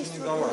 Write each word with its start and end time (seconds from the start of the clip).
не 0.00 0.18
давать. 0.18 0.52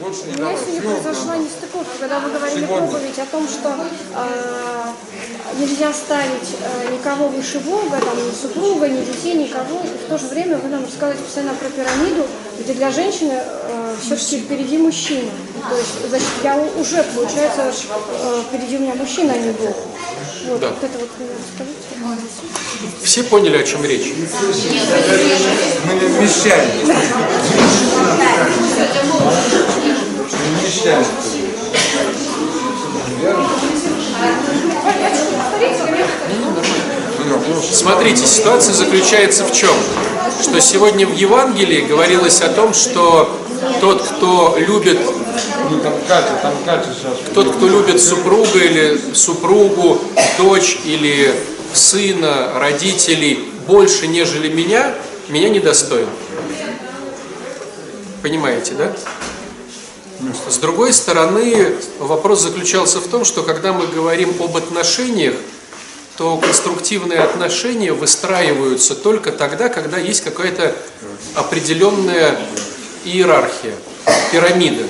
Больше 0.00 0.22
не 0.24 0.32
У 0.32 0.36
меня 0.36 0.44
давать. 0.44 0.60
сегодня 0.66 1.00
произошла 1.00 1.36
нестыковка, 1.36 1.98
когда 2.00 2.20
вы 2.20 2.30
говорили 2.30 2.66
Сегодня. 2.66 2.88
проповедь 2.88 3.18
о 3.18 3.26
том, 3.26 3.48
что 3.48 3.74
э, 4.14 4.82
нельзя 5.58 5.92
ставить 5.92 6.56
э, 6.60 6.92
никого 6.94 7.28
выше 7.28 7.60
Бога, 7.60 7.98
там, 8.00 8.16
ни 8.16 8.32
супруга, 8.32 8.88
ни 8.88 9.04
детей, 9.04 9.34
никого. 9.34 9.80
И 9.82 10.04
в 10.04 10.08
то 10.08 10.18
же 10.18 10.26
время 10.28 10.58
вы 10.58 10.68
нам 10.68 10.84
рассказываете 10.84 11.24
постоянно 11.24 11.54
про 11.54 11.68
пирамиду, 11.70 12.26
где 12.58 12.72
для 12.74 12.90
женщины 12.90 13.32
э, 13.34 13.75
все-таки 14.00 14.38
впереди 14.40 14.78
мужчина. 14.78 15.30
То 15.68 15.76
есть, 15.76 16.08
значит, 16.08 16.28
я 16.44 16.56
уже, 16.78 17.02
получается, 17.14 17.72
э, 18.22 18.42
впереди 18.48 18.76
у 18.76 18.80
меня 18.80 18.94
мужчина, 18.94 19.32
а 19.32 19.38
не 19.38 19.50
Бог. 19.52 19.76
Вот, 20.48 20.60
Да. 20.60 20.68
вот 20.68 20.84
это 20.84 20.98
вот 20.98 21.08
расскажите. 21.18 21.86
Все 23.02 23.22
поняли, 23.24 23.56
о 23.56 23.62
чем 23.62 23.84
речь? 23.84 24.12
Мы 25.86 25.94
не 25.94 26.06
вмещаем. 26.06 26.68
Не 30.36 30.60
вмещаем. 30.60 31.04
Смотрите, 37.72 38.26
ситуация 38.26 38.74
заключается 38.74 39.44
в 39.44 39.52
чем? 39.52 39.72
Что 40.42 40.60
сегодня 40.60 41.06
в 41.06 41.14
Евангелии 41.14 41.82
говорилось 41.82 42.40
о 42.40 42.48
том, 42.48 42.74
что 42.74 43.30
тот, 43.80 44.02
кто 44.02 44.56
любит, 44.58 44.98
Ну, 45.70 45.80
там 45.80 45.94
Катя, 46.08 46.38
там 46.42 46.54
Катя 46.64 46.88
сейчас. 46.96 47.18
тот, 47.34 47.56
кто 47.56 47.68
любит 47.68 48.00
супруга 48.00 48.58
или 48.58 49.00
супругу, 49.14 50.00
дочь 50.38 50.78
или 50.84 51.34
сына, 51.72 52.52
родителей 52.54 53.48
больше, 53.66 54.06
нежели 54.06 54.48
меня, 54.48 54.94
меня 55.28 55.48
недостоин. 55.48 56.08
Понимаете, 58.22 58.74
да? 58.74 58.92
С 60.48 60.56
другой 60.56 60.92
стороны, 60.92 61.74
вопрос 61.98 62.40
заключался 62.42 63.00
в 63.00 63.08
том, 63.08 63.24
что 63.24 63.42
когда 63.42 63.72
мы 63.72 63.86
говорим 63.86 64.34
об 64.40 64.56
отношениях, 64.56 65.34
то 66.16 66.38
конструктивные 66.38 67.20
отношения 67.20 67.92
выстраиваются 67.92 68.94
только 68.94 69.30
тогда, 69.32 69.68
когда 69.68 69.98
есть 69.98 70.24
какая-то 70.24 70.74
определенная 71.34 72.38
иерархия, 73.06 73.74
пирамида. 74.32 74.84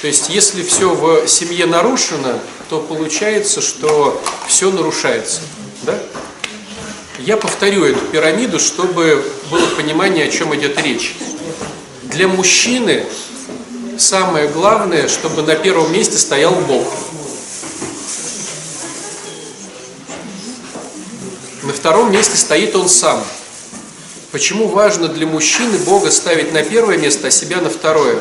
То 0.00 0.06
есть, 0.06 0.28
если 0.28 0.62
все 0.62 0.94
в 0.94 1.26
семье 1.26 1.66
нарушено, 1.66 2.38
то 2.70 2.80
получается, 2.80 3.60
что 3.60 4.20
все 4.46 4.70
нарушается. 4.70 5.40
Да? 5.82 5.98
Я 7.18 7.36
повторю 7.36 7.84
эту 7.84 8.00
пирамиду, 8.06 8.60
чтобы 8.60 9.24
было 9.50 9.66
понимание, 9.76 10.26
о 10.26 10.30
чем 10.30 10.54
идет 10.54 10.80
речь. 10.80 11.16
Для 12.04 12.28
мужчины 12.28 13.04
самое 13.98 14.48
главное, 14.48 15.08
чтобы 15.08 15.42
на 15.42 15.56
первом 15.56 15.92
месте 15.92 16.16
стоял 16.16 16.54
Бог. 16.54 16.86
На 21.64 21.72
втором 21.72 22.12
месте 22.12 22.36
стоит 22.36 22.76
он 22.76 22.88
сам. 22.88 23.22
Почему 24.30 24.68
важно 24.68 25.08
для 25.08 25.26
мужчины 25.26 25.78
Бога 25.78 26.10
ставить 26.10 26.52
на 26.52 26.62
первое 26.62 26.98
место, 26.98 27.28
а 27.28 27.30
себя 27.30 27.62
на 27.62 27.70
второе? 27.70 28.18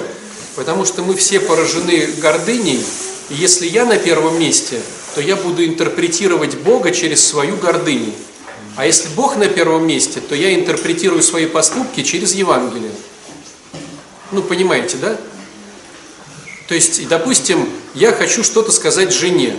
Потому 0.56 0.86
что 0.86 1.02
мы 1.04 1.16
все 1.16 1.42
поражены 1.42 2.08
гордыней, 2.18 2.82
и 3.30 3.34
если 3.34 3.68
я 3.68 3.84
на 3.84 3.98
первом 3.98 4.40
месте, 4.40 4.80
то 5.16 5.22
я 5.22 5.36
буду 5.36 5.66
интерпретировать 5.66 6.56
Бога 6.60 6.92
через 6.92 7.28
свою 7.28 7.58
гордыню. 7.58 8.14
А 8.78 8.86
если 8.86 9.10
Бог 9.10 9.36
на 9.36 9.48
первом 9.48 9.86
месте, 9.86 10.22
то 10.22 10.34
я 10.34 10.56
интерпретирую 10.56 11.22
свои 11.22 11.46
поступки 11.46 12.04
через 12.04 12.34
Евангелие. 12.36 12.92
Ну, 14.32 14.42
понимаете, 14.42 14.98
да? 14.98 15.18
То 16.68 16.76
есть, 16.76 17.06
допустим, 17.08 17.68
я 17.96 18.14
хочу 18.14 18.44
что-то 18.44 18.72
сказать 18.72 19.12
жене. 19.12 19.58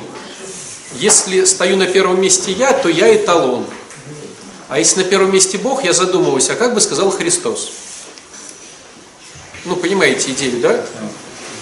Если 0.94 1.44
стою 1.44 1.76
на 1.76 1.86
первом 1.86 2.20
месте 2.20 2.52
я, 2.52 2.72
то 2.72 2.88
я 2.88 3.14
эталон. 3.14 3.66
А 4.68 4.78
если 4.78 5.02
на 5.02 5.04
первом 5.04 5.32
месте 5.32 5.56
Бог, 5.56 5.82
я 5.82 5.92
задумываюсь, 5.92 6.50
а 6.50 6.54
как 6.54 6.74
бы 6.74 6.80
сказал 6.80 7.10
Христос? 7.10 7.72
Ну, 9.64 9.76
понимаете 9.76 10.32
идею, 10.32 10.60
да? 10.60 10.84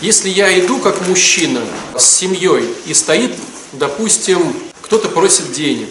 Если 0.01 0.29
я 0.29 0.59
иду 0.59 0.79
как 0.79 1.07
мужчина 1.07 1.63
с 1.97 2.05
семьей 2.05 2.69
и 2.85 2.95
стоит, 2.95 3.33
допустим, 3.73 4.55
кто-то 4.83 5.09
просит 5.09 5.53
денег, 5.53 5.89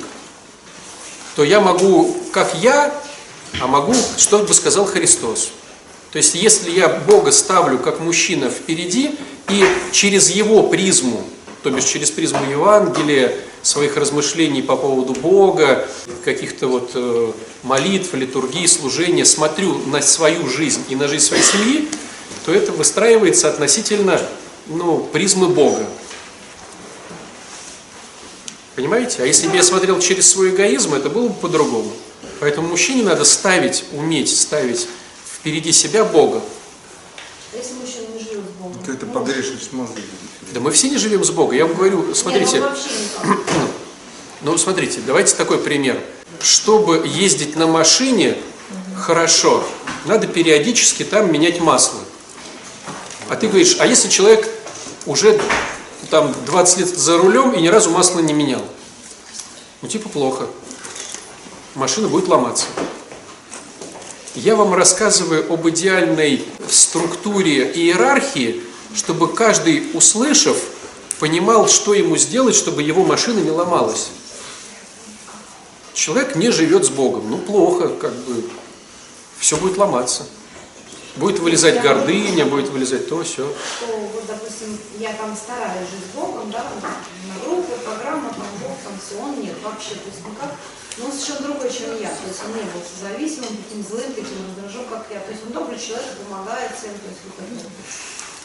то 1.36 1.44
я 1.44 1.62
могу, 1.62 2.16
как 2.32 2.54
я, 2.56 2.94
а 3.62 3.68
могу, 3.68 3.96
что 4.18 4.40
бы 4.40 4.54
сказал 4.54 4.86
Христос. 4.86 5.50
То 6.12 6.18
есть, 6.18 6.36
если 6.36 6.70
я 6.70 6.88
Бога 6.88 7.32
ставлю 7.32 7.80
как 7.80 8.00
мужчина 8.00 8.50
впереди, 8.50 9.18
и 9.50 9.66
через 9.92 10.30
его 10.30 10.64
призму, 10.64 11.26
то 11.66 11.72
бишь 11.72 11.86
через 11.86 12.12
призму 12.12 12.48
Евангелия, 12.48 13.34
своих 13.64 13.98
размышлений 13.98 14.62
по 14.62 14.76
поводу 14.76 15.14
Бога, 15.14 15.90
каких-то 16.24 16.68
вот 16.68 16.92
э, 16.94 17.32
молитв, 17.64 18.14
литургии, 18.14 18.68
служения, 18.68 19.26
смотрю 19.26 19.80
на 19.88 20.00
свою 20.04 20.48
жизнь 20.48 20.84
и 20.90 20.96
на 20.96 21.08
жизнь 21.08 21.26
своей 21.26 21.42
семьи, 21.42 21.90
то 22.46 22.54
это 22.54 22.72
выстраивается 22.72 23.50
относительно 23.50 24.22
ну, 24.68 25.00
призмы 25.12 25.48
Бога. 25.48 25.88
Понимаете? 28.76 29.24
А 29.24 29.26
если 29.26 29.48
бы 29.48 29.56
я 29.56 29.64
смотрел 29.64 30.00
через 30.00 30.30
свой 30.30 30.52
эгоизм, 30.52 30.94
это 30.94 31.10
было 31.10 31.30
бы 31.30 31.34
по-другому. 31.34 31.92
Поэтому 32.42 32.68
мужчине 32.68 33.02
надо 33.02 33.26
ставить, 33.26 33.86
уметь 33.92 34.30
ставить 34.30 34.88
впереди 35.26 35.72
себя 35.72 36.06
Бога. 36.06 36.44
Если 37.56 37.74
мужчина 37.74 38.06
не 38.14 38.20
живет 38.20 38.44
с 38.46 38.62
Богом. 38.62 38.80
Это 38.88 39.06
погрешность 39.08 39.74
может 39.74 39.96
быть. 39.96 40.04
Да 40.54 40.60
мы 40.60 40.72
все 40.72 40.90
не 40.90 40.98
живем 40.98 41.24
с 41.24 41.32
Богом. 41.32 41.56
Я 41.56 41.66
вам 41.66 41.76
говорю, 41.76 42.14
смотрите, 42.14 42.54
Нет, 42.54 42.62
вообще 42.64 42.90
никак. 42.90 43.40
ну 44.42 44.58
смотрите, 44.58 45.00
давайте 45.06 45.36
такой 45.36 45.58
пример. 45.58 46.00
Чтобы 46.42 47.06
ездить 47.08 47.56
на 47.56 47.68
машине 47.68 48.38
хорошо, 48.98 49.64
надо 50.06 50.28
периодически 50.28 51.04
там 51.04 51.32
менять 51.32 51.60
масло. 51.60 52.00
А 53.30 53.36
ты 53.36 53.48
говоришь, 53.48 53.78
а 53.80 53.88
если 53.88 54.10
человек 54.10 54.48
уже 55.06 55.40
там 56.10 56.34
20 56.46 56.78
лет 56.78 56.88
за 56.90 57.18
рулем 57.18 57.52
и 57.54 57.62
ни 57.62 57.68
разу 57.68 57.90
масло 57.90 58.20
не 58.20 58.34
менял? 58.34 58.62
Ну 59.82 59.88
типа 59.88 60.10
плохо. 60.10 60.48
Машина 61.74 62.08
будет 62.08 62.28
ломаться. 62.28 62.68
Я 64.36 64.56
вам 64.56 64.74
рассказываю 64.74 65.52
об 65.52 65.68
идеальной 65.70 66.44
структуре 66.70 67.72
иерархии, 67.72 68.62
чтобы 68.96 69.34
каждый, 69.34 69.92
услышав, 69.94 70.58
понимал, 71.20 71.68
что 71.68 71.94
ему 71.94 72.18
сделать, 72.18 72.56
чтобы 72.56 72.82
его 72.82 73.04
машина 73.04 73.40
не 73.40 73.52
ломалась. 73.52 74.10
Человек 75.94 76.36
не 76.36 76.50
живет 76.52 76.86
с 76.86 76.90
Богом. 76.90 77.30
Ну, 77.30 77.38
плохо, 77.38 77.90
как 77.90 78.14
бы. 78.14 78.44
Все 79.40 79.58
будет 79.58 79.78
ломаться. 79.78 80.26
Будет 81.18 81.40
вылезать 81.40 81.82
гордыня, 81.82 82.46
будет 82.46 82.70
вылезать 82.70 83.08
то, 83.08 83.24
все. 83.24 83.48
Что, 83.78 83.88
вот, 83.88 84.26
допустим, 84.28 84.78
я 85.00 85.14
там 85.14 85.36
стараюсь 85.36 85.90
жить 85.90 86.12
с 86.12 86.16
Богом, 86.16 86.52
да, 86.52 86.66
на 86.82 87.40
группу, 87.46 87.72
программа, 87.86 88.30
там, 88.30 88.48
Бог, 88.62 88.76
там, 88.84 88.94
все, 89.00 89.22
он 89.22 89.40
нет 89.40 89.56
вообще, 89.64 89.96
то 89.96 90.10
есть 90.12 90.20
никак. 90.28 90.56
Но 90.98 91.06
он 91.06 91.12
совершенно 91.12 91.48
другой, 91.48 91.72
чем 91.72 91.96
я. 92.02 92.10
То 92.10 92.28
есть 92.28 92.42
он 92.44 92.52
не 92.56 92.64
был 92.64 92.84
зависимым, 93.00 93.56
таким 93.64 93.84
злым, 93.84 94.12
таким 94.12 94.40
раздражен, 94.44 94.86
как 94.90 95.08
я. 95.12 95.20
То 95.20 95.32
есть 95.32 95.44
он 95.48 95.54
добрый 95.54 95.80
человек, 95.80 96.20
помогает 96.28 96.72
всем, 96.76 96.92
то 97.00 97.08
есть 97.08 97.24
вот 97.24 97.36
это. 97.40 97.70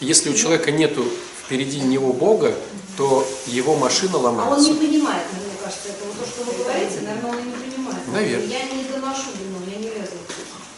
Если 0.00 0.30
у 0.30 0.34
человека 0.34 0.70
нету 0.70 1.04
впереди 1.44 1.80
него 1.80 2.12
Бога, 2.12 2.54
то 2.96 3.26
его 3.46 3.76
машина 3.76 4.12
А 4.14 4.16
он 4.18 4.24
ломается. 4.24 4.70
не 4.70 4.74
понимает, 4.78 5.24
мне 5.32 5.52
кажется, 5.62 5.88
это 5.88 6.04
вот 6.06 6.18
то, 6.18 6.26
что 6.30 6.44
вы 6.50 6.62
говорите, 6.64 7.00
наверное, 7.02 7.30
он 7.30 7.38
и 7.38 7.42
не 7.42 7.52
понимает. 7.52 8.08
Наверное. 8.08 8.46
Я 8.46 8.62
не 8.64 8.84
доношу 8.84 9.24
до 9.38 9.44
него, 9.44 9.58
я 9.70 9.76
не 9.78 9.88
лезу. 9.98 10.12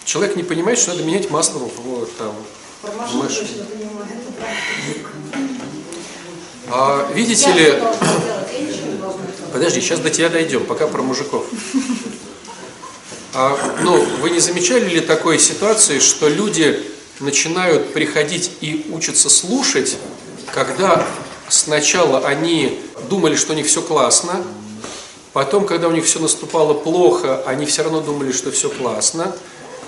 Человек 0.04 0.36
не 0.36 0.42
понимает, 0.42 0.78
что 0.78 0.90
надо 0.92 1.04
менять 1.04 1.30
масло 1.30 1.58
в, 1.60 2.06
там, 2.18 2.34
Про 2.82 2.92
машину 2.92 3.22
машине. 3.22 3.46
точно 3.48 3.64
понимает. 3.64 4.12
А, 6.70 7.12
видите 7.14 7.48
Я 7.50 7.54
ли. 7.54 7.82
Подожди, 9.52 9.80
сейчас 9.80 10.00
до 10.00 10.10
тебя 10.10 10.28
дойдем, 10.30 10.64
пока 10.64 10.86
про 10.88 11.02
мужиков. 11.02 11.44
А, 13.34 13.56
ну, 13.82 14.02
вы 14.20 14.30
не 14.30 14.40
замечали 14.40 14.88
ли 14.88 15.00
такой 15.00 15.38
ситуации, 15.38 15.98
что 16.00 16.28
люди 16.28 16.82
начинают 17.22 17.92
приходить 17.92 18.50
и 18.60 18.86
учатся 18.90 19.30
слушать, 19.30 19.96
когда 20.52 21.06
сначала 21.48 22.26
они 22.26 22.80
думали, 23.08 23.36
что 23.36 23.52
у 23.52 23.56
них 23.56 23.66
все 23.66 23.80
классно, 23.80 24.44
потом, 25.32 25.64
когда 25.64 25.88
у 25.88 25.92
них 25.92 26.04
все 26.04 26.18
наступало 26.18 26.74
плохо, 26.74 27.42
они 27.46 27.64
все 27.64 27.82
равно 27.84 28.00
думали, 28.00 28.32
что 28.32 28.50
все 28.50 28.68
классно, 28.68 29.34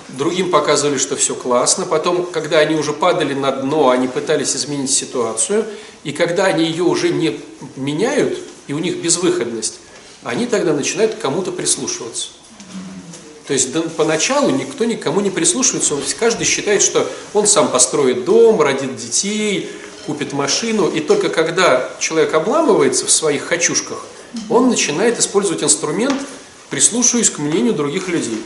другим 0.09 0.51
показывали, 0.51 0.97
что 0.97 1.17
все 1.17 1.35
классно, 1.35 1.87
потом, 1.87 2.27
когда 2.27 2.59
они 2.59 2.77
уже 2.77 2.93
падали 2.93 3.35
на 3.35 3.51
дно, 3.51 3.91
они 3.91 4.07
пытались 4.07 4.55
изменить 4.55 4.91
ситуацию, 4.91 5.67
и 6.05 6.13
когда 6.13 6.45
они 6.45 6.65
ее 6.65 6.85
уже 6.85 7.11
не 7.11 7.41
меняют, 7.77 8.39
и 8.69 8.73
у 8.73 8.79
них 8.79 9.03
безвыходность, 9.03 9.81
они 10.23 10.47
тогда 10.47 10.73
начинают 10.73 11.17
кому-то 11.17 11.53
прислушиваться. 11.53 12.29
То 13.47 13.53
есть 13.53 13.71
поначалу 13.97 14.51
никто 14.51 14.85
никому 14.85 15.21
не 15.21 15.31
прислушивается, 15.31 15.97
каждый 16.19 16.47
считает, 16.47 16.83
что 16.83 17.11
он 17.35 17.47
сам 17.47 17.71
построит 17.71 18.25
дом, 18.25 18.61
родит 18.61 18.97
детей, 18.97 19.71
купит 20.07 20.33
машину, 20.33 20.89
и 20.89 21.01
только 21.01 21.29
когда 21.29 21.91
человек 21.99 22.33
обламывается 22.33 23.07
в 23.07 23.11
своих 23.11 23.47
хочушках, 23.47 24.07
он 24.49 24.69
начинает 24.69 25.19
использовать 25.19 25.63
инструмент, 25.63 26.19
прислушиваясь 26.71 27.31
к 27.31 27.39
мнению 27.39 27.75
других 27.75 28.09
людей. 28.09 28.43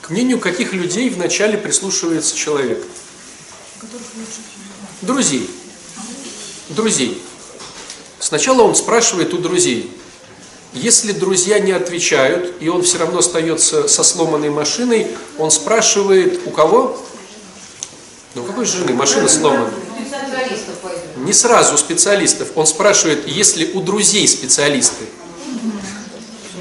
К 0.00 0.10
мнению 0.10 0.38
каких 0.38 0.72
людей 0.72 1.10
вначале 1.10 1.58
прислушивается 1.58 2.36
человек? 2.36 2.84
Друзей. 5.00 5.50
Друзей. 6.68 7.20
Сначала 8.18 8.62
он 8.62 8.74
спрашивает 8.74 9.34
у 9.34 9.38
друзей. 9.38 9.90
Если 10.74 11.12
друзья 11.12 11.58
не 11.58 11.72
отвечают, 11.72 12.54
и 12.60 12.68
он 12.68 12.82
все 12.82 12.98
равно 12.98 13.18
остается 13.18 13.88
со 13.88 14.02
сломанной 14.02 14.48
машиной, 14.48 15.08
он 15.38 15.50
спрашивает 15.50 16.40
у 16.46 16.50
кого? 16.50 16.98
Ну, 18.34 18.42
какой 18.44 18.64
жены? 18.64 18.94
Машина 18.94 19.28
сломана. 19.28 19.70
Не 21.16 21.32
сразу 21.34 21.76
специалистов. 21.76 22.48
Он 22.54 22.66
спрашивает, 22.66 23.28
если 23.28 23.70
у 23.74 23.82
друзей 23.82 24.26
специалисты. 24.26 25.04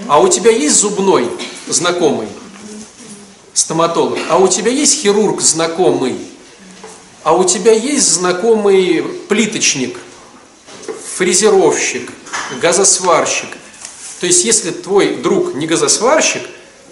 А 0.07 0.19
у 0.19 0.27
тебя 0.27 0.51
есть 0.51 0.75
зубной 0.75 1.29
знакомый, 1.67 2.27
стоматолог? 3.53 4.19
А 4.29 4.37
у 4.37 4.49
тебя 4.49 4.71
есть 4.71 5.01
хирург 5.01 5.39
знакомый? 5.39 6.17
А 7.23 7.33
у 7.33 7.45
тебя 7.45 7.71
есть 7.71 8.11
знакомый 8.11 9.03
плиточник, 9.29 9.97
фрезеровщик, 11.15 12.11
газосварщик? 12.59 13.60
То 14.21 14.27
есть, 14.27 14.45
если 14.45 14.69
твой 14.69 15.15
друг 15.15 15.55
не 15.55 15.65
газосварщик, 15.65 16.43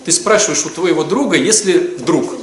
ты 0.04 0.12
спрашиваешь 0.12 0.66
у 0.66 0.70
твоего 0.70 1.04
друга, 1.04 1.38
если 1.38 1.78
друг. 2.00 2.34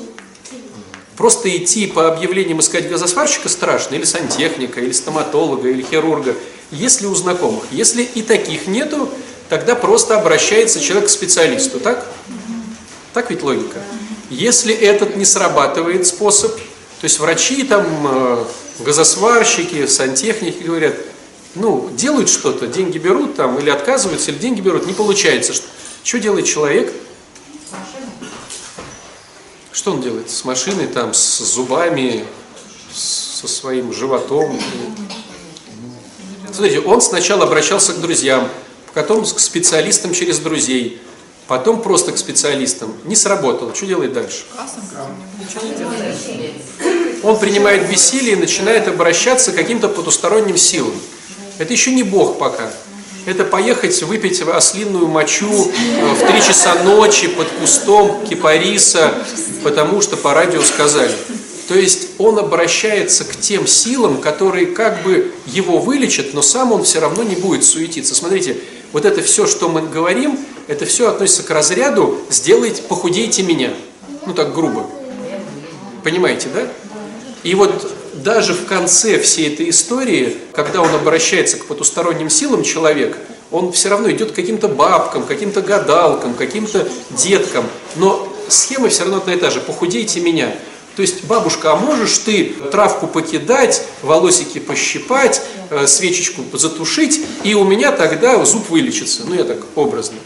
Просто 1.16 1.54
идти 1.56 1.88
по 1.88 2.06
объявлениям 2.06 2.60
искать 2.60 2.88
газосварщика 2.88 3.48
страшно, 3.48 3.96
или 3.96 4.04
сантехника, 4.04 4.80
или 4.80 4.92
стоматолога, 4.92 5.68
или 5.68 5.82
хирурга, 5.82 6.36
если 6.70 7.06
у 7.06 7.14
знакомых. 7.16 7.64
Если 7.72 8.04
и 8.04 8.22
таких 8.22 8.68
нету, 8.68 9.10
тогда 9.48 9.74
просто 9.74 10.16
обращается 10.16 10.78
человек 10.78 11.08
к 11.08 11.10
специалисту, 11.10 11.80
так? 11.80 12.06
Так 13.12 13.30
ведь 13.30 13.42
логика. 13.42 13.82
Если 14.30 14.72
этот 14.72 15.16
не 15.16 15.24
срабатывает 15.24 16.06
способ, 16.06 16.54
то 16.54 17.04
есть 17.04 17.18
врачи, 17.18 17.64
там, 17.64 17.84
э, 18.08 18.44
газосварщики, 18.84 19.88
сантехники 19.88 20.62
говорят, 20.62 20.94
ну, 21.56 21.90
делают 21.94 22.28
что-то, 22.28 22.66
деньги 22.66 22.98
берут 22.98 23.34
там, 23.34 23.58
или 23.58 23.70
отказываются, 23.70 24.30
или 24.30 24.38
деньги 24.38 24.60
берут, 24.60 24.86
не 24.86 24.92
получается. 24.92 25.52
Что, 25.52 25.66
что 26.04 26.18
делает 26.18 26.46
человек? 26.46 26.92
Что 29.72 29.92
он 29.92 30.00
делает 30.00 30.30
с 30.30 30.44
машиной, 30.44 30.86
там, 30.86 31.12
с 31.14 31.38
зубами, 31.38 32.24
со 32.92 33.48
своим 33.48 33.92
животом? 33.92 34.58
Смотрите, 36.52 36.80
он 36.80 37.00
сначала 37.00 37.44
обращался 37.44 37.92
к 37.92 38.00
друзьям, 38.00 38.48
потом 38.94 39.24
к 39.24 39.38
специалистам 39.40 40.12
через 40.12 40.38
друзей, 40.38 41.00
потом 41.46 41.82
просто 41.82 42.12
к 42.12 42.18
специалистам. 42.18 42.94
Не 43.04 43.16
сработало. 43.16 43.74
Что 43.74 43.86
делает 43.86 44.12
дальше? 44.12 44.44
Он 47.22 47.38
принимает 47.38 47.90
бессилие 47.90 48.32
и 48.32 48.36
начинает 48.36 48.88
обращаться 48.88 49.52
к 49.52 49.54
каким-то 49.54 49.88
потусторонним 49.88 50.56
силам. 50.56 50.94
Это 51.58 51.72
еще 51.72 51.92
не 51.92 52.02
Бог 52.02 52.38
пока. 52.38 52.70
Это 53.24 53.44
поехать 53.44 54.02
выпить 54.04 54.40
ослинную 54.40 55.08
мочу 55.08 55.50
э, 55.50 56.14
в 56.14 56.30
три 56.30 56.40
часа 56.40 56.74
ночи 56.84 57.26
под 57.28 57.48
кустом 57.48 58.24
кипариса, 58.24 59.12
потому 59.64 60.00
что 60.00 60.16
по 60.16 60.32
радио 60.32 60.62
сказали. 60.62 61.10
То 61.66 61.74
есть 61.74 62.10
он 62.18 62.38
обращается 62.38 63.24
к 63.24 63.34
тем 63.34 63.66
силам, 63.66 64.20
которые 64.20 64.66
как 64.66 65.02
бы 65.02 65.32
его 65.46 65.78
вылечат, 65.78 66.34
но 66.34 66.42
сам 66.42 66.70
он 66.70 66.84
все 66.84 67.00
равно 67.00 67.24
не 67.24 67.34
будет 67.34 67.64
суетиться. 67.64 68.14
Смотрите, 68.14 68.58
вот 68.92 69.04
это 69.04 69.20
все, 69.22 69.46
что 69.46 69.68
мы 69.68 69.82
говорим, 69.82 70.38
это 70.68 70.86
все 70.86 71.08
относится 71.08 71.42
к 71.42 71.50
разряду 71.50 72.18
«сделайте, 72.30 72.82
похудейте 72.82 73.42
меня». 73.42 73.72
Ну 74.26 74.34
так 74.34 74.54
грубо. 74.54 74.86
Понимаете, 76.04 76.48
да? 76.54 76.68
И 77.42 77.54
вот 77.56 77.95
даже 78.22 78.54
в 78.54 78.66
конце 78.66 79.18
всей 79.18 79.52
этой 79.52 79.70
истории, 79.70 80.36
когда 80.52 80.82
он 80.82 80.94
обращается 80.94 81.56
к 81.58 81.66
потусторонним 81.66 82.30
силам 82.30 82.62
человек, 82.62 83.16
он 83.50 83.72
все 83.72 83.88
равно 83.88 84.10
идет 84.10 84.32
к 84.32 84.34
каким-то 84.34 84.68
бабкам, 84.68 85.24
каким-то 85.24 85.60
гадалкам, 85.60 86.34
каким-то 86.34 86.88
деткам. 87.10 87.64
Но 87.96 88.32
схема 88.48 88.88
все 88.88 89.02
равно 89.02 89.18
одна 89.18 89.34
и 89.34 89.36
та 89.36 89.50
же. 89.50 89.60
Похудейте 89.60 90.20
меня. 90.20 90.52
То 90.96 91.02
есть, 91.02 91.24
бабушка, 91.24 91.72
а 91.72 91.76
можешь 91.76 92.16
ты 92.18 92.54
травку 92.72 93.06
покидать, 93.06 93.82
волосики 94.02 94.58
пощипать, 94.58 95.42
э, 95.68 95.86
свечечку 95.86 96.42
затушить, 96.54 97.20
и 97.44 97.54
у 97.54 97.64
меня 97.64 97.92
тогда 97.92 98.42
зуб 98.46 98.70
вылечится. 98.70 99.22
Ну, 99.26 99.34
я 99.34 99.44
так 99.44 99.58
образно. 99.74 100.16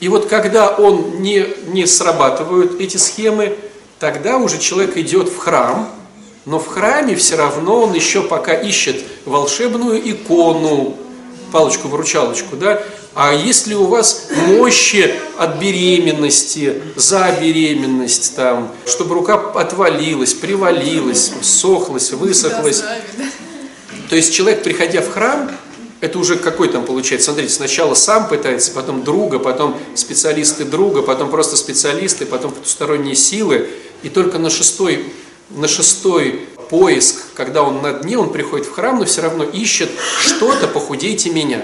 И 0.00 0.08
вот 0.08 0.26
когда 0.26 0.68
он 0.68 1.22
не, 1.22 1.46
не 1.68 1.86
срабатывают 1.86 2.80
эти 2.80 2.96
схемы, 2.96 3.56
тогда 4.00 4.38
уже 4.38 4.58
человек 4.58 4.96
идет 4.96 5.28
в 5.28 5.38
храм, 5.38 5.88
но 6.44 6.58
в 6.58 6.66
храме 6.66 7.14
все 7.14 7.36
равно 7.36 7.82
он 7.82 7.94
еще 7.94 8.22
пока 8.22 8.54
ищет 8.54 9.02
волшебную 9.24 10.10
икону, 10.10 10.96
палочку-выручалочку, 11.52 12.56
да, 12.56 12.82
а 13.14 13.34
если 13.34 13.74
у 13.74 13.84
вас 13.84 14.28
мощи 14.46 15.14
от 15.38 15.58
беременности, 15.58 16.82
за 16.96 17.36
беременность, 17.40 18.34
там, 18.34 18.72
чтобы 18.86 19.14
рука 19.14 19.34
отвалилась, 19.54 20.32
привалилась, 20.32 21.30
сохлась, 21.42 22.12
высохлась, 22.12 22.82
то 24.08 24.16
есть 24.16 24.34
человек, 24.34 24.62
приходя 24.62 25.02
в 25.02 25.10
храм, 25.10 25.50
это 26.00 26.18
уже 26.18 26.36
какой 26.36 26.68
там 26.68 26.84
получается? 26.84 27.26
Смотрите, 27.26 27.54
сначала 27.54 27.94
сам 27.94 28.28
пытается, 28.28 28.72
потом 28.72 29.04
друга, 29.04 29.38
потом 29.38 29.78
специалисты 29.94 30.64
друга, 30.64 31.00
потом 31.00 31.30
просто 31.30 31.56
специалисты, 31.56 32.26
потом 32.26 32.50
потусторонние 32.50 33.14
силы. 33.14 33.68
И 34.02 34.08
только 34.08 34.38
на 34.38 34.50
шестой, 34.50 35.12
на 35.54 35.68
шестой 35.68 36.48
поиск, 36.70 37.34
когда 37.34 37.62
он 37.62 37.82
на 37.82 37.92
дне, 37.92 38.18
он 38.18 38.32
приходит 38.32 38.66
в 38.66 38.72
храм, 38.72 38.98
но 38.98 39.04
все 39.04 39.22
равно 39.22 39.44
ищет 39.44 39.90
что-то, 40.20 40.68
похудейте 40.68 41.30
меня. 41.30 41.62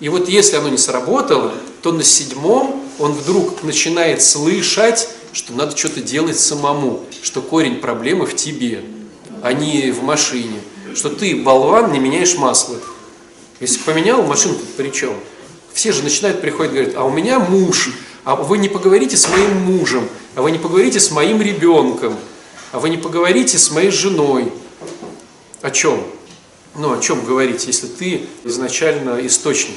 И 0.00 0.08
вот 0.08 0.28
если 0.28 0.56
оно 0.56 0.70
не 0.70 0.78
сработало, 0.78 1.52
то 1.82 1.92
на 1.92 2.02
седьмом 2.02 2.82
он 2.98 3.12
вдруг 3.12 3.62
начинает 3.62 4.22
слышать, 4.22 5.08
что 5.32 5.52
надо 5.52 5.76
что-то 5.76 6.00
делать 6.00 6.38
самому, 6.38 7.04
что 7.22 7.42
корень 7.42 7.76
проблемы 7.76 8.26
в 8.26 8.34
тебе, 8.34 8.82
а 9.42 9.52
не 9.52 9.90
в 9.90 10.02
машине, 10.02 10.60
что 10.94 11.10
ты, 11.10 11.36
болван, 11.36 11.92
не 11.92 11.98
меняешь 11.98 12.36
масло. 12.36 12.76
Если 13.60 13.78
поменял 13.80 14.22
машину, 14.22 14.56
при 14.76 14.90
чем? 14.90 15.12
Все 15.72 15.92
же 15.92 16.02
начинают 16.02 16.40
приходить, 16.40 16.72
говорят, 16.72 16.94
а 16.96 17.04
у 17.04 17.10
меня 17.10 17.38
муж, 17.38 17.90
а 18.24 18.36
вы 18.36 18.58
не 18.58 18.68
поговорите 18.68 19.16
с 19.16 19.28
моим 19.28 19.56
мужем, 19.62 20.08
а 20.34 20.42
вы 20.42 20.50
не 20.50 20.58
поговорите 20.58 20.98
с 20.98 21.10
моим 21.10 21.40
ребенком, 21.42 22.16
а 22.72 22.78
вы 22.78 22.90
не 22.90 22.96
поговорите 22.96 23.58
с 23.58 23.70
моей 23.70 23.90
женой. 23.90 24.52
О 25.62 25.70
чем? 25.70 26.04
Ну, 26.76 26.96
о 26.96 27.00
чем 27.00 27.24
говорить, 27.24 27.66
если 27.66 27.86
ты 27.86 28.26
изначально 28.44 29.24
источник? 29.26 29.76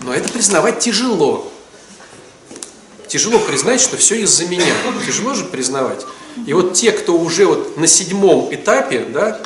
Но 0.00 0.12
это 0.14 0.28
признавать 0.30 0.80
тяжело. 0.80 1.50
Тяжело 3.06 3.38
признать, 3.38 3.80
что 3.80 3.96
все 3.96 4.20
из-за 4.22 4.46
меня. 4.46 4.74
Тяжело 5.06 5.34
же 5.34 5.44
признавать. 5.44 6.04
И 6.46 6.54
вот 6.54 6.72
те, 6.72 6.92
кто 6.92 7.18
уже 7.18 7.44
вот 7.44 7.76
на 7.76 7.86
седьмом 7.86 8.52
этапе, 8.52 9.00
да, 9.00 9.40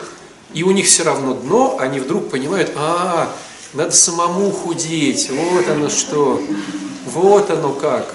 и 0.54 0.62
у 0.62 0.70
них 0.70 0.86
все 0.86 1.02
равно 1.02 1.34
дно, 1.34 1.76
они 1.80 1.98
вдруг 1.98 2.30
понимают, 2.30 2.70
а, 2.76 3.34
надо 3.74 3.90
самому 3.90 4.52
худеть, 4.52 5.28
вот 5.30 5.68
оно 5.68 5.90
что, 5.90 6.40
вот 7.06 7.50
оно 7.50 7.72
как. 7.72 8.14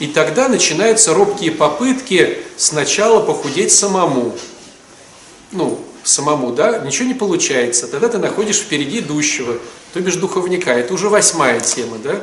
И 0.00 0.06
тогда 0.06 0.48
начинаются 0.48 1.14
робкие 1.14 1.52
попытки 1.52 2.38
сначала 2.56 3.20
похудеть 3.22 3.70
самому. 3.70 4.34
Ну, 5.52 5.78
самому, 6.02 6.52
да, 6.52 6.78
ничего 6.78 7.06
не 7.06 7.14
получается. 7.14 7.86
Тогда 7.86 8.08
ты 8.08 8.18
находишь 8.18 8.56
впереди 8.56 9.00
идущего, 9.00 9.58
то 9.92 10.00
бишь 10.00 10.16
духовника. 10.16 10.72
Это 10.72 10.94
уже 10.94 11.10
восьмая 11.10 11.60
тема, 11.60 11.98
да? 12.02 12.20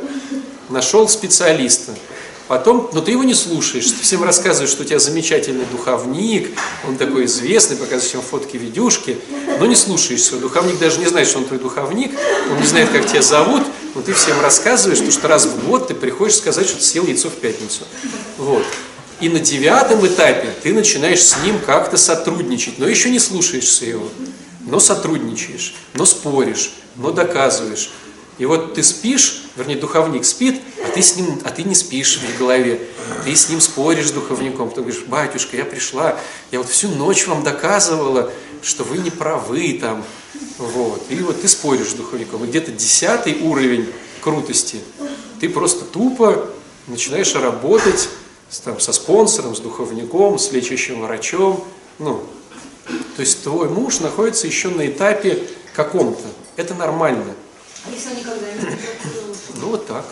Нашел 0.69 1.07
специалиста. 1.07 1.93
Потом, 2.47 2.89
но 2.93 3.01
ты 3.01 3.11
его 3.11 3.23
не 3.23 3.33
слушаешь, 3.33 3.91
ты 3.91 4.01
всем 4.01 4.23
рассказываешь, 4.23 4.71
что 4.71 4.83
у 4.83 4.85
тебя 4.85 4.99
замечательный 4.99 5.65
духовник, 5.65 6.57
он 6.87 6.95
такой 6.95 7.25
известный, 7.25 7.75
показываешь 7.75 8.13
ему 8.13 8.23
фотки, 8.23 8.55
видюшки, 8.55 9.19
но 9.59 9.65
не 9.65 9.75
слушаешь 9.75 10.23
своего. 10.23 10.47
Духовник 10.47 10.79
даже 10.79 10.99
не 10.99 11.07
знает, 11.07 11.27
что 11.27 11.39
он 11.39 11.45
твой 11.45 11.59
духовник, 11.59 12.11
он 12.49 12.61
не 12.61 12.65
знает, 12.65 12.89
как 12.89 13.05
тебя 13.05 13.21
зовут, 13.21 13.63
но 13.97 14.03
ты 14.03 14.13
всем 14.13 14.39
рассказываешь, 14.41 14.99
потому 14.99 15.11
что 15.11 15.27
раз 15.27 15.45
в 15.47 15.67
год 15.67 15.87
ты 15.87 15.95
приходишь 15.95 16.35
сказать, 16.35 16.67
что 16.67 16.77
ты 16.77 16.83
съел 16.83 17.07
яйцо 17.07 17.29
в 17.29 17.33
пятницу. 17.33 17.83
Вот. 18.37 18.63
И 19.19 19.27
на 19.27 19.39
девятом 19.39 20.05
этапе 20.05 20.53
ты 20.61 20.71
начинаешь 20.71 21.23
с 21.23 21.43
ним 21.43 21.59
как-то 21.59 21.97
сотрудничать, 21.97 22.77
но 22.77 22.87
еще 22.87 23.09
не 23.09 23.17
слушаешься 23.17 23.85
его, 23.85 24.07
но 24.67 24.79
сотрудничаешь, 24.79 25.73
но 25.95 26.05
споришь, 26.05 26.73
но 26.95 27.09
доказываешь. 27.09 27.89
И 28.37 28.45
вот 28.45 28.75
ты 28.75 28.83
спишь, 28.83 29.45
вернее, 29.55 29.77
духовник 29.77 30.23
спит, 30.23 30.61
а 30.85 30.89
ты 30.89 31.01
с 31.01 31.15
ним, 31.15 31.39
а 31.43 31.49
ты 31.49 31.63
не 31.63 31.73
спишь 31.73 32.19
в 32.19 32.37
голове. 32.37 32.79
Ты 33.23 33.35
с 33.35 33.49
ним 33.49 33.59
споришь 33.59 34.09
с 34.09 34.11
духовником. 34.11 34.69
Ты 34.69 34.81
говоришь, 34.81 35.03
батюшка, 35.07 35.57
я 35.57 35.65
пришла, 35.65 36.17
я 36.51 36.59
вот 36.59 36.69
всю 36.69 36.89
ночь 36.89 37.25
вам 37.27 37.43
доказывала, 37.43 38.31
что 38.61 38.83
вы 38.83 38.99
не 38.99 39.09
правы 39.09 39.79
там. 39.81 40.03
Вот. 40.59 41.03
И 41.09 41.15
вот 41.15 41.41
ты 41.41 41.47
споришь 41.47 41.89
с 41.89 41.93
духовником. 41.93 42.43
И 42.43 42.47
где-то 42.47 42.71
десятый 42.71 43.41
уровень 43.41 43.87
крутости. 44.21 44.81
Ты 45.39 45.49
просто 45.49 45.85
тупо 45.85 46.47
начинаешь 46.87 47.33
работать 47.35 48.09
там, 48.63 48.79
со 48.79 48.93
спонсором, 48.93 49.55
с 49.55 49.59
духовником, 49.59 50.37
с 50.37 50.51
лечащим 50.51 51.01
врачом. 51.01 51.65
Ну, 51.97 52.23
то 53.15 53.21
есть 53.21 53.43
твой 53.43 53.67
муж 53.69 53.99
находится 53.99 54.45
еще 54.45 54.69
на 54.69 54.87
этапе 54.87 55.43
каком-то. 55.73 56.23
Это 56.55 56.75
нормально. 56.75 57.33
Если 57.91 58.09
он 58.09 58.15
никогда 58.17 58.51
не? 58.51 58.77
Ну 59.55 59.69
вот 59.69 59.87
так. 59.87 60.05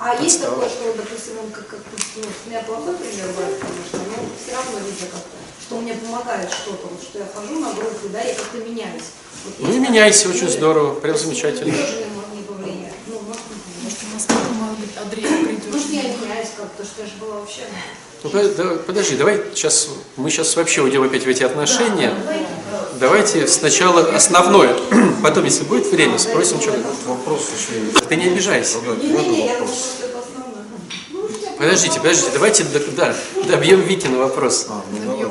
А 0.00 0.20
есть 0.20 0.40
такое, 0.40 0.68
что, 0.68 0.92
допустим, 0.96 1.38
он 1.38 1.50
как, 1.52 1.68
как 1.68 1.78
ну, 2.16 2.22
у 2.22 2.50
меня 2.50 2.60
плохой 2.62 2.96
пример 2.96 3.28
брать, 3.36 3.60
конечно, 3.60 4.00
но 4.10 4.26
все 4.34 4.56
равно 4.56 4.78
видно 4.78 5.06
как-то, 5.06 5.36
что 5.64 5.80
мне 5.80 5.94
помогает 5.94 6.50
что-то, 6.50 6.88
вот, 6.88 7.00
что 7.00 7.20
я 7.20 7.26
хожу 7.32 7.60
на 7.60 7.72
группы, 7.72 8.08
да, 8.08 8.20
я 8.20 8.34
как-то 8.34 8.58
меняюсь. 8.58 9.14
Вот 9.44 9.54
Ну 9.60 9.72
и 9.72 9.78
меняйся, 9.78 10.28
очень 10.28 10.46
ну, 10.46 10.50
здорово, 10.50 10.98
прям 10.98 11.16
замечательно. 11.16 11.72
Тоже 11.72 11.98
не 11.98 12.06
может 12.06 12.34
не 12.34 12.42
повлиять. 12.42 12.94
Ну, 13.06 13.20
может, 13.20 13.96
у 14.02 14.14
нас 14.14 14.24
тоже, 14.24 14.50
может 14.58 14.78
быть, 14.80 14.90
Андрей 15.00 15.44
придет. 15.44 15.72
Может, 15.72 15.90
я 15.90 16.02
меняюсь 16.02 16.50
как-то, 16.56 16.84
что 16.84 17.02
я 17.02 17.06
же 17.06 17.14
была 17.20 17.38
вообще... 17.38 17.62
Ну, 18.24 18.78
подожди, 18.86 19.16
давай 19.16 19.40
сейчас, 19.54 19.88
мы 20.16 20.30
сейчас 20.30 20.54
вообще 20.54 20.82
уйдем 20.82 21.02
опять 21.02 21.24
в 21.24 21.28
эти 21.28 21.42
отношения. 21.42 22.14
Давайте 23.00 23.48
сначала 23.48 24.14
основное, 24.14 24.76
потом, 25.22 25.44
если 25.44 25.64
будет 25.64 25.86
время, 25.90 26.18
спросим 26.18 26.60
что-то. 26.60 26.78
Вопрос 27.06 27.48
еще 27.56 27.80
есть. 27.80 28.08
Ты 28.08 28.16
не 28.16 28.26
обижайся. 28.26 28.78
Основное. 28.78 29.56
Подождите, 31.58 31.98
подождите, 31.98 32.30
давайте 32.32 32.64
да, 32.96 33.14
добьем 33.48 33.80
Викина 33.82 34.18
вопрос. 34.18 34.68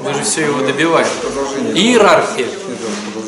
Мы 0.03 0.13
же 0.13 0.23
все 0.23 0.45
его 0.45 0.59
добиваем. 0.61 1.07
Иерархия. 1.73 2.47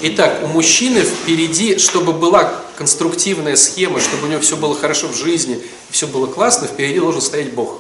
Итак, 0.04 0.40
у 0.44 0.48
мужчины 0.48 1.02
впереди, 1.02 1.78
чтобы 1.78 2.12
была 2.12 2.54
конструктивная 2.78 3.56
схема, 3.56 4.02
чтобы 4.02 4.28
у 4.28 4.30
него 4.30 4.42
все 4.42 4.58
было 4.58 4.76
хорошо 4.76 5.08
в 5.08 5.16
жизни, 5.16 5.62
все 5.90 6.08
было 6.08 6.28
классно, 6.28 6.68
впереди 6.68 7.00
должен 7.00 7.22
стоять 7.22 7.54
Бог. 7.54 7.80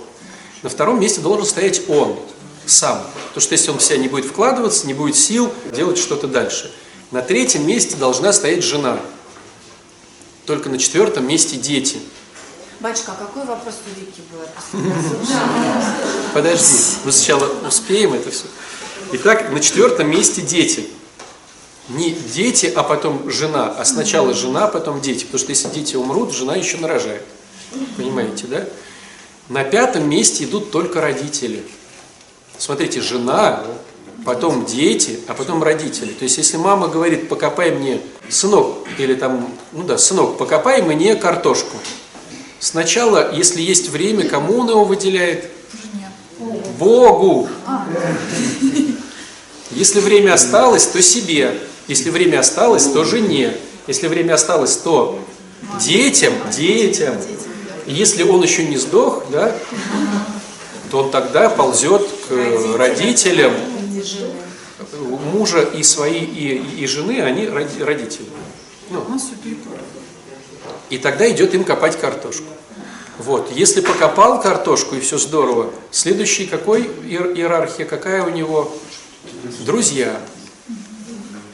На 0.63 0.69
втором 0.69 0.99
месте 0.99 1.19
должен 1.19 1.45
стоять 1.45 1.81
он 1.89 2.17
сам. 2.65 3.05
Потому 3.27 3.41
что 3.41 3.53
если 3.53 3.71
он 3.71 3.79
в 3.79 3.83
себя 3.83 3.97
не 3.97 4.07
будет 4.07 4.25
вкладываться, 4.25 4.87
не 4.87 4.93
будет 4.93 5.17
сил 5.17 5.53
делать 5.73 5.97
что-то 5.97 6.27
дальше. 6.27 6.73
На 7.11 7.21
третьем 7.21 7.67
месте 7.67 7.97
должна 7.97 8.31
стоять 8.31 8.63
жена. 8.63 8.97
Только 10.45 10.69
на 10.69 10.77
четвертом 10.77 11.27
месте 11.27 11.57
дети. 11.57 11.99
Батюшка, 12.79 13.11
а 13.11 13.15
какой 13.15 13.45
вопрос 13.45 13.75
у 13.85 13.99
Вики 13.99 14.21
был? 14.31 14.39
Подожди, 16.33 16.65
мы 17.05 17.11
сначала 17.11 17.49
успеем 17.67 18.13
это 18.13 18.31
все. 18.31 18.45
Итак, 19.13 19.51
на 19.51 19.59
четвертом 19.59 20.09
месте 20.09 20.41
дети. 20.41 20.87
Не 21.89 22.11
дети, 22.11 22.71
а 22.73 22.83
потом 22.83 23.29
жена, 23.29 23.73
а 23.77 23.85
сначала 23.85 24.33
жена, 24.33 24.67
потом 24.67 25.01
дети. 25.01 25.25
Потому 25.25 25.39
что 25.39 25.49
если 25.49 25.67
дети 25.69 25.95
умрут, 25.95 26.33
жена 26.33 26.55
еще 26.55 26.77
нарожает. 26.77 27.23
Понимаете, 27.97 28.47
да? 28.47 28.65
На 29.49 29.63
пятом 29.63 30.09
месте 30.09 30.45
идут 30.45 30.71
только 30.71 31.01
родители. 31.01 31.63
Смотрите, 32.57 33.01
жена, 33.01 33.63
потом 34.25 34.65
дети, 34.65 35.19
а 35.27 35.33
потом 35.33 35.61
родители. 35.61 36.11
То 36.13 36.23
есть, 36.23 36.37
если 36.37 36.57
мама 36.57 36.87
говорит, 36.87 37.27
покопай 37.27 37.71
мне, 37.71 37.99
сынок, 38.29 38.77
или 38.97 39.15
там, 39.15 39.49
ну 39.73 39.83
да, 39.83 39.97
сынок, 39.97 40.37
покопай 40.37 40.81
мне 40.81 41.15
картошку. 41.15 41.77
Сначала, 42.59 43.35
если 43.35 43.61
есть 43.61 43.89
время, 43.89 44.27
кому 44.27 44.59
он 44.59 44.69
его 44.69 44.85
выделяет? 44.85 45.49
Богу. 46.79 47.49
Если 49.71 49.99
время 49.99 50.33
осталось, 50.33 50.85
то 50.87 51.01
себе. 51.01 51.59
Если 51.87 52.09
время 52.09 52.39
осталось, 52.39 52.85
то 52.85 53.03
жене. 53.03 53.57
Если 53.87 54.07
время 54.07 54.35
осталось, 54.35 54.77
то 54.77 55.19
детям, 55.79 56.33
детям. 56.55 57.15
Если 57.85 58.23
он 58.23 58.41
еще 58.43 58.65
не 58.65 58.77
сдох, 58.77 59.23
да, 59.31 59.55
то 60.91 60.99
он 61.03 61.11
тогда 61.11 61.49
ползет 61.49 62.07
к 62.29 62.77
родителям 62.77 63.53
мужа 65.33 65.61
и 65.61 65.83
свои 65.83 66.19
и, 66.19 66.57
и 66.83 66.87
жены, 66.87 67.21
они 67.21 67.45
роди- 67.45 67.83
родители. 67.83 68.27
Ну, 68.89 69.03
У 69.07 69.11
нас 69.11 69.23
все 69.23 69.35
перепутано. 69.35 69.77
и 70.89 70.97
тогда 70.97 71.29
идет 71.29 71.53
им 71.55 71.63
копать 71.63 71.99
картошку. 71.99 72.45
Вот. 73.19 73.51
Если 73.53 73.81
покопал 73.81 74.41
картошку 74.41 74.95
и 74.95 74.99
все 74.99 75.17
здорово, 75.17 75.71
следующий 75.91 76.45
какой 76.45 76.81
иер- 76.83 77.33
иерархия, 77.35 77.85
какая 77.85 78.23
у 78.23 78.29
него? 78.29 78.71
Друзья. 79.65 80.19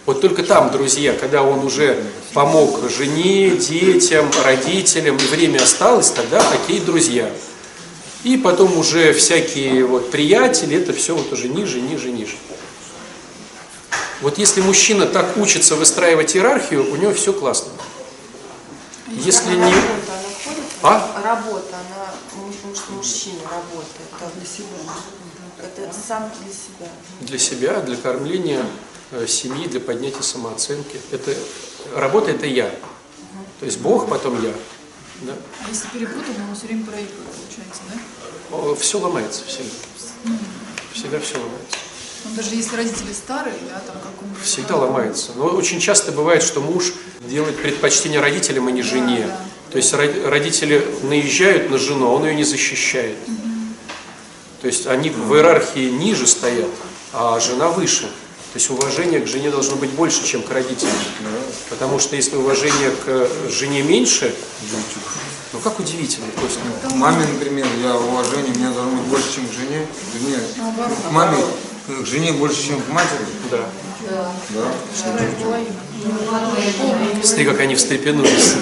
Вот 0.06 0.22
только 0.22 0.44
там 0.44 0.72
друзья, 0.72 1.13
когда 1.13 1.44
он 1.44 1.63
уже 1.63 2.03
помог 2.34 2.89
жене, 2.89 3.51
детям, 3.51 4.29
родителям, 4.44 5.18
и 5.18 5.27
время 5.27 5.62
осталось, 5.62 6.10
тогда 6.12 6.44
окей, 6.51 6.79
друзья. 6.79 7.29
И 8.24 8.38
потом 8.38 8.77
уже 8.77 9.13
всякие 9.13 9.86
вот 9.86 10.12
приятели, 10.12 10.77
это 10.77 10.94
все 10.94 11.15
вот 11.15 11.32
уже 11.32 11.48
ниже, 11.48 11.79
ниже, 11.79 12.12
ниже. 12.12 12.36
Вот 14.22 14.38
если 14.38 14.62
мужчина 14.62 15.06
так 15.06 15.38
учится 15.38 15.75
выстраивать 15.75 16.36
иерархию, 16.36 16.91
у 16.91 16.96
него 16.98 17.13
все 17.13 17.32
классно. 17.32 17.72
Если 19.08 19.56
не... 19.56 19.63
Работа, 19.63 20.12
она 20.12 20.29
входит? 20.38 20.63
А? 20.82 21.22
Работа, 21.24 21.75
она, 21.75 22.44
муж- 22.44 22.56
муж- 22.65 22.98
мужчина 22.98 23.39
работает. 23.44 24.10
Это 24.20 24.32
для 24.36 24.46
себя. 24.46 24.94
Это 25.62 25.96
сам 26.08 26.32
для 26.44 26.51
себя. 26.53 26.91
для 27.22 27.39
себя, 27.39 27.82
для 27.82 27.96
кормления 27.96 28.65
семьи, 29.28 29.68
для 29.68 29.80
поднятия 29.80 30.24
самооценки. 30.24 31.00
Это 31.12 31.34
работа 31.96 32.32
это 32.32 32.46
я. 32.46 32.70
То 33.60 33.66
есть 33.66 33.80
Бог, 33.80 34.10
потом 34.10 34.42
я. 34.44 34.54
Да? 35.22 35.34
А 35.66 35.70
если 35.70 35.88
перепутал, 35.89 36.34
он 36.50 36.56
все 36.56 36.68
время 36.68 36.86
проигрывает, 36.86 37.28
получается, 37.36 37.82
да? 37.89 38.75
Все 38.75 39.00
ломается 39.00 39.44
всегда. 39.46 39.70
Всегда 40.94 41.20
все 41.20 41.36
ломается. 41.36 41.78
Ну, 42.25 42.36
даже 42.36 42.56
если 42.56 42.75
родители 42.75 43.13
старые, 43.13 43.56
да, 43.70 43.80
там 43.80 43.96
как 43.96 44.12
он... 44.22 44.30
Всегда 44.44 44.75
ломается. 44.75 45.32
Но 45.36 45.46
очень 45.48 45.80
часто 45.80 46.12
бывает, 46.12 46.44
что 46.44 46.60
муж 46.62 46.94
делает 47.22 47.62
предпочтение 47.62 48.20
родителям, 48.20 48.68
а 48.68 48.72
не 48.72 48.82
жене. 48.82 49.28
да. 49.28 49.39
То 49.72 49.78
есть 49.78 49.94
ро- 49.94 50.28
родители 50.28 50.86
наезжают 51.04 51.70
на 51.70 51.78
жену, 51.78 52.08
а 52.08 52.10
он 52.12 52.25
ее 52.25 52.36
не 52.36 52.44
защищает. 52.44 53.18
То 54.62 54.68
есть 54.68 54.88
они 54.88 55.10
в 55.10 55.34
иерархии 55.34 55.89
ниже 55.89 56.28
стоят, 56.28 56.70
а 57.13 57.39
жена 57.39 57.70
выше. 57.70 58.10
То 58.51 58.58
есть 58.58 58.70
уважение 58.72 59.20
к 59.20 59.27
жене 59.27 59.51
должно 59.51 59.75
быть 59.75 59.91
больше, 59.91 60.24
чем 60.25 60.41
к 60.41 60.50
родителям. 60.50 60.91
Потому 61.70 62.00
что 62.00 62.15
если 62.15 62.36
уважение 62.36 62.89
к 63.06 63.29
жене 63.51 63.84
меньше, 63.84 64.34
ну 65.53 65.60
как 65.60 65.79
удивительно, 65.79 66.25
Костя. 66.41 66.60
К 66.89 66.94
маме, 66.96 67.25
например, 67.32 67.68
я 67.84 67.96
уважение, 67.96 68.51
мне 68.56 68.70
должно 68.70 68.91
быть 68.91 69.06
больше, 69.08 69.36
чем 69.36 69.48
к 69.48 69.51
жене. 69.51 69.86
К 69.86 70.15
жене- 70.18 70.41
К 71.08 71.12
маме, 71.12 71.38
к 71.88 72.06
жене 72.08 72.32
больше, 72.34 72.63
чем 72.68 72.82
к 72.82 72.88
матери. 72.89 73.25
Да. 73.51 73.60
Да. 74.50 74.72
Смотри, 77.24 77.46
как 77.46 77.60
они 77.60 77.75
встрепенулись. 77.75 78.53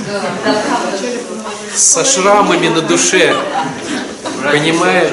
Со 1.76 2.04
шрамами 2.04 2.68
на 2.68 2.82
душе. 2.82 3.34
Понимая, 4.52 5.12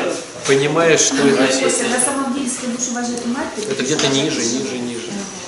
понимая, 0.49 0.99
что 0.99 1.17
это, 1.17 1.47
Это 3.71 3.83
где-то 3.83 4.09
ниже, 4.09 4.41
ниже, 4.41 4.79
ниже. 4.79 5.01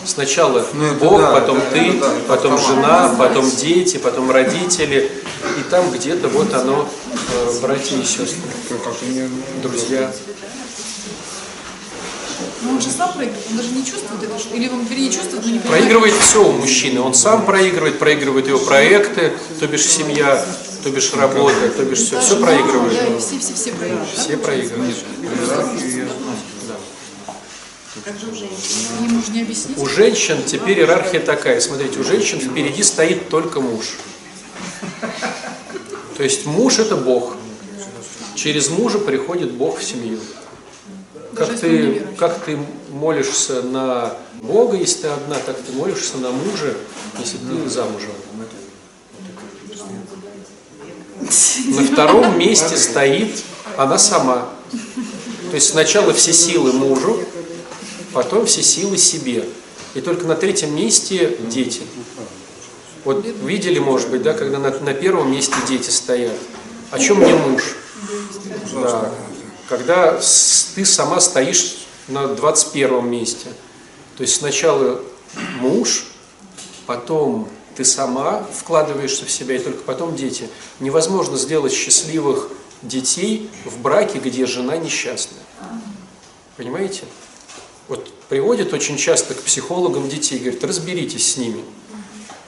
Сначала 0.04 0.64
Ну, 0.72 0.94
Бог, 0.94 1.18
да, 1.20 1.32
потом 1.32 1.58
это- 1.58 1.70
ты, 1.72 1.92
да, 1.98 2.10
потом 2.28 2.54
это 2.54 2.62
жена, 2.66 3.14
потом 3.18 3.50
дети, 3.50 3.96
потом 3.96 4.30
родители. 4.30 5.10
И 5.58 5.70
там 5.70 5.90
где-то 5.90 6.28
вот 6.28 6.52
оно, 6.54 6.88
э, 7.32 7.58
братья 7.60 7.96
и 7.96 8.04
сестры, 8.04 8.36
Как 8.84 8.94
мне 9.02 9.28
друзья. 9.62 10.12
Ну, 12.62 12.70
он 12.72 12.80
же 12.80 12.88
сам 12.90 13.12
проигрывает, 13.12 13.46
он 13.50 13.56
даже 13.56 13.68
не 13.70 13.84
чувствует 13.84 14.22
это, 14.22 14.38
что- 14.38 14.54
или 14.54 14.68
он, 14.68 14.84
вернее, 14.84 15.10
чувствует, 15.10 15.44
но 15.44 15.52
не 15.52 15.58
понимает. 15.58 15.82
Проигрывает 15.84 16.14
все 16.20 16.44
у 16.48 16.52
мужчины. 16.52 17.00
Он 17.00 17.14
сам 17.14 17.44
проигрывает, 17.44 17.98
проигрывает 17.98 18.46
его 18.48 18.58
проекты, 18.58 19.32
то 19.60 19.66
бишь 19.66 19.84
семья, 19.86 20.44
то 20.82 20.90
бишь 20.90 21.12
работа, 21.14 21.68
то 21.76 21.82
бишь 21.84 21.98
все, 22.00 22.20
все 22.20 22.36
проигрывает. 22.36 22.92
Да, 23.14 23.18
все, 23.18 23.38
все, 23.38 23.54
все 23.54 23.72
проигрывают. 23.72 24.14
да? 24.16 24.22
Все 24.22 24.36
проигрывают. 24.36 24.96
Ему 28.06 29.20
же 29.20 29.32
не 29.32 29.42
объяснить. 29.42 29.76
У 29.78 29.86
женщин 29.86 30.38
теперь 30.46 30.78
иерархия 30.78 31.18
такая. 31.18 31.60
Смотрите, 31.60 31.98
у 31.98 32.04
женщин 32.04 32.38
впереди 32.38 32.84
стоит 32.84 33.28
только 33.28 33.60
муж. 33.60 33.96
То 36.16 36.22
есть 36.22 36.46
муж 36.46 36.78
это 36.78 36.96
Бог. 36.96 37.36
Через 38.36 38.68
мужа 38.68 38.98
приходит 38.98 39.50
Бог 39.52 39.80
в 39.80 39.84
семью. 39.84 40.20
Как 41.34 41.58
ты, 41.58 42.06
как 42.16 42.44
ты 42.44 42.56
молишься 42.90 43.62
на 43.62 44.14
Бога, 44.40 44.76
если 44.76 45.02
ты 45.02 45.08
одна, 45.08 45.36
так 45.44 45.56
ты 45.60 45.72
молишься 45.72 46.16
на 46.18 46.30
мужа, 46.30 46.76
если 47.18 47.38
ты 47.38 47.68
замужем. 47.68 48.12
На 51.18 51.82
втором 51.82 52.38
месте 52.38 52.76
стоит 52.76 53.42
она 53.76 53.98
сама. 53.98 54.48
То 55.50 55.54
есть 55.56 55.70
сначала 55.70 56.12
все 56.12 56.32
силы 56.32 56.72
мужу, 56.72 57.25
потом 58.16 58.46
все 58.46 58.62
силы 58.62 58.96
себе. 58.96 59.46
И 59.94 60.00
только 60.00 60.26
на 60.26 60.36
третьем 60.36 60.74
месте 60.74 61.36
дети. 61.50 61.82
Вот 63.04 63.26
видели, 63.26 63.78
может 63.78 64.08
быть, 64.08 64.22
да, 64.22 64.32
когда 64.32 64.58
на, 64.58 64.70
на 64.70 64.94
первом 64.94 65.30
месте 65.30 65.54
дети 65.68 65.90
стоят. 65.90 66.32
О 66.90 66.98
чем 66.98 67.18
мне 67.18 67.34
муж? 67.34 67.76
Да. 68.72 69.12
Когда 69.68 70.18
ты 70.74 70.84
сама 70.86 71.20
стоишь 71.20 71.76
на 72.08 72.26
21 72.28 73.06
месте. 73.06 73.48
То 74.16 74.22
есть 74.22 74.36
сначала 74.36 75.02
муж, 75.60 76.06
потом 76.86 77.50
ты 77.76 77.84
сама 77.84 78.46
вкладываешься 78.50 79.26
в 79.26 79.30
себя, 79.30 79.56
и 79.56 79.58
только 79.58 79.82
потом 79.82 80.16
дети. 80.16 80.48
Невозможно 80.80 81.36
сделать 81.36 81.74
счастливых 81.74 82.48
детей 82.80 83.50
в 83.66 83.78
браке, 83.80 84.20
где 84.20 84.46
жена 84.46 84.78
несчастная. 84.78 85.42
Понимаете? 86.56 87.04
Вот 87.88 88.12
приводят 88.28 88.72
очень 88.72 88.96
часто 88.96 89.34
к 89.34 89.42
психологам 89.42 90.08
детей, 90.08 90.38
говорят, 90.38 90.64
разберитесь 90.64 91.32
с 91.32 91.36
ними. 91.36 91.62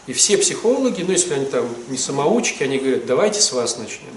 И 0.06 0.12
все 0.12 0.38
психологи, 0.38 1.02
ну 1.02 1.12
если 1.12 1.34
они 1.34 1.46
там 1.46 1.68
не 1.88 1.98
самоучки, 1.98 2.62
они 2.62 2.78
говорят, 2.78 3.06
давайте 3.06 3.40
с 3.40 3.52
вас 3.52 3.76
начнем. 3.76 4.08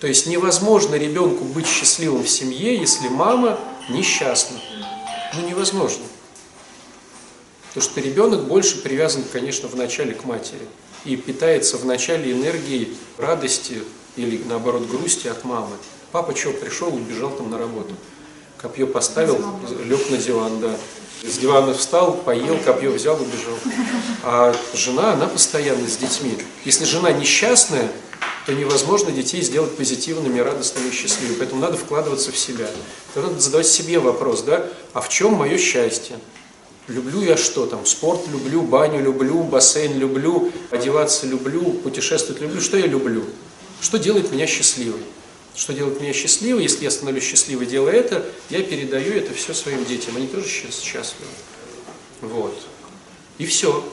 То 0.00 0.06
есть 0.06 0.26
невозможно 0.26 0.94
ребенку 0.94 1.44
быть 1.44 1.66
счастливым 1.66 2.24
в 2.24 2.28
семье, 2.28 2.76
если 2.76 3.08
мама 3.08 3.58
несчастна. 3.88 4.58
Ну 5.34 5.48
невозможно. 5.48 6.04
Потому 7.68 7.90
что 7.90 8.00
ребенок 8.00 8.46
больше 8.46 8.82
привязан, 8.82 9.24
конечно, 9.32 9.68
вначале 9.68 10.14
к 10.14 10.24
матери 10.24 10.68
и 11.04 11.16
питается 11.16 11.76
вначале 11.76 12.32
энергией 12.32 12.96
радости 13.18 13.82
или, 14.16 14.40
наоборот, 14.44 14.86
грусти 14.88 15.26
от 15.26 15.42
мамы. 15.44 15.76
Папа 16.12 16.36
что, 16.36 16.52
пришел, 16.52 16.94
убежал 16.94 17.30
там 17.30 17.50
на 17.50 17.58
работу. 17.58 17.94
Копье 18.64 18.86
поставил, 18.86 19.44
лег 19.84 20.08
на 20.08 20.16
диван, 20.16 20.58
да. 20.58 20.74
С 21.22 21.36
дивана 21.36 21.74
встал, 21.74 22.14
поел, 22.14 22.56
копье 22.64 22.90
взял, 22.92 23.14
убежал. 23.14 23.58
А 24.22 24.56
жена, 24.72 25.12
она 25.12 25.26
постоянно 25.26 25.86
с 25.86 25.98
детьми. 25.98 26.38
Если 26.64 26.86
жена 26.86 27.12
несчастная, 27.12 27.92
то 28.46 28.54
невозможно 28.54 29.10
детей 29.10 29.42
сделать 29.42 29.76
позитивными, 29.76 30.40
радостными 30.40 30.88
и 30.88 30.92
счастливыми. 30.92 31.36
Поэтому 31.40 31.60
надо 31.60 31.76
вкладываться 31.76 32.32
в 32.32 32.38
себя. 32.38 32.66
Тогда 33.12 33.28
надо 33.28 33.42
задавать 33.42 33.66
себе 33.66 33.98
вопрос, 33.98 34.40
да, 34.40 34.64
а 34.94 35.02
в 35.02 35.10
чем 35.10 35.34
мое 35.34 35.58
счастье? 35.58 36.16
Люблю 36.88 37.20
я 37.20 37.36
что 37.36 37.66
там? 37.66 37.84
Спорт 37.84 38.26
люблю, 38.32 38.62
баню 38.62 39.02
люблю, 39.02 39.42
бассейн 39.42 39.98
люблю, 39.98 40.50
одеваться 40.70 41.26
люблю, 41.26 41.60
путешествовать 41.60 42.40
люблю. 42.40 42.62
Что 42.62 42.78
я 42.78 42.86
люблю? 42.86 43.24
Что 43.82 43.98
делает 43.98 44.32
меня 44.32 44.46
счастливой? 44.46 45.02
Что 45.54 45.72
делает 45.72 46.00
меня 46.00 46.12
счастливой? 46.12 46.62
Если 46.64 46.84
я 46.84 46.90
становлюсь 46.90 47.24
счастливой, 47.24 47.66
делая 47.66 47.94
это, 47.94 48.26
я 48.50 48.60
передаю 48.62 49.12
это 49.14 49.32
все 49.34 49.54
своим 49.54 49.84
детям. 49.84 50.16
Они 50.16 50.26
тоже 50.26 50.46
счаст- 50.46 50.82
счастливы. 50.82 51.30
Вот. 52.22 52.54
И 53.38 53.46
все. 53.46 53.84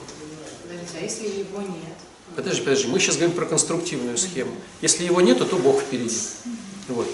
Подождите, 0.63 0.97
а 0.99 1.03
если 1.03 1.39
его 1.39 1.61
нет? 1.61 1.97
Подожди, 2.35 2.61
подожди, 2.61 2.87
мы 2.87 2.99
сейчас 2.99 3.17
говорим 3.17 3.35
про 3.35 3.45
конструктивную 3.45 4.17
схему. 4.17 4.51
Если 4.81 5.03
его 5.03 5.21
нету, 5.21 5.45
то 5.45 5.57
Бог 5.57 5.81
впереди. 5.81 6.15
Вот. 6.87 7.07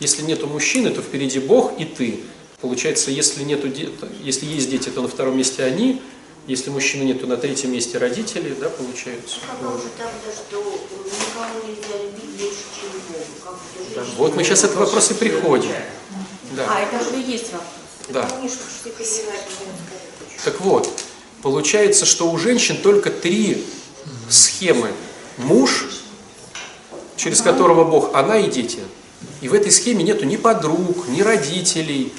Если 0.00 0.22
нету 0.22 0.48
мужчины, 0.48 0.90
то 0.90 1.00
впереди 1.00 1.38
Бог 1.38 1.80
и 1.80 1.84
ты. 1.84 2.20
Получается, 2.60 3.10
если, 3.10 3.42
нету 3.44 3.68
де- 3.68 3.90
если 4.22 4.46
есть 4.46 4.68
дети, 4.68 4.88
то 4.88 5.00
на 5.02 5.08
втором 5.08 5.36
месте 5.38 5.62
они, 5.62 6.02
если 6.46 6.70
мужчины 6.70 7.04
нет, 7.04 7.20
то 7.20 7.26
на 7.26 7.36
третьем 7.36 7.72
месте 7.72 7.98
родители, 7.98 8.54
да, 8.60 8.68
получается. 8.68 9.36
Какого 9.50 9.78
же 9.78 9.88
тогда, 9.96 10.30
что 10.30 10.58
никого 10.58 11.66
нельзя 11.66 12.02
любить 12.02 12.38
больше, 12.38 12.64
чем 12.78 12.90
Бога? 13.08 13.24
Как 13.42 13.54
женщина? 13.94 14.14
Вот 14.18 14.36
мы 14.36 14.44
сейчас 14.44 14.64
этот 14.64 14.76
вопрос 14.76 15.10
и 15.10 15.14
приходим. 15.14 15.70
Да. 16.52 16.66
А, 16.68 16.80
это 16.80 17.02
же 17.02 17.18
и 17.18 17.22
есть 17.22 17.52
вопрос. 17.52 17.68
Да. 18.10 18.28
Хочу. 18.28 18.50
Так 20.44 20.60
вот, 20.60 20.88
получается, 21.42 22.04
что 22.04 22.30
у 22.30 22.36
женщин 22.36 22.76
только 22.82 23.10
три 23.10 23.64
схемы. 24.28 24.92
Муж, 25.38 25.86
через 27.16 27.40
которого 27.40 27.84
Бог, 27.84 28.14
она 28.14 28.38
и 28.38 28.50
дети. 28.50 28.80
И 29.40 29.48
в 29.48 29.54
этой 29.54 29.72
схеме 29.72 30.04
нету 30.04 30.26
ни 30.26 30.36
подруг, 30.36 31.08
ни 31.08 31.22
родителей, 31.22 32.12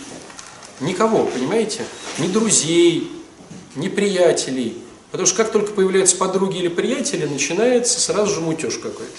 никого, 0.79 1.25
понимаете? 1.25 1.85
Ни 2.17 2.27
друзей, 2.27 3.14
ни 3.75 3.87
приятелей. 3.87 4.77
Потому 5.11 5.27
что 5.27 5.37
как 5.37 5.51
только 5.51 5.71
появляются 5.71 6.17
подруги 6.17 6.57
или 6.57 6.67
приятели, 6.67 7.25
начинается 7.25 7.99
сразу 7.99 8.35
же 8.35 8.41
мутеж 8.41 8.77
какой-то. 8.77 9.15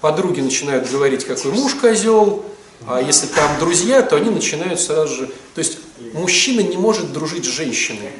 Подруги 0.00 0.40
начинают 0.40 0.90
говорить, 0.90 1.24
какой 1.24 1.50
муж 1.52 1.74
козел, 1.74 2.44
а 2.86 3.00
если 3.00 3.26
там 3.26 3.58
друзья, 3.58 4.02
то 4.02 4.16
они 4.16 4.30
начинают 4.30 4.80
сразу 4.80 5.14
же... 5.14 5.26
То 5.54 5.58
есть 5.60 5.78
мужчина 6.12 6.60
не 6.60 6.76
может 6.76 7.12
дружить 7.12 7.46
с 7.46 7.48
женщиной. 7.48 8.10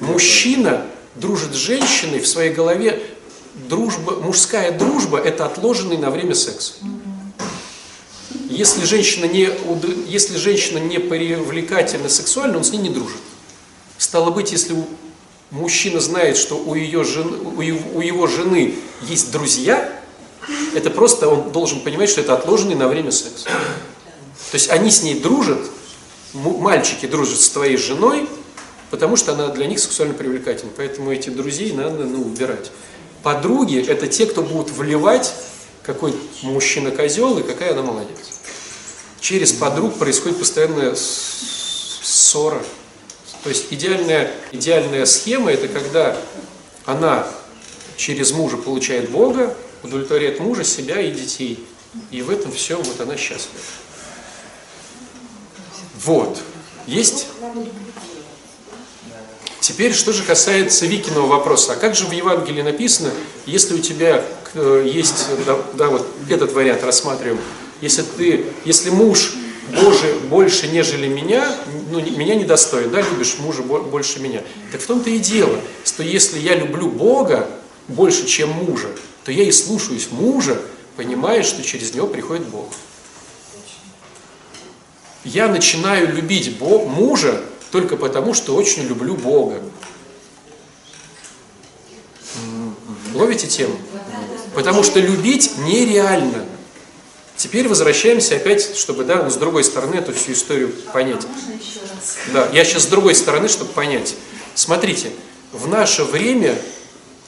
Мужчина 0.00 0.86
дружит 1.14 1.54
с 1.54 1.56
женщиной 1.56 2.20
в 2.20 2.26
своей 2.26 2.52
голове. 2.52 3.02
Дружба, 3.68 4.20
мужская 4.20 4.76
дружба– 4.76 5.18
это 5.24 5.46
отложенный 5.46 5.96
на 5.96 6.10
время 6.10 6.34
секс. 6.34 6.76
Если 8.50 8.84
женщина 8.84 9.24
не, 9.24 9.48
если 10.06 10.36
женщина 10.36 10.78
не 10.78 10.98
привлекательна 10.98 12.08
сексуально, 12.08 12.58
он 12.58 12.64
с 12.64 12.70
ней 12.70 12.78
не 12.78 12.90
дружит. 12.90 13.20
Стало 13.98 14.30
быть, 14.30 14.52
если 14.52 14.76
мужчина 15.50 16.00
знает, 16.00 16.36
что 16.36 16.56
у, 16.56 16.74
ее 16.74 17.04
жены, 17.04 17.36
у, 17.38 17.58
у 17.98 18.00
его 18.00 18.26
жены 18.26 18.76
есть 19.02 19.32
друзья, 19.32 19.92
это 20.74 20.90
просто 20.90 21.28
он 21.28 21.50
должен 21.52 21.80
понимать, 21.80 22.08
что 22.08 22.20
это 22.20 22.34
отложенный 22.34 22.76
на 22.76 22.88
время 22.88 23.10
секс. 23.10 23.42
То 23.42 24.54
есть 24.54 24.70
они 24.70 24.90
с 24.90 25.02
ней 25.02 25.18
дружат, 25.18 25.58
мальчики 26.32 27.06
дружат 27.06 27.40
с 27.40 27.48
твоей 27.50 27.76
женой, 27.76 28.28
потому 28.90 29.16
что 29.16 29.32
она 29.32 29.48
для 29.48 29.66
них 29.66 29.78
сексуально 29.78 30.14
привлекательна. 30.14 30.70
Поэтому 30.76 31.12
этих 31.12 31.36
друзей 31.36 31.72
надо 31.72 32.04
ну, 32.04 32.22
убирать. 32.22 32.70
Подруги– 33.22 33.84
это 33.88 34.06
те, 34.06 34.26
кто 34.26 34.42
будут 34.42 34.70
вливать, 34.70 35.34
какой 35.82 36.14
мужчина 36.42 36.90
козел 36.90 37.36
и 37.38 37.42
какая 37.42 37.72
она 37.72 37.82
молодец. 37.82 38.16
Через 39.20 39.52
подруг 39.52 39.98
происходит 39.98 40.38
постоянная 40.38 40.94
ссора. 40.94 42.62
То 43.48 43.54
есть 43.54 43.68
идеальная, 43.70 44.30
идеальная 44.52 45.06
схема– 45.06 45.50
это 45.52 45.68
когда 45.68 46.14
она 46.84 47.26
через 47.96 48.32
мужа 48.32 48.58
получает 48.58 49.08
Бога, 49.08 49.56
удовлетворяет 49.82 50.38
мужа, 50.38 50.64
себя 50.64 51.00
и 51.00 51.10
детей. 51.10 51.66
И 52.10 52.20
в 52.20 52.28
этом 52.28 52.52
все, 52.52 52.76
вот 52.76 53.00
она 53.00 53.16
счастлива. 53.16 53.62
Вот. 56.04 56.38
Есть? 56.86 57.28
Теперь, 59.60 59.94
что 59.94 60.12
же 60.12 60.24
касается 60.24 60.84
Викиного 60.84 61.28
вопроса. 61.28 61.72
А 61.72 61.76
как 61.76 61.96
же 61.96 62.04
в 62.04 62.12
Евангелии 62.12 62.60
написано, 62.60 63.12
если 63.46 63.72
у 63.72 63.78
тебя 63.78 64.26
э, 64.52 64.90
есть, 64.92 65.24
да, 65.46 65.56
да, 65.72 65.88
вот 65.88 66.06
этот 66.28 66.52
вариант 66.52 66.84
рассматриваем, 66.84 67.40
если 67.80 68.02
ты, 68.02 68.44
если 68.66 68.90
муж 68.90 69.32
Божий 69.74 70.14
больше, 70.28 70.68
нежели 70.68 71.06
меня, 71.08 71.56
ну, 71.90 72.00
меня 72.00 72.34
недостоин, 72.34 72.90
да, 72.90 73.00
любишь 73.00 73.36
мужа 73.38 73.62
бо- 73.62 73.80
больше 73.80 74.20
меня. 74.20 74.42
Так 74.72 74.80
в 74.80 74.86
том-то 74.86 75.10
и 75.10 75.18
дело, 75.18 75.58
что 75.84 76.02
если 76.02 76.38
я 76.38 76.54
люблю 76.54 76.88
Бога 76.90 77.48
больше, 77.88 78.26
чем 78.26 78.50
мужа, 78.50 78.88
то 79.24 79.32
я 79.32 79.44
и 79.44 79.52
слушаюсь 79.52 80.08
мужа, 80.10 80.60
понимая, 80.96 81.42
что 81.42 81.62
через 81.62 81.94
него 81.94 82.06
приходит 82.06 82.46
Бог. 82.48 82.68
Я 85.24 85.48
начинаю 85.48 86.14
любить 86.14 86.58
Бо- 86.58 86.84
мужа 86.86 87.42
только 87.70 87.96
потому, 87.96 88.34
что 88.34 88.54
очень 88.54 88.84
люблю 88.84 89.14
Бога. 89.14 89.60
Ловите 93.14 93.46
тему? 93.46 93.76
Потому 94.54 94.82
что 94.82 95.00
любить 95.00 95.52
нереально. 95.58 96.44
Теперь 97.38 97.68
возвращаемся 97.68 98.34
опять, 98.34 98.76
чтобы, 98.76 99.04
да, 99.04 99.22
ну, 99.22 99.30
с 99.30 99.36
другой 99.36 99.62
стороны 99.62 99.94
эту 99.94 100.12
всю 100.12 100.32
историю 100.32 100.74
понять. 100.92 101.24
Да, 102.32 102.48
я 102.52 102.64
сейчас 102.64 102.82
с 102.82 102.86
другой 102.86 103.14
стороны, 103.14 103.46
чтобы 103.48 103.70
понять. 103.70 104.16
Смотрите, 104.56 105.12
в 105.52 105.68
наше 105.68 106.02
время 106.02 106.60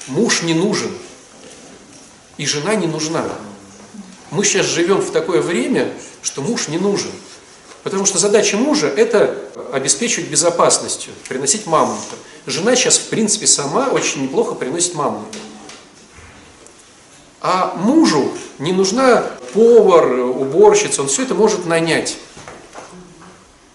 муж 0.09 0.43
не 0.43 0.53
нужен, 0.53 0.91
и 2.39 2.45
жена 2.45 2.75
не 2.75 2.89
нужна. 2.89 3.25
Мы 4.33 4.45
сейчас 4.45 4.67
живем 4.67 4.99
в 4.99 5.13
такое 5.13 5.41
время, 5.41 5.93
что 6.23 6.43
муж 6.43 6.67
не 6.67 6.79
нужен. 6.79 7.13
Потому 7.85 8.05
что 8.05 8.19
задача 8.19 8.57
мужа– 8.57 8.89
это 8.97 9.39
обеспечивать 9.73 10.29
безопасностью, 10.29 11.13
приносить 11.29 11.67
мамонта. 11.67 12.17
Жена 12.47 12.75
сейчас, 12.75 12.99
в 12.99 13.11
принципе, 13.11 13.47
сама 13.47 13.87
очень 13.87 14.25
неплохо 14.25 14.57
приносит 14.57 14.95
мамонта. 14.95 15.39
А 17.41 17.75
мужу 17.77 18.33
не 18.59 18.73
нужна 18.73 19.25
повар, 19.55 20.13
уборщица, 20.21 21.03
он 21.03 21.09
все 21.09 21.23
это 21.23 21.35
может 21.35 21.67
нанять. 21.67 22.19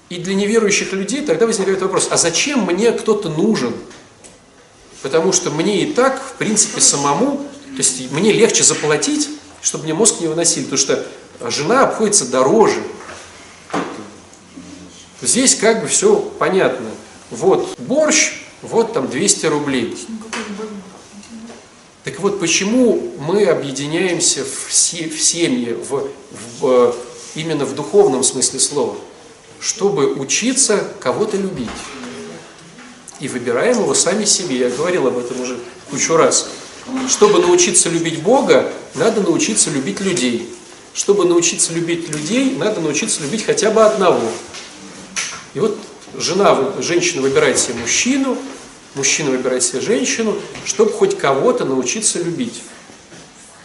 И 0.10 0.18
для 0.18 0.36
неверующих 0.36 0.94
людей 0.94 1.22
тогда 1.26 1.48
возникает 1.48 1.82
вопрос, 1.82 2.08
а 2.12 2.18
зачем 2.18 2.66
мне 2.66 2.92
кто-то 2.92 3.30
нужен? 3.30 3.74
Потому 5.02 5.32
что 5.32 5.50
мне 5.50 5.84
и 5.84 5.94
так, 5.94 6.22
в 6.22 6.34
принципе, 6.34 6.80
самому 6.82 7.48
То 7.72 7.78
есть 7.78 8.12
мне 8.12 8.32
легче 8.32 8.64
заплатить, 8.64 9.30
чтобы 9.62 9.86
мне 9.86 9.94
мозг 9.94 10.20
не 10.20 10.28
выносили, 10.28 10.64
потому 10.64 10.78
что 10.78 11.06
жена 11.50 11.84
обходится 11.84 12.30
дороже. 12.30 12.82
Здесь 15.22 15.56
как 15.56 15.82
бы 15.82 15.88
все 15.88 16.18
понятно. 16.18 16.88
Вот 17.32 17.78
борщ, 17.80 18.34
вот 18.62 18.94
там 18.94 19.08
200 19.08 19.46
рублей. 19.48 19.98
Так 22.06 22.20
вот, 22.20 22.40
почему 22.40 23.14
мы 23.18 23.46
объединяемся 23.48 24.46
в, 24.46 24.72
се- 24.72 25.10
в 25.10 25.20
семье, 25.20 25.74
в, 25.74 26.08
в, 26.60 26.68
э, 26.68 26.94
именно 27.34 27.66
в 27.66 27.74
духовном 27.74 28.24
смысле 28.24 28.60
слова? 28.60 28.96
Чтобы 29.60 30.14
учиться 30.14 30.88
кого-то 31.00 31.36
любить. 31.36 31.68
И 33.20 33.28
выбираем 33.28 33.80
его 33.82 33.96
сами 33.96 34.24
себе. 34.26 34.58
Я 34.60 34.70
говорил 34.70 35.08
об 35.08 35.18
этом 35.18 35.42
уже 35.42 35.58
кучу 35.90 36.16
раз. 36.16 36.48
Чтобы 37.10 37.40
научиться 37.40 37.90
любить 37.90 38.22
Бога, 38.22 38.72
надо 38.94 39.22
научиться 39.22 39.72
любить 39.72 40.00
людей. 40.00 40.48
Чтобы 40.94 41.26
научиться 41.26 41.74
любить 41.74 42.08
людей, 42.08 42.56
надо 42.56 42.82
научиться 42.82 43.24
любить 43.24 43.44
хотя 43.44 43.72
бы 43.72 43.84
одного. 43.84 44.22
И 45.56 45.60
вот 45.60 45.76
жена, 46.16 46.74
женщина 46.82 47.24
выбирает 47.24 47.58
себе 47.58 47.74
мужчину, 47.76 48.38
мужчина 48.96 49.32
выбирает 49.32 49.64
себе 49.64 49.82
женщину, 49.82 50.36
чтобы 50.66 50.92
хоть 50.92 51.18
кого-то 51.18 51.66
научиться 51.66 52.20
любить. 52.20 52.62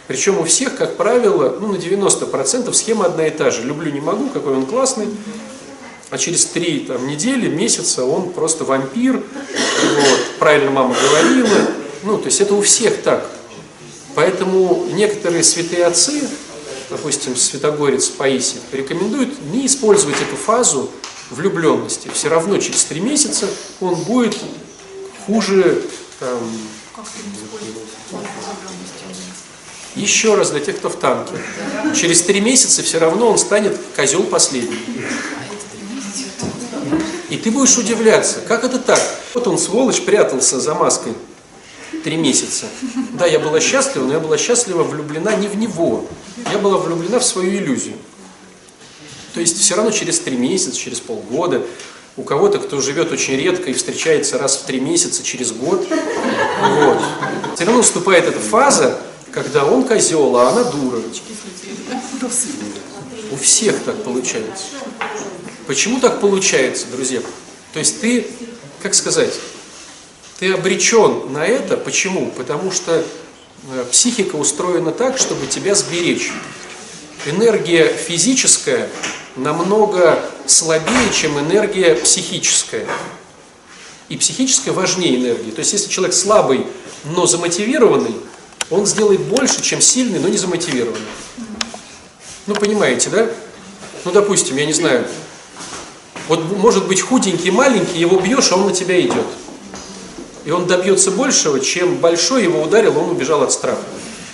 Причем 0.07 0.39
у 0.39 0.43
всех, 0.43 0.75
как 0.75 0.97
правило, 0.97 1.57
ну 1.59 1.67
на 1.67 1.77
90% 1.77 2.71
схема 2.73 3.05
одна 3.05 3.27
и 3.27 3.31
та 3.31 3.49
же. 3.49 3.63
Люблю, 3.63 3.91
не 3.91 4.01
могу, 4.01 4.27
какой 4.29 4.53
он 4.55 4.65
классный. 4.65 5.07
А 6.09 6.17
через 6.17 6.45
три 6.45 6.81
там, 6.81 7.07
недели, 7.07 7.47
месяца 7.47 8.03
он 8.03 8.31
просто 8.31 8.65
вампир. 8.65 9.13
Вот, 9.15 10.19
правильно 10.39 10.69
мама 10.71 10.93
говорила. 10.93 11.67
Ну, 12.03 12.17
то 12.17 12.25
есть 12.25 12.41
это 12.41 12.53
у 12.53 12.61
всех 12.61 13.01
так. 13.01 13.29
Поэтому 14.13 14.87
некоторые 14.91 15.43
святые 15.43 15.85
отцы, 15.85 16.21
допустим, 16.89 17.37
святогорец 17.37 18.09
Паисий, 18.09 18.59
рекомендуют 18.73 19.41
не 19.53 19.65
использовать 19.65 20.21
эту 20.21 20.35
фазу 20.35 20.91
влюбленности. 21.29 22.09
Все 22.13 22.27
равно 22.27 22.57
через 22.57 22.83
три 22.83 22.99
месяца 22.99 23.47
он 23.79 23.95
будет 23.95 24.37
хуже 25.31 25.81
там, 26.19 26.39
еще 29.95 30.35
раз 30.35 30.51
для 30.51 30.59
тех, 30.59 30.77
кто 30.77 30.89
в 30.89 30.97
танке. 30.97 31.33
Через 31.95 32.21
три 32.23 32.41
месяца 32.41 32.83
все 32.83 32.97
равно 32.97 33.29
он 33.29 33.37
станет 33.37 33.79
козел 33.95 34.23
последний. 34.23 34.77
И 37.29 37.37
ты 37.37 37.49
будешь 37.49 37.77
удивляться, 37.77 38.41
как 38.45 38.65
это 38.65 38.77
так? 38.77 38.99
Вот 39.33 39.47
он, 39.47 39.57
сволочь, 39.57 40.01
прятался 40.01 40.59
за 40.59 40.75
маской 40.75 41.13
три 42.03 42.17
месяца. 42.17 42.65
Да, 43.13 43.25
я 43.25 43.39
была 43.39 43.61
счастлива, 43.61 44.05
но 44.05 44.13
я 44.13 44.19
была 44.19 44.37
счастлива, 44.37 44.83
влюблена 44.83 45.35
не 45.35 45.47
в 45.47 45.55
него. 45.55 46.07
Я 46.51 46.57
была 46.57 46.77
влюблена 46.77 47.19
в 47.19 47.23
свою 47.23 47.51
иллюзию. 47.51 47.95
То 49.33 49.39
есть 49.39 49.57
все 49.57 49.75
равно 49.75 49.91
через 49.91 50.19
три 50.19 50.35
месяца, 50.35 50.75
через 50.75 50.99
полгода, 50.99 51.61
у 52.17 52.23
кого-то, 52.23 52.59
кто 52.59 52.81
живет 52.81 53.11
очень 53.11 53.35
редко 53.35 53.69
и 53.69 53.73
встречается 53.73 54.37
раз 54.37 54.57
в 54.57 54.65
три 54.65 54.79
месяца, 54.79 55.23
через 55.23 55.51
год, 55.51 55.87
вот, 55.87 57.01
все 57.55 57.65
равно 57.65 57.77
наступает 57.79 58.25
эта 58.25 58.39
фаза, 58.39 58.99
когда 59.31 59.65
он 59.65 59.85
козел, 59.85 60.35
а 60.37 60.49
она 60.49 60.63
дура. 60.65 60.99
У 63.31 63.37
всех 63.37 63.81
так 63.83 64.03
получается. 64.03 64.65
Почему 65.67 65.99
так 65.99 66.19
получается, 66.19 66.87
друзья? 66.91 67.21
То 67.73 67.79
есть 67.79 68.01
ты, 68.01 68.27
как 68.81 68.93
сказать, 68.93 69.33
ты 70.39 70.51
обречен 70.53 71.31
на 71.31 71.45
это. 71.45 71.77
Почему? 71.77 72.29
Потому 72.31 72.71
что 72.71 73.05
э, 73.71 73.85
психика 73.89 74.35
устроена 74.35 74.91
так, 74.91 75.17
чтобы 75.17 75.47
тебя 75.47 75.75
сберечь. 75.75 76.31
Энергия 77.25 77.87
физическая 77.87 78.89
намного 79.35 80.19
слабее, 80.45 81.11
чем 81.13 81.39
энергия 81.39 81.95
психическая. 81.95 82.85
И 84.09 84.17
психическая 84.17 84.73
важнее 84.73 85.15
энергии. 85.15 85.51
То 85.51 85.59
есть, 85.59 85.73
если 85.73 85.89
человек 85.89 86.13
слабый, 86.13 86.65
но 87.05 87.25
замотивированный, 87.25 88.15
он 88.69 88.85
сделает 88.85 89.21
больше, 89.21 89.61
чем 89.61 89.81
сильный, 89.81 90.19
но 90.19 90.27
не 90.27 90.37
замотивированный. 90.37 90.99
Ну, 92.47 92.55
понимаете, 92.55 93.09
да? 93.09 93.29
Ну, 94.03 94.11
допустим, 94.11 94.57
я 94.57 94.65
не 94.65 94.73
знаю, 94.73 95.05
вот 96.27 96.43
может 96.57 96.87
быть 96.87 97.01
худенький, 97.01 97.51
маленький, 97.51 97.99
его 97.99 98.19
бьешь, 98.19 98.51
а 98.51 98.55
он 98.55 98.67
на 98.67 98.73
тебя 98.73 98.99
идет. 98.99 99.27
И 100.45 100.51
он 100.51 100.65
добьется 100.65 101.11
большего, 101.11 101.59
чем 101.59 101.97
большой 101.97 102.43
его 102.43 102.61
ударил, 102.61 102.97
он 102.97 103.11
убежал 103.11 103.43
от 103.43 103.51
страха. 103.51 103.83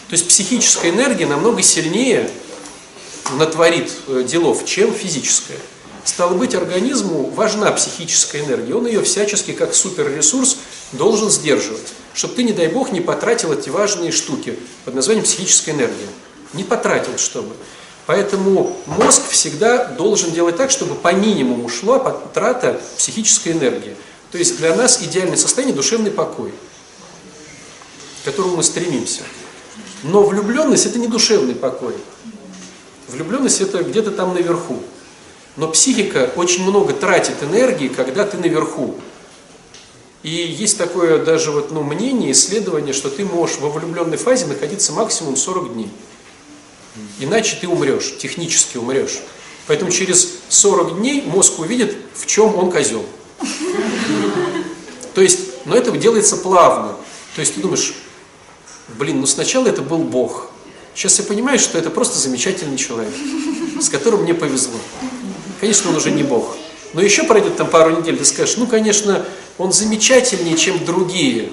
То 0.08 0.14
есть 0.14 0.28
психическая 0.28 0.92
энергия 0.92 1.26
намного 1.26 1.62
сильнее 1.62 2.30
натворит 3.34 3.92
э, 4.08 4.24
делов, 4.28 4.66
чем 4.66 4.94
физическая. 4.94 5.58
Стало 6.04 6.34
быть, 6.36 6.56
организму 6.56 7.30
важна 7.30 7.72
психическая 7.72 8.44
энергия. 8.44 8.76
Он 8.76 8.88
ее 8.88 9.02
всячески, 9.02 9.52
как 9.52 9.74
суперресурс, 9.74 10.58
должен 10.94 11.30
сдерживать. 11.30 11.94
Чтобы 12.14 12.36
ты, 12.36 12.44
не 12.44 12.54
дай 12.54 12.68
бог, 12.68 12.92
не 12.92 13.02
потратил 13.02 13.52
эти 13.52 13.70
важные 13.70 14.12
штуки 14.12 14.58
под 14.86 14.96
названием 14.96 15.26
психическая 15.26 15.76
энергия. 15.76 16.08
Не 16.54 16.64
потратил, 16.64 17.18
чтобы. 17.18 17.56
Поэтому 18.06 18.78
мозг 18.86 19.22
всегда 19.30 19.84
должен 19.84 20.32
делать 20.32 20.56
так, 20.56 20.72
чтобы 20.72 20.96
по 20.96 21.12
минимуму 21.12 21.68
шла 21.68 22.00
потрата 22.00 22.82
психической 22.98 23.52
энергии. 23.52 23.96
То 24.32 24.38
есть 24.38 24.58
для 24.58 24.74
нас 24.76 25.02
идеальное 25.04 25.36
состояние– 25.36 25.76
душевный 25.78 26.12
покой, 26.12 26.54
к 28.22 28.26
которому 28.26 28.58
мы 28.58 28.64
стремимся. 28.64 29.24
Но 30.04 30.24
влюбленность– 30.24 30.86
это 30.88 31.00
не 31.00 31.08
душевный 31.08 31.56
покой. 31.56 31.96
Влюбленность– 33.08 33.62
это 33.62 33.84
где-то 33.84 34.12
там 34.12 34.34
наверху. 34.34 34.82
Но 35.56 35.68
психика 35.70 36.32
очень 36.36 36.64
много 36.64 36.94
тратит 36.94 37.42
энергии, 37.42 37.88
когда 37.88 38.26
ты 38.26 38.38
наверху. 38.38 38.96
И 40.24 40.30
есть 40.30 40.78
такое 40.78 41.24
даже 41.24 41.52
вот, 41.52 41.72
ну, 41.72 41.84
мнение, 41.84 42.32
исследование, 42.32 42.94
что 42.94 43.10
ты 43.10 43.24
можешь 43.24 43.58
во 43.58 43.70
влюбленной 43.70 44.18
фазе 44.18 44.46
находиться 44.46 44.92
максимум 44.92 45.36
40 45.38 45.74
дней. 45.74 45.90
Иначе 47.20 47.58
ты 47.60 47.68
умрешь, 47.68 48.18
технически 48.18 48.78
умрешь. 48.78 49.20
Поэтому 49.68 49.92
через 49.92 50.40
40 50.50 51.00
дней 51.00 51.22
мозг 51.22 51.60
увидит, 51.60 51.96
в 52.14 52.26
чем 52.26 52.56
он 52.56 52.72
козел. 52.72 53.06
То 55.14 55.22
есть, 55.22 55.40
но 55.66 55.76
это 55.76 55.92
делается 55.92 56.38
плавно. 56.38 56.96
То 57.36 57.42
есть 57.42 57.56
ты 57.56 57.62
думаешь, 57.62 57.94
блин, 58.98 59.22
ну 59.22 59.26
сначала 59.26 59.68
это 59.68 59.82
был 59.82 60.00
Бог. 60.00 60.52
Сейчас 60.98 61.20
я 61.20 61.26
понимаю, 61.26 61.60
что 61.60 61.78
это 61.78 61.92
просто 61.92 62.18
замечательный 62.18 62.76
человек, 62.76 63.14
с 63.80 63.88
которым 63.88 64.24
мне 64.24 64.34
повезло. 64.34 64.80
Конечно, 65.60 65.92
он 65.92 65.98
уже 65.98 66.10
не 66.10 66.24
Бог. 66.24 66.58
Но 66.94 67.04
еще 67.04 67.22
пройдет 67.22 67.56
там 67.56 67.68
пару 67.70 67.96
недель, 67.96 68.18
ты 68.18 68.26
скажешь, 68.26 68.58
ну, 68.58 68.66
конечно, 68.66 69.24
он 69.60 69.72
замечательнее, 69.72 70.58
чем 70.58 70.84
другие. 70.84 71.52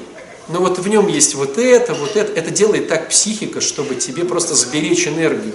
Но 0.49 0.61
вот 0.61 0.79
в 0.79 0.89
нем 0.89 1.09
есть 1.09 1.35
вот 1.35 1.59
это, 1.59 1.93
вот 1.93 2.17
это. 2.17 2.33
Это 2.33 2.51
делает 2.51 2.89
так 2.89 3.11
психика, 3.11 3.61
чтобы 3.61 3.97
тебе 3.97 4.25
просто 4.25 4.55
сберечь 4.55 5.07
энергию. 5.07 5.53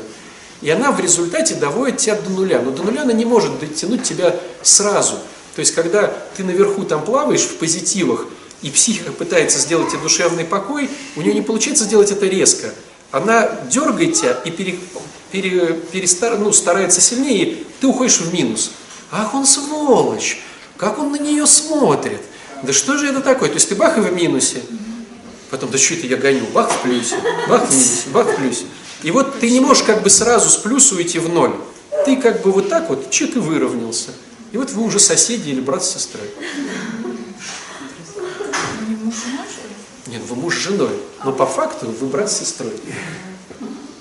И 0.62 0.69
она 0.69 0.91
в 0.91 0.99
результате 0.99 1.56
доводит 1.56 1.97
тебя 1.97 2.13
до 2.13 2.30
нуля. 2.30 2.62
Но 2.62 2.69
до 2.69 2.84
нуля 2.84 3.02
она 3.02 3.13
не 3.13 3.25
может 3.25 3.60
дотянуть 3.60 4.04
тебя 4.04 4.36
сразу. 4.62 5.15
То 5.56 5.62
есть, 5.62 5.73
когда 5.73 6.13
ты 6.38 6.43
наверху 6.43 6.84
там 6.84 7.04
плаваешь 7.04 7.41
в 7.41 7.56
позитивах, 7.56 8.28
и 8.62 8.69
психика 8.69 9.12
пытается 9.12 9.58
сделать 9.58 9.89
тебе 9.89 10.02
душевный 10.02 10.43
покой, 10.43 10.91
у 11.15 11.21
нее 11.21 11.34
не 11.34 11.41
получается 11.41 11.86
сделать 11.86 12.12
это 12.12 12.28
резко. 12.28 12.71
Она 13.12 13.50
дергает 13.69 14.13
тебя 14.13 14.34
и 14.45 14.52
пере, 14.52 14.80
пере, 15.32 15.74
перестар, 15.91 16.38
ну, 16.38 16.52
старается 16.52 17.02
сильнее, 17.02 17.45
и 17.45 17.67
ты 17.80 17.88
уходишь 17.88 18.19
в 18.19 18.34
минус. 18.34 18.72
Ах, 19.12 19.34
он 19.34 19.45
сволочь! 19.45 20.39
Как 20.78 21.00
он 21.00 21.12
на 21.12 21.17
нее 21.17 21.48
смотрит! 21.48 22.22
Да 22.63 22.74
что 22.74 22.98
же 22.98 23.08
это 23.08 23.22
такое? 23.22 23.50
То 23.50 23.56
есть 23.56 23.69
ты 23.69 23.76
бах 23.76 23.98
и 23.98 24.02
в 24.02 24.13
минусе. 24.13 24.62
Потом, 25.50 25.72
да 25.72 25.78
что 25.78 25.95
это 25.95 26.08
я 26.08 26.17
гоню? 26.17 26.45
Бах 26.54 26.72
в 26.72 26.82
плюсе, 26.82 27.15
бах 27.48 27.67
в 27.67 27.72
минусе, 27.72 28.10
бах 28.13 28.28
в 28.28 28.36
плюсе. 28.36 28.65
И 29.02 29.12
вот 29.12 29.39
ты 29.39 29.50
не 29.50 29.60
можешь 29.60 29.84
как 29.84 30.04
бы 30.04 30.10
сразу 30.10 30.50
с 30.50 30.58
плюса 30.58 30.95
уйти 30.95 31.19
в 31.19 31.30
ноль. 31.30 31.56
Ты 32.06 32.17
как 32.17 32.43
бы 32.43 32.52
вот 32.52 32.69
так 32.69 32.89
вот, 32.89 33.10
чик 33.10 33.36
и 33.36 33.39
выровнялся. 33.39 34.12
И 34.52 34.58
вот 34.58 34.72
вы 34.72 34.84
уже 34.84 35.00
соседи 35.00 35.50
или 35.50 35.62
брат 35.62 35.84
с 35.84 35.93
сестрой. 35.93 36.30
Нет, 40.08 40.22
вы 40.28 40.36
муж 40.36 40.56
с 40.56 40.60
женой. 40.60 41.00
Но 41.23 41.34
по 41.34 41.45
факту 41.45 41.88
вы 41.88 42.08
брат 42.08 42.32
с 42.32 42.39
сестрой. 42.39 42.73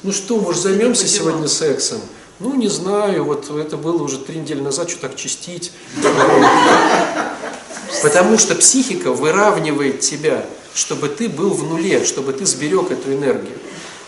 Ну 0.02 0.12
что, 0.12 0.38
может, 0.38 0.62
займемся 0.62 1.08
сегодня 1.08 1.48
сексом? 1.48 2.00
Ну, 2.38 2.54
не 2.54 2.68
знаю, 2.68 3.24
вот 3.24 3.50
это 3.50 3.76
было 3.76 4.00
уже 4.02 4.18
три 4.18 4.38
недели 4.38 4.60
назад, 4.60 4.88
что 4.88 5.00
так 5.00 5.16
чистить. 5.16 5.72
Потому 8.02 8.38
что 8.38 8.54
психика 8.54 9.12
выравнивает 9.12 10.00
тебя, 10.00 10.46
чтобы 10.72 11.08
ты 11.08 11.28
был 11.28 11.50
в 11.50 11.64
нуле, 11.64 12.04
чтобы 12.04 12.32
ты 12.32 12.46
сберег 12.46 12.92
эту 12.92 13.12
энергию. 13.12 13.58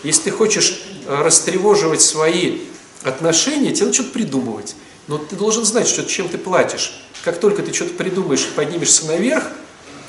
Если 0.03 0.23
ты 0.23 0.31
хочешь 0.31 0.81
растревоживать 1.07 2.01
свои 2.01 2.59
отношения, 3.03 3.73
тебе 3.73 3.87
надо 3.87 3.95
что-то 3.95 4.11
придумывать. 4.11 4.75
Но 5.07 5.17
ты 5.17 5.35
должен 5.35 5.65
знать, 5.65 5.87
что 5.87 6.05
чем 6.05 6.29
ты 6.29 6.37
платишь. 6.37 7.03
Как 7.25 7.39
только 7.39 7.61
ты 7.61 7.73
что-то 7.73 7.95
придумаешь 7.95 8.45
и 8.45 8.55
поднимешься 8.55 9.05
наверх, 9.07 9.43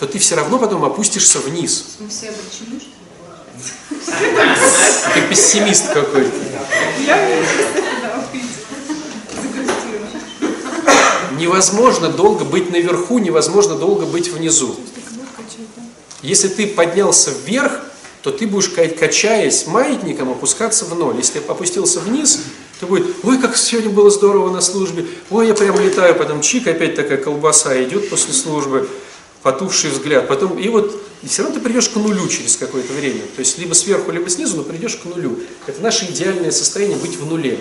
то 0.02 0.08
ты 0.08 0.18
все 0.18 0.34
равно 0.34 0.58
потом 0.58 0.84
опустишься 0.84 1.38
вниз. 1.38 1.84
Мы 2.00 2.08
все 2.08 2.30
обречены, 2.30 2.80
что 2.80 4.24
ли? 4.24 4.30
Ты 5.14 5.28
пессимист 5.28 5.92
какой-то. 5.92 6.32
Невозможно 11.38 12.08
долго 12.08 12.44
быть 12.44 12.72
наверху, 12.72 13.18
невозможно 13.18 13.76
долго 13.76 14.04
быть 14.04 14.26
внизу. 14.26 14.74
Если 16.22 16.48
ты 16.48 16.66
поднялся 16.66 17.30
вверх, 17.46 17.82
то 18.22 18.32
ты 18.32 18.48
будешь, 18.48 18.70
ка- 18.70 18.88
качаясь 18.88 19.68
маятником, 19.68 20.30
опускаться 20.30 20.84
в 20.84 20.98
ноль. 20.98 21.18
Если 21.18 21.38
ты 21.38 21.46
опустился 21.46 22.00
вниз, 22.00 22.40
то 22.80 22.88
будет, 22.88 23.06
ой, 23.22 23.38
как 23.38 23.56
сегодня 23.56 23.90
было 23.90 24.10
здорово 24.10 24.50
на 24.50 24.62
службе, 24.62 25.06
ой, 25.30 25.46
я 25.46 25.54
прям 25.54 25.78
летаю, 25.78 26.16
потом 26.16 26.40
чик, 26.40 26.66
опять 26.66 26.96
такая 26.96 27.18
колбаса 27.18 27.80
идет 27.84 28.10
после 28.10 28.32
службы, 28.32 28.88
потухший 29.42 29.90
взгляд, 29.90 30.28
потом, 30.28 30.58
и 30.58 30.68
вот 30.68 31.02
и 31.22 31.28
все 31.28 31.42
равно 31.42 31.58
ты 31.58 31.64
придешь 31.64 31.88
к 31.88 31.96
нулю 31.96 32.26
через 32.28 32.56
какое-то 32.56 32.92
время. 32.92 33.20
То 33.36 33.40
есть 33.40 33.56
либо 33.58 33.74
сверху, 33.74 34.10
либо 34.10 34.28
снизу, 34.28 34.56
но 34.56 34.64
придешь 34.64 34.96
к 34.96 35.04
нулю. 35.04 35.38
Это 35.66 35.80
наше 35.80 36.06
идеальное 36.06 36.50
состояние 36.50 36.98
быть 36.98 37.16
в 37.16 37.24
нуле. 37.26 37.58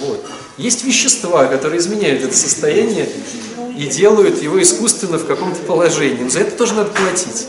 Вот. 0.00 0.24
Есть 0.58 0.84
вещества, 0.84 1.46
которые 1.46 1.80
изменяют 1.80 2.22
это 2.22 2.36
состояние 2.36 3.08
и 3.78 3.86
делают 3.86 4.42
его 4.42 4.60
искусственно 4.62 5.18
в 5.18 5.26
каком-то 5.26 5.60
положении. 5.62 6.24
Но 6.24 6.30
за 6.30 6.40
это 6.40 6.56
тоже 6.56 6.74
надо 6.74 6.90
платить. 6.90 7.46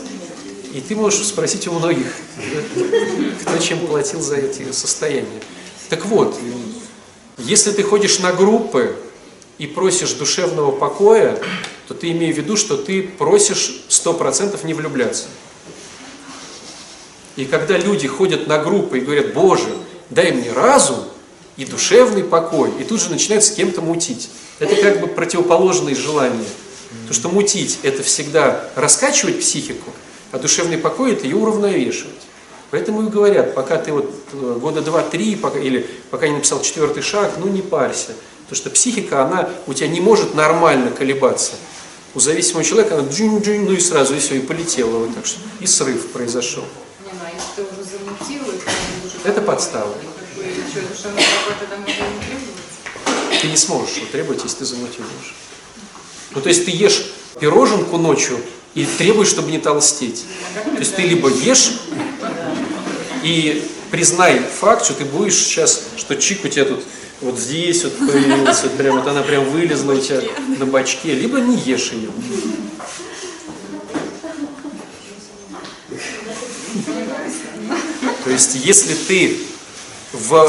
И 0.72 0.80
ты 0.80 0.94
можешь 0.94 1.26
спросить 1.26 1.66
у 1.68 1.72
многих, 1.72 2.06
кто 3.42 3.58
чем 3.58 3.80
платил 3.86 4.20
за 4.20 4.36
эти 4.36 4.72
состояния. 4.72 5.40
Так 5.90 6.06
вот, 6.06 6.38
если 7.38 7.72
ты 7.72 7.82
ходишь 7.82 8.18
на 8.20 8.32
группы 8.32 8.96
и 9.58 9.66
просишь 9.66 10.12
душевного 10.12 10.70
покоя, 10.70 11.38
то 11.88 11.94
ты 11.94 12.10
имей 12.10 12.32
в 12.32 12.36
виду, 12.36 12.56
что 12.56 12.76
ты 12.76 13.02
просишь 13.02 13.82
100% 13.88 14.64
не 14.66 14.74
влюбляться. 14.74 15.26
И 17.36 17.44
когда 17.44 17.76
люди 17.76 18.08
ходят 18.08 18.46
на 18.46 18.58
группы 18.58 18.98
и 18.98 19.00
говорят, 19.02 19.34
Боже, 19.34 19.68
дай 20.10 20.32
мне 20.32 20.52
разум 20.52 21.04
и 21.56 21.64
душевный 21.64 22.24
покой, 22.24 22.70
и 22.80 22.84
тут 22.84 23.00
же 23.00 23.10
начинают 23.10 23.44
с 23.44 23.50
кем-то 23.50 23.80
мутить. 23.82 24.30
Это 24.58 24.74
как 24.76 25.00
бы 25.00 25.06
противоположные 25.06 25.94
желания. 25.94 26.46
То, 27.08 27.14
что 27.14 27.28
мутить– 27.28 27.78
это 27.82 28.02
всегда 28.02 28.70
раскачивать 28.74 29.40
психику, 29.40 29.90
а 30.32 30.38
душевный 30.38 30.78
покой– 30.78 31.12
это 31.12 31.24
ее 31.24 31.36
уравновешивать. 31.36 32.14
Поэтому 32.70 33.06
и 33.06 33.10
говорят, 33.10 33.54
пока 33.54 33.76
ты 33.76 33.92
вот 33.92 34.12
э, 34.32 34.58
года 34.60 34.82
два-три, 34.82 35.36
пока, 35.36 35.58
или 35.58 35.86
пока 36.10 36.26
не 36.26 36.34
написал 36.34 36.62
четвертый 36.62 37.02
шаг, 37.02 37.34
ну 37.38 37.46
не 37.48 37.62
парься. 37.62 38.12
Потому 38.48 38.62
что 38.62 38.70
психика, 38.70 39.24
она 39.24 39.48
у 39.66 39.74
тебя 39.74 39.88
не 39.88 40.00
может 40.00 40.34
нормально 40.34 40.92
колебаться. 40.92 41.52
У 42.14 42.20
зависимого 42.20 42.64
человека 42.64 42.96
она 42.96 43.08
джин-джин, 43.08 43.64
ну 43.64 43.72
и 43.72 43.80
сразу, 43.80 44.14
и 44.14 44.20
все, 44.20 44.36
и 44.36 44.40
полетела 44.40 44.98
вот 44.98 45.14
так 45.14 45.26
что. 45.26 45.40
И 45.58 45.66
срыв 45.66 46.12
произошел. 46.12 46.62
Не, 47.04 47.12
ну, 47.12 47.18
а 47.24 47.30
если 47.34 47.56
ты 47.56 47.62
уже 47.62 47.90
замутил, 47.90 48.42
и 48.42 48.58
ты 48.58 49.06
уже 49.06 49.16
Это 49.24 49.42
подстава. 49.42 49.92
Ты 53.42 53.48
не 53.48 53.56
сможешь 53.56 53.96
его 53.96 54.06
требовать, 54.12 54.44
если 54.44 54.58
ты 54.58 54.64
замотивируешь. 54.64 55.34
Ну, 56.30 56.40
то 56.40 56.48
есть 56.48 56.64
ты 56.64 56.70
ешь 56.70 57.06
пироженку 57.40 57.96
ночью 57.96 58.38
и 58.74 58.84
требуешь, 58.84 59.28
чтобы 59.28 59.50
не 59.50 59.58
толстеть. 59.58 60.24
То 60.54 60.78
есть 60.78 60.94
ты 60.94 61.02
либо 61.02 61.28
ешь 61.28 61.80
и 63.24 63.68
признай 63.90 64.38
факт, 64.38 64.84
что 64.84 64.94
ты 64.94 65.04
будешь 65.04 65.34
сейчас, 65.34 65.82
что 65.96 66.14
чик 66.14 66.44
у 66.44 66.48
тебя 66.48 66.64
тут 66.64 66.84
вот 67.20 67.38
здесь 67.38 67.84
вот 67.84 67.98
появился, 67.98 68.64
вот 68.64 68.76
прям 68.76 68.96
вот 68.98 69.08
она 69.08 69.22
прям 69.22 69.44
вылезла 69.50 69.92
у 69.92 70.00
тебя 70.00 70.22
на 70.58 70.66
бачке, 70.66 71.14
либо 71.14 71.40
не 71.40 71.56
ешь 71.56 71.92
ее. 71.92 72.10
То 78.24 78.30
есть, 78.30 78.56
если 78.56 78.94
ты 78.94 79.38
в 80.12 80.48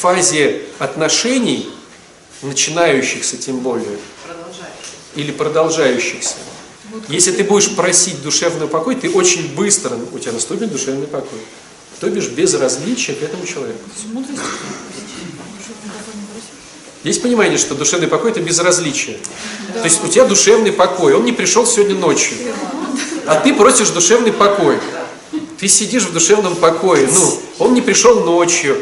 фазе 0.00 0.62
отношений, 0.78 1.68
начинающихся 2.42 3.36
тем 3.36 3.60
более, 3.60 3.98
или 5.14 5.30
продолжающихся, 5.30 6.36
если 7.08 7.32
ты 7.32 7.44
будешь 7.44 7.74
просить 7.76 8.22
душевный 8.22 8.66
покой, 8.66 8.96
ты 8.96 9.10
очень 9.10 9.54
быстро, 9.54 9.96
у 10.12 10.18
тебя 10.18 10.32
наступит 10.32 10.72
душевный 10.72 11.06
покой. 11.06 11.40
То 12.00 12.08
бишь 12.08 12.28
без 12.28 12.54
различия 12.54 13.12
к 13.14 13.22
этому 13.22 13.44
человеку. 13.44 13.80
Есть 17.04 17.22
понимание, 17.22 17.58
что 17.58 17.74
душевный 17.74 18.08
покой 18.08 18.32
это 18.32 18.40
безразличие. 18.40 19.18
То 19.74 19.84
есть 19.84 20.02
у 20.04 20.08
тебя 20.08 20.24
душевный 20.24 20.72
покой, 20.72 21.14
он 21.14 21.24
не 21.24 21.32
пришел 21.32 21.66
сегодня 21.66 21.94
ночью. 21.94 22.36
А 23.26 23.36
ты 23.36 23.54
просишь 23.54 23.90
душевный 23.90 24.32
покой. 24.32 24.78
Ты 25.58 25.68
сидишь 25.68 26.04
в 26.04 26.12
душевном 26.12 26.56
покое. 26.56 27.08
Ну, 27.12 27.40
он 27.58 27.74
не 27.74 27.80
пришел 27.80 28.24
ночью. 28.24 28.76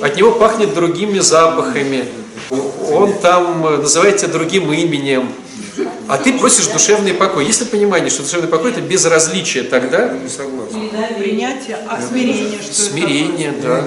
От 0.00 0.16
него 0.16 0.32
пахнет 0.32 0.74
другими 0.74 1.18
запахами. 1.18 2.06
Он 2.50 3.12
там 3.18 3.66
э, 3.66 3.76
называет 3.78 4.18
тебя 4.18 4.28
другим 4.28 4.72
именем. 4.72 5.28
А 6.08 6.16
ты 6.16 6.32
просишь 6.38 6.66
душевный 6.68 7.12
покой. 7.12 7.44
Есть 7.44 7.60
ли 7.60 7.66
понимание, 7.66 8.08
что 8.08 8.22
душевный 8.22 8.48
покой 8.48 8.70
это 8.70 8.80
безразличие 8.80 9.64
тогда? 9.64 10.08
Не 10.08 10.28
согласен. 10.28 10.90
Принятие, 11.18 11.78
а 11.86 12.00
смирение, 12.00 12.58
что 12.62 12.74
Смирение, 12.74 13.52
да. 13.62 13.84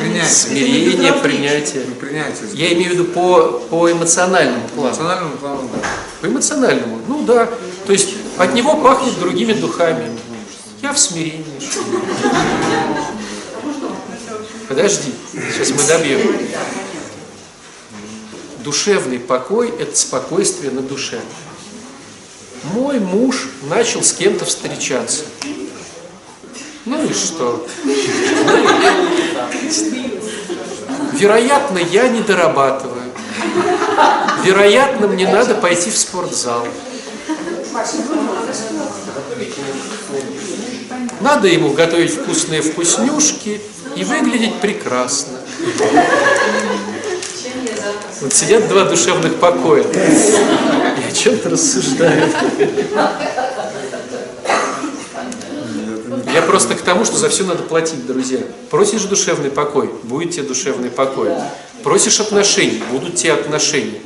Принятие. 0.00 0.24
Смирение, 0.26 1.12
принятие. 1.12 1.82
Ну, 1.86 1.94
принятие. 1.96 2.48
Я 2.54 2.72
имею 2.72 2.90
в 2.90 2.92
виду 2.94 3.04
по, 3.04 3.60
по 3.68 3.90
эмоциональному 3.92 4.62
По 4.68 4.74
плану. 4.74 4.88
национальному 4.90 5.36
плану, 5.36 5.70
да. 5.74 5.88
По 6.22 6.26
эмоциональному. 6.26 7.00
Ну 7.06 7.22
да. 7.24 7.48
То 7.86 7.92
есть 7.92 8.14
от 8.38 8.54
него 8.54 8.76
пахнет 8.76 9.18
другими 9.20 9.52
духами. 9.52 10.04
Я 10.80 10.94
в 10.94 10.98
смирении. 10.98 11.44
Подожди, 14.66 15.12
сейчас 15.52 15.70
мы 15.70 15.82
добьем. 15.86 16.20
Душевный 18.64 19.18
покой– 19.18 19.74
это 19.78 19.94
спокойствие 19.94 20.70
на 20.70 20.80
душе. 20.80 21.20
Мой 22.72 22.98
муж 22.98 23.50
начал 23.64 24.02
с 24.02 24.14
кем-то 24.14 24.46
встречаться. 24.46 25.24
Ну 26.86 27.04
и 27.04 27.12
что? 27.12 27.68
Вероятно, 31.12 31.76
я 31.76 32.08
не 32.08 32.22
дорабатываю. 32.22 33.12
Вероятно, 34.44 35.08
мне 35.08 35.30
надо 35.30 35.56
пойти 35.56 35.90
в 35.90 35.98
спортзал. 35.98 36.66
Надо 41.20 41.48
ему 41.48 41.74
готовить 41.74 42.14
вкусные 42.14 42.62
вкуснюшки 42.62 43.60
и 43.94 44.04
выглядеть 44.04 44.58
прекрасно. 44.60 45.38
Вот 48.24 48.32
сидят 48.32 48.66
два 48.68 48.84
душевных 48.84 49.34
покоя. 49.34 49.82
И 49.82 51.10
о 51.10 51.12
чем-то 51.12 51.50
рассуждают. 51.50 52.34
Я 56.32 56.40
просто 56.40 56.74
к 56.74 56.80
тому, 56.80 57.04
что 57.04 57.18
за 57.18 57.28
все 57.28 57.44
надо 57.44 57.64
платить, 57.64 58.06
друзья. 58.06 58.40
Просишь 58.70 59.02
душевный 59.02 59.50
покой, 59.50 59.90
будет 60.04 60.30
тебе 60.30 60.44
душевный 60.44 60.88
покой. 60.88 61.32
Просишь 61.82 62.18
отношений, 62.18 62.82
будут 62.90 63.16
те 63.16 63.30
отношения. 63.30 64.00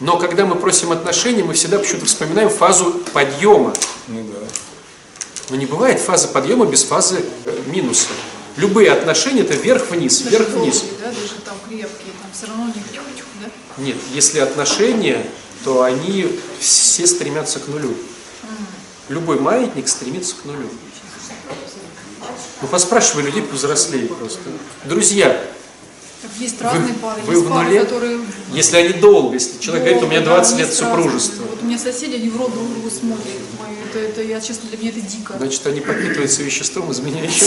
Но 0.00 0.18
когда 0.18 0.44
мы 0.44 0.56
просим 0.56 0.90
отношений, 0.90 1.44
мы 1.44 1.54
всегда 1.54 1.78
почему-то 1.78 2.06
вспоминаем 2.06 2.50
фазу 2.50 3.00
подъема. 3.12 3.72
Ну 4.08 4.24
да. 4.24 4.40
Но 5.50 5.56
не 5.56 5.66
бывает 5.66 6.00
фазы 6.00 6.26
подъема 6.26 6.66
без 6.66 6.82
фазы 6.82 7.24
э, 7.44 7.56
минуса. 7.66 8.08
Любые 8.56 8.90
отношения 8.90 9.42
это 9.42 9.54
вверх-вниз, 9.54 10.22
вверх-вниз. 10.22 10.84
да, 11.00 11.06
даже 11.06 11.34
там 11.44 11.54
крепкие, 11.68 12.12
там 12.20 12.30
все 12.34 12.48
равно 12.48 12.66
не 12.66 12.82
да? 13.42 13.82
Нет, 13.82 13.96
если 14.12 14.38
отношения, 14.38 15.26
то 15.64 15.82
они 15.82 16.38
все 16.60 17.06
стремятся 17.06 17.58
к 17.60 17.68
нулю. 17.68 17.94
Любой 19.08 19.38
маятник 19.40 19.88
стремится 19.88 20.36
к 20.36 20.44
нулю. 20.44 20.68
Ну, 22.62 22.68
поспрашивай 22.68 23.24
людей 23.24 23.42
повзрослее 23.42 24.06
просто. 24.06 24.40
Друзья, 24.84 25.44
есть 26.38 26.60
разные 26.60 26.94
пары. 26.94 27.20
вы 27.22 27.34
есть 27.34 27.44
в 27.44 27.48
пары, 27.48 27.68
нуле? 27.68 27.80
которые... 27.80 28.20
если 28.52 28.76
они 28.76 28.92
долго, 28.94 29.34
если 29.34 29.58
человек 29.58 29.84
говорит, 29.84 30.02
у 30.04 30.06
меня 30.06 30.20
долго, 30.20 30.36
да, 30.36 30.42
20 30.42 30.58
лет 30.58 30.68
разные. 30.68 30.88
супружества, 30.88 31.44
Вот 31.50 31.62
у 31.62 31.64
меня 31.64 31.78
соседи, 31.78 32.14
они 32.14 32.28
в 32.28 32.36
рот 32.36 32.52
друг 32.52 32.68
другу 32.70 32.90
смотрят. 32.90 33.26
Это, 33.90 33.98
это, 33.98 34.22
я, 34.22 34.40
честно, 34.40 34.68
для 34.70 34.78
меня 34.78 34.90
это 34.90 35.00
дико. 35.00 35.34
значит, 35.36 35.66
они 35.66 35.80
подпитываются 35.80 36.42
веществом, 36.42 36.90
изменяющим. 36.92 37.46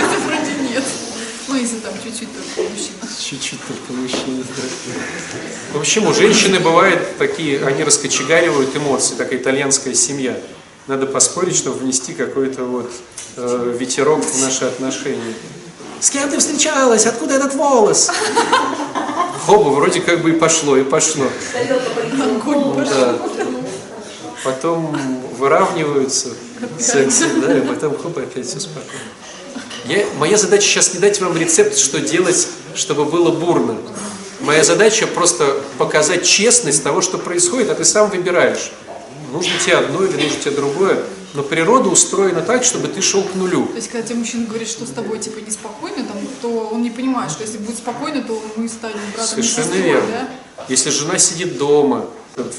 Если 0.00 0.16
вроде 0.24 0.52
нет. 0.70 0.84
Ну, 1.48 1.54
если 1.56 1.78
там 1.78 1.94
чуть-чуть 2.04 2.28
только. 2.34 2.65
Чуть-чуть 3.28 3.58
только 3.66 3.92
мужчины. 3.92 4.44
В 5.72 5.80
общем, 5.80 6.06
у 6.06 6.14
женщины 6.14 6.60
бывают 6.60 7.18
такие, 7.18 7.66
они 7.66 7.82
раскочегаривают 7.82 8.76
эмоции, 8.76 9.16
такая 9.16 9.40
итальянская 9.40 9.94
семья. 9.94 10.38
Надо 10.86 11.06
поспорить, 11.06 11.56
чтобы 11.56 11.78
внести 11.78 12.14
какой-то 12.14 12.62
вот 12.62 12.88
э, 13.36 13.74
ветерок 13.76 14.24
в 14.24 14.40
наши 14.40 14.64
отношения. 14.66 15.34
С 15.98 16.10
кем 16.10 16.30
ты 16.30 16.38
встречалась? 16.38 17.04
Откуда 17.04 17.34
этот 17.34 17.56
волос? 17.56 18.12
Хоба, 19.44 19.70
вроде 19.70 20.02
как 20.02 20.22
бы 20.22 20.30
и 20.30 20.34
пошло, 20.34 20.76
и 20.76 20.84
пошло. 20.84 21.26
Ну 22.44 22.74
да. 22.76 23.18
Потом 24.44 24.96
выравниваются, 25.36 26.28
сексе, 26.78 27.24
да, 27.44 27.58
и 27.58 27.60
потом 27.62 27.98
хоп, 27.98 28.18
опять 28.18 28.46
все 28.46 28.60
спокойно. 28.60 29.00
Я, 29.86 30.06
моя 30.18 30.36
задача 30.36 30.64
сейчас 30.64 30.94
не 30.94 31.00
дать 31.00 31.20
вам 31.20 31.36
рецепт, 31.36 31.76
что 31.76 32.00
делать, 32.00 32.46
чтобы 32.76 33.04
было 33.04 33.30
бурно. 33.30 33.76
Моя 34.40 34.62
задача 34.64 35.06
просто 35.06 35.60
показать 35.78 36.24
честность 36.24 36.82
того, 36.82 37.00
что 37.00 37.18
происходит, 37.18 37.70
а 37.70 37.74
ты 37.74 37.84
сам 37.84 38.10
выбираешь. 38.10 38.70
Нужно 39.32 39.52
тебе 39.64 39.76
одно 39.76 40.04
или 40.04 40.22
нужно 40.22 40.40
тебе 40.40 40.52
другое. 40.52 41.02
Но 41.34 41.42
природа 41.42 41.90
устроена 41.90 42.40
так, 42.40 42.64
чтобы 42.64 42.88
ты 42.88 43.02
шел 43.02 43.22
к 43.22 43.34
нулю. 43.34 43.66
То 43.66 43.76
есть, 43.76 43.90
когда 43.90 44.06
тебе 44.06 44.20
мужчина 44.20 44.46
говорит, 44.46 44.68
что 44.68 44.86
с 44.86 44.90
тобой 44.90 45.18
типа 45.18 45.38
неспокойно, 45.40 45.96
там, 45.96 46.16
то 46.40 46.70
он 46.72 46.80
не 46.82 46.90
понимает, 46.90 47.30
что 47.30 47.42
если 47.42 47.58
будет 47.58 47.76
спокойно, 47.76 48.22
то 48.22 48.42
мы 48.56 48.68
станем 48.68 49.00
братом 49.14 49.28
Совершенно 49.28 49.64
сестрой, 49.64 49.82
верно. 49.82 50.08
да? 50.56 50.64
Если 50.68 50.88
жена 50.88 51.18
сидит 51.18 51.58
дома, 51.58 52.06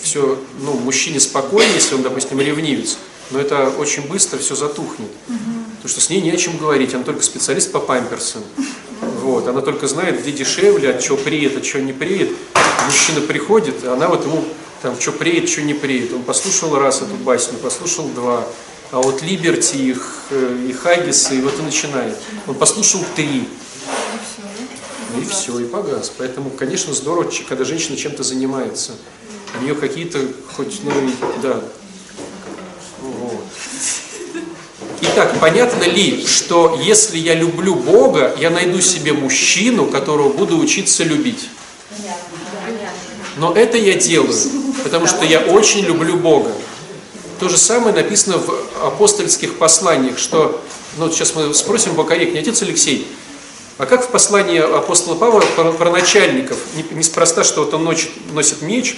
все, 0.03 0.37
ну, 0.61 0.73
мужчине 0.73 1.19
спокойно, 1.19 1.71
если 1.73 1.95
он, 1.95 2.03
допустим, 2.03 2.39
ревнивец, 2.39 2.97
но 3.31 3.39
это 3.39 3.69
очень 3.69 4.07
быстро 4.07 4.37
все 4.37 4.55
затухнет. 4.55 5.09
Потому 5.25 5.89
что 5.89 6.01
с 6.01 6.09
ней 6.09 6.21
не 6.21 6.31
о 6.31 6.37
чем 6.37 6.57
говорить, 6.57 6.93
она 6.93 7.03
только 7.03 7.23
специалист 7.23 7.71
по 7.71 7.79
памперсам. 7.79 8.43
Вот, 9.27 9.45
она 9.45 9.59
только 9.59 9.87
знает, 9.87 10.21
где 10.21 10.31
дешевле, 10.31 10.89
от 10.89 11.01
чего 11.01 11.17
приедет, 11.17 11.57
от 11.57 11.63
чего 11.63 11.83
не 11.83 11.91
приедет. 11.91 12.29
Мужчина 12.85 13.19
приходит, 13.19 13.83
а 13.83 13.91
она 13.91 14.07
вот 14.07 14.23
ему 14.25 14.45
там, 14.81 14.97
что 14.97 15.11
приедет, 15.11 15.49
что 15.49 15.63
не 15.63 15.73
приедет. 15.73 16.13
Он 16.13 16.23
послушал 16.23 16.73
раз 16.79 17.01
эту 17.01 17.13
басню, 17.15 17.57
послушал 17.57 18.07
два. 18.07 18.47
А 18.91 19.01
вот 19.01 19.21
Либерти 19.21 19.97
э, 20.29 20.67
и 20.69 20.71
Хаггиса, 20.71 21.33
и 21.33 21.41
вот 21.41 21.59
и 21.59 21.61
начинает. 21.61 22.15
Он 22.47 22.55
послушал 22.55 23.01
три. 23.17 23.49
И 25.17 25.25
все, 25.29 25.59
и 25.59 25.65
погас. 25.65 26.09
Поэтому, 26.17 26.49
конечно, 26.49 26.93
здорово, 26.93 27.29
когда 27.49 27.65
женщина 27.65 27.97
чем-то 27.97 28.23
занимается. 28.23 28.93
У 29.59 29.63
нее 29.63 29.75
какие-то, 29.75 30.19
хоть, 30.55 30.79
ну, 30.83 30.91
и- 30.91 31.41
да. 31.41 31.59
Вот. 33.01 33.43
Итак, 35.01 35.39
понятно 35.39 35.83
ли, 35.83 36.25
что 36.25 36.79
если 36.83 37.17
я 37.17 37.35
люблю 37.35 37.75
Бога, 37.75 38.35
я 38.39 38.49
найду 38.49 38.81
себе 38.81 39.13
мужчину, 39.13 39.85
которого 39.85 40.29
буду 40.29 40.57
учиться 40.57 41.03
любить? 41.03 41.49
Но 43.37 43.53
это 43.53 43.77
я 43.77 43.93
делаю, 43.93 44.33
потому 44.83 45.05
что 45.05 45.23
я 45.23 45.39
очень 45.41 45.81
люблю 45.81 46.17
Бога. 46.17 46.51
То 47.39 47.49
же 47.49 47.57
самое 47.57 47.93
написано 47.95 48.39
в 48.39 48.49
апостольских 48.83 49.57
посланиях, 49.59 50.17
что, 50.17 50.63
ну 50.97 51.11
сейчас 51.11 51.35
мы 51.35 51.53
спросим 51.53 51.93
покорректнее, 51.95 52.41
отец 52.41 52.61
Алексей, 52.63 53.07
а 53.77 53.85
как 53.85 54.03
в 54.03 54.09
послании 54.09 54.59
апостола 54.59 55.13
Павла 55.13 55.41
про, 55.55 55.71
про 55.71 55.91
начальников? 55.91 56.57
Не- 56.75 56.97
Неспроста, 56.97 57.43
что 57.43 57.63
вот 57.63 57.73
он 57.75 57.83
носит, 57.83 58.09
носит 58.33 58.63
меч, 58.63 58.97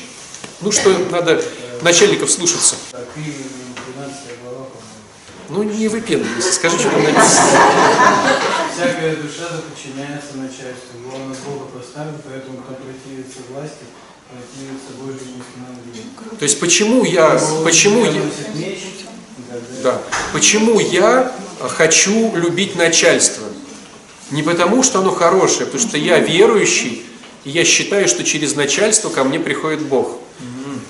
ну 0.62 0.71
что 0.71 0.89
надо 1.12 1.43
начальников 1.81 2.31
слушаться. 2.31 2.75
Ну 5.47 5.63
не 5.63 5.88
выпендривайся, 5.88 6.54
скажи, 6.54 6.78
что 6.78 6.89
там 6.89 7.04
написано. 7.04 7.47
Всякая 8.73 9.15
душа 9.15 9.62
подчиняется 9.69 10.36
начальству. 10.36 10.99
Главное 11.06 11.36
Бога 11.45 11.65
поставлен, 11.78 12.15
поэтому 12.23 12.58
кто 12.58 12.75
противится 12.75 13.39
власти, 13.49 13.86
противится 14.30 14.91
Божьему 14.99 15.41
установлению. 15.41 16.12
То 16.38 16.43
есть 16.43 16.60
почему 16.60 17.04
я, 17.04 17.41
почему 17.63 18.06
я, 18.06 18.21
да, 19.84 20.02
почему 20.34 20.80
я 20.80 21.34
хочу 21.60 22.36
любить 22.36 22.75
начальство? 22.75 23.47
Не 24.32 24.43
потому, 24.43 24.84
что 24.84 24.99
оно 24.99 25.12
хорошее, 25.12 25.65
потому 25.65 25.82
что 25.82 25.97
я 25.97 26.19
верующий, 26.19 27.04
и 27.43 27.49
я 27.49 27.65
считаю, 27.65 28.08
что 28.08 28.23
через 28.23 28.56
начальство 28.56 29.10
ко 29.10 29.23
мне 29.23 29.39
приходит 29.39 29.82
Бог. 29.82 30.19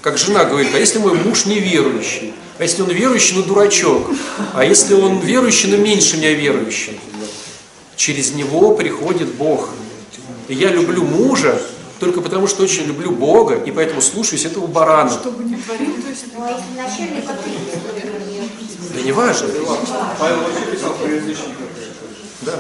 Как 0.02 0.18
жена 0.18 0.46
говорит, 0.46 0.74
а 0.74 0.80
если 0.80 1.00
мой 1.00 1.14
муж 1.14 1.46
неверующий? 1.46 2.34
А 2.58 2.64
если 2.64 2.82
он 2.82 2.90
верующий, 2.90 3.36
но 3.36 3.44
дурачок? 3.44 4.10
А 4.54 4.64
если 4.64 4.94
он 4.94 5.20
верующий, 5.20 5.70
но 5.70 5.78
меньше 5.78 6.18
меня 6.18 6.34
верующий? 6.34 7.00
Через 7.96 8.34
него 8.34 8.76
приходит 8.76 9.34
Бог. 9.36 9.70
И 10.48 10.56
я 10.56 10.70
люблю 10.70 11.04
мужа 11.04 11.62
только 12.00 12.22
потому, 12.22 12.48
что 12.48 12.64
очень 12.64 12.86
люблю 12.86 13.12
Бога, 13.12 13.56
и 13.56 13.72
поэтому 13.72 14.02
слушаюсь 14.02 14.46
этого 14.46 14.68
барана. 14.68 15.12
Что 15.12 15.32
бы 15.32 15.44
ни 15.44 15.56
творили, 15.56 16.02
то 16.02 16.10
есть... 16.10 16.26
Ну, 16.34 16.44
а? 16.44 16.62
Да 18.96 19.02
не 19.02 19.12
важно. 19.12 19.50
Павел 20.18 20.38
вообще 20.38 20.72
писал 20.72 20.94
про 20.94 21.10
язычников. 21.10 21.56
Да. 22.42 22.60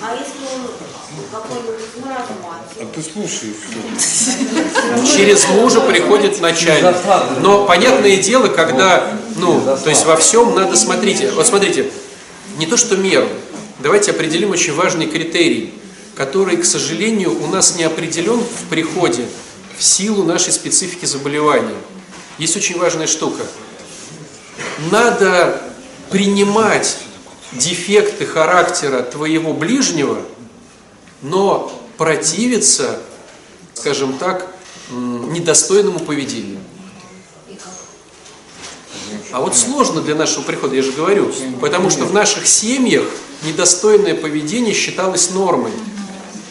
А 0.00 0.14
если 0.14 0.44
он? 0.54 0.87
А 2.80 2.84
ты 2.94 3.02
слушай, 3.02 3.54
все. 3.96 5.16
Через 5.16 5.48
мужа 5.48 5.80
приходит 5.80 6.40
начальник. 6.40 6.96
Но 7.40 7.64
понятное 7.66 8.16
дело, 8.16 8.48
когда, 8.48 9.12
ну, 9.36 9.60
то 9.60 9.90
есть 9.90 10.04
во 10.06 10.16
всем 10.16 10.54
надо 10.54 10.76
смотрите. 10.76 11.30
Вот 11.32 11.46
смотрите, 11.46 11.90
не 12.58 12.66
то 12.66 12.76
что 12.76 12.96
меру. 12.96 13.28
Давайте 13.80 14.10
определим 14.10 14.50
очень 14.50 14.74
важный 14.74 15.06
критерий, 15.06 15.72
который, 16.16 16.56
к 16.56 16.64
сожалению, 16.64 17.40
у 17.42 17.46
нас 17.46 17.76
не 17.76 17.84
определен 17.84 18.40
в 18.40 18.68
приходе 18.68 19.24
в 19.78 19.84
силу 19.84 20.24
нашей 20.24 20.52
специфики 20.52 21.04
заболевания. 21.04 21.76
Есть 22.38 22.56
очень 22.56 22.78
важная 22.78 23.06
штука. 23.06 23.42
Надо 24.90 25.60
принимать 26.10 26.98
дефекты 27.52 28.26
характера 28.26 29.02
твоего 29.02 29.52
ближнего, 29.52 30.18
но 31.22 31.72
противиться, 31.96 33.00
скажем 33.74 34.18
так, 34.18 34.52
недостойному 34.90 35.98
поведению. 36.00 36.60
А 39.32 39.40
вот 39.40 39.56
сложно 39.56 40.00
для 40.00 40.14
нашего 40.14 40.42
прихода, 40.42 40.74
я 40.76 40.82
же 40.82 40.92
говорю, 40.92 41.32
потому 41.60 41.90
что 41.90 42.04
в 42.04 42.12
наших 42.14 42.46
семьях 42.46 43.04
недостойное 43.44 44.14
поведение 44.14 44.74
считалось 44.74 45.30
нормой. 45.30 45.72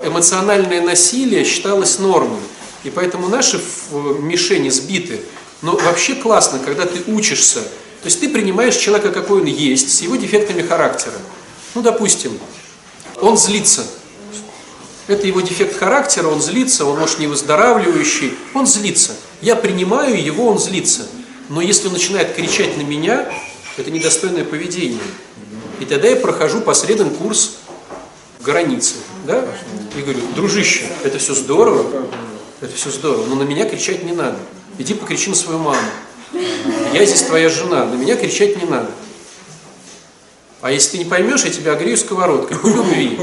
Эмоциональное 0.02 0.82
насилие 0.82 1.44
считалось 1.44 1.98
нормой. 2.00 2.40
И 2.84 2.90
поэтому 2.90 3.28
наши 3.30 3.60
в- 3.90 4.22
мишени 4.22 4.70
сбиты. 4.70 5.22
Но 5.64 5.76
вообще 5.76 6.14
классно, 6.16 6.60
когда 6.60 6.86
ты 6.86 7.12
учишься. 7.12 7.62
То 7.62 8.06
есть 8.06 8.20
ты 8.20 8.30
принимаешь 8.30 8.76
человека, 8.76 9.12
какой 9.12 9.42
он 9.42 9.48
есть, 9.48 9.96
с 9.96 10.02
его 10.02 10.16
дефектами 10.16 10.62
характера. 10.62 11.16
Ну, 11.74 11.82
допустим, 11.82 12.38
он 13.20 13.38
злится. 13.38 13.86
Это 15.08 15.26
его 15.26 15.40
дефект 15.40 15.78
характера, 15.78 16.28
он 16.28 16.42
злится, 16.42 16.86
он 16.86 17.00
может 17.00 17.20
не 17.20 17.28
выздоравливающий, 17.28 18.34
он 18.54 18.68
злится. 18.68 19.14
Я 19.42 19.56
принимаю 19.56 20.22
его, 20.22 20.48
он 20.48 20.60
злится. 20.60 21.08
Но 21.50 21.62
если 21.62 21.88
он 21.88 21.94
начинает 21.94 22.34
кричать 22.36 22.78
на 22.78 22.82
меня, 22.82 23.32
это 23.78 23.90
недостойное 23.90 24.44
поведение. 24.44 25.00
И 25.80 25.86
тогда 25.86 26.10
я 26.10 26.18
прохожу 26.18 26.60
посредом 26.60 27.10
курс 27.12 27.54
границы. 28.42 28.96
Да? 29.26 29.46
И 29.98 30.02
говорю, 30.02 30.20
дружище, 30.36 30.88
это 31.04 31.20
все 31.20 31.34
здорово, 31.34 32.08
это 32.60 32.76
все 32.76 32.90
здорово, 32.90 33.26
но 33.28 33.36
на 33.36 33.44
меня 33.44 33.68
кричать 33.70 34.04
не 34.04 34.12
надо. 34.12 34.38
Иди 34.78 34.94
покричи 34.94 35.30
на 35.30 35.36
свою 35.36 35.60
маму. 35.60 35.80
Я 36.94 37.06
здесь 37.06 37.22
твоя 37.22 37.50
жена, 37.50 37.86
на 37.86 37.96
меня 37.96 38.18
кричать 38.18 38.62
не 38.62 38.70
надо. 38.70 38.90
А 40.62 40.72
если 40.72 40.92
ты 40.92 40.98
не 41.00 41.06
поймешь, 41.06 41.44
я 41.44 41.52
тебя 41.52 41.74
огрею 41.74 41.98
сковородкой 41.98 42.58
по 42.58 42.68
любви. 42.68 43.18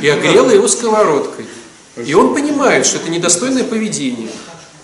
И 0.00 0.08
огрела 0.08 0.50
его 0.50 0.66
сковородкой. 0.66 1.46
И 1.96 2.14
он 2.14 2.34
понимает, 2.34 2.86
что 2.86 2.96
это 2.96 3.10
недостойное 3.10 3.64
поведение. 3.64 4.30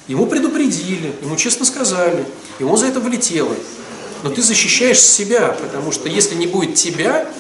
Ему 0.09 0.27
предупредили, 0.27 1.13
ему 1.23 1.37
честно 1.37 1.65
сказали, 1.65 2.25
ему 2.59 2.77
за 2.77 2.87
это 2.87 3.01
влетело. 3.01 3.55
Но 4.23 4.31
ты 4.31 4.43
защищаешь 4.43 5.01
себя, 5.01 5.57
потому 5.61 5.93
что 5.93 6.09
если 6.09 6.35
не 6.35 6.47
будет 6.47 6.75
тебя, 6.75 7.31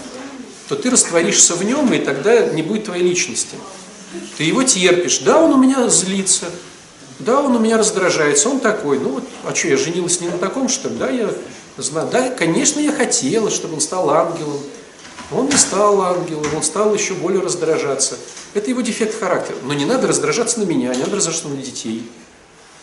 то 0.68 0.76
ты 0.76 0.90
растворишься 0.90 1.54
в 1.54 1.64
нем, 1.64 1.92
и 1.92 1.98
тогда 1.98 2.40
не 2.48 2.62
будет 2.62 2.84
твоей 2.84 3.02
личности. 3.02 3.56
Ты 4.36 4.44
его 4.44 4.62
терпишь. 4.62 5.18
Да, 5.18 5.42
он 5.42 5.52
у 5.52 5.56
меня 5.56 5.88
злится. 5.88 6.46
Да, 7.18 7.40
он 7.40 7.56
у 7.56 7.58
меня 7.58 7.78
раздражается. 7.78 8.48
Он 8.48 8.60
такой. 8.60 8.98
Ну 8.98 9.10
вот, 9.10 9.24
а 9.44 9.54
что, 9.54 9.68
я 9.68 9.76
женилась 9.76 10.20
не 10.20 10.28
на 10.28 10.38
таком, 10.38 10.68
что 10.68 10.88
ли? 10.88 10.96
Да, 10.96 11.10
я. 11.10 11.30
Да, 12.10 12.30
конечно, 12.30 12.80
я 12.80 12.92
хотела, 12.92 13.50
чтобы 13.50 13.74
он 13.74 13.80
стал 13.80 14.10
ангелом. 14.10 14.60
Он 15.30 15.46
не 15.46 15.56
стал 15.56 16.00
ангелом, 16.02 16.46
он 16.56 16.62
стал 16.62 16.94
еще 16.94 17.14
более 17.14 17.40
раздражаться. 17.40 18.18
Это 18.54 18.70
его 18.70 18.80
дефект 18.80 19.18
характера. 19.18 19.56
Но 19.62 19.74
не 19.74 19.84
надо 19.84 20.06
раздражаться 20.06 20.58
на 20.60 20.64
меня, 20.64 20.92
не 20.94 21.00
надо 21.00 21.16
раздражаться 21.16 21.48
на 21.48 21.56
детей. 21.56 22.10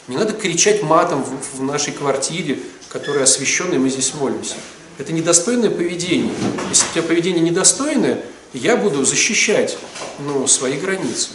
Не 0.08 0.18
надо 0.18 0.34
кричать 0.34 0.84
матом 0.84 1.24
в, 1.24 1.58
в 1.58 1.64
нашей 1.64 1.92
квартире, 1.92 2.60
которая 2.90 3.24
освященная, 3.24 3.80
мы 3.80 3.90
здесь 3.90 4.14
молимся. 4.14 4.56
Это 4.98 5.12
недостойное 5.12 5.72
поведение. 5.72 6.32
Если 6.70 6.86
у 6.88 6.92
тебя 6.94 7.04
поведение 7.04 7.42
недостойное, 7.42 8.24
я 8.54 8.78
буду 8.78 9.04
защищать 9.04 9.78
ну, 10.20 10.48
свои 10.48 10.78
границы. 10.78 11.30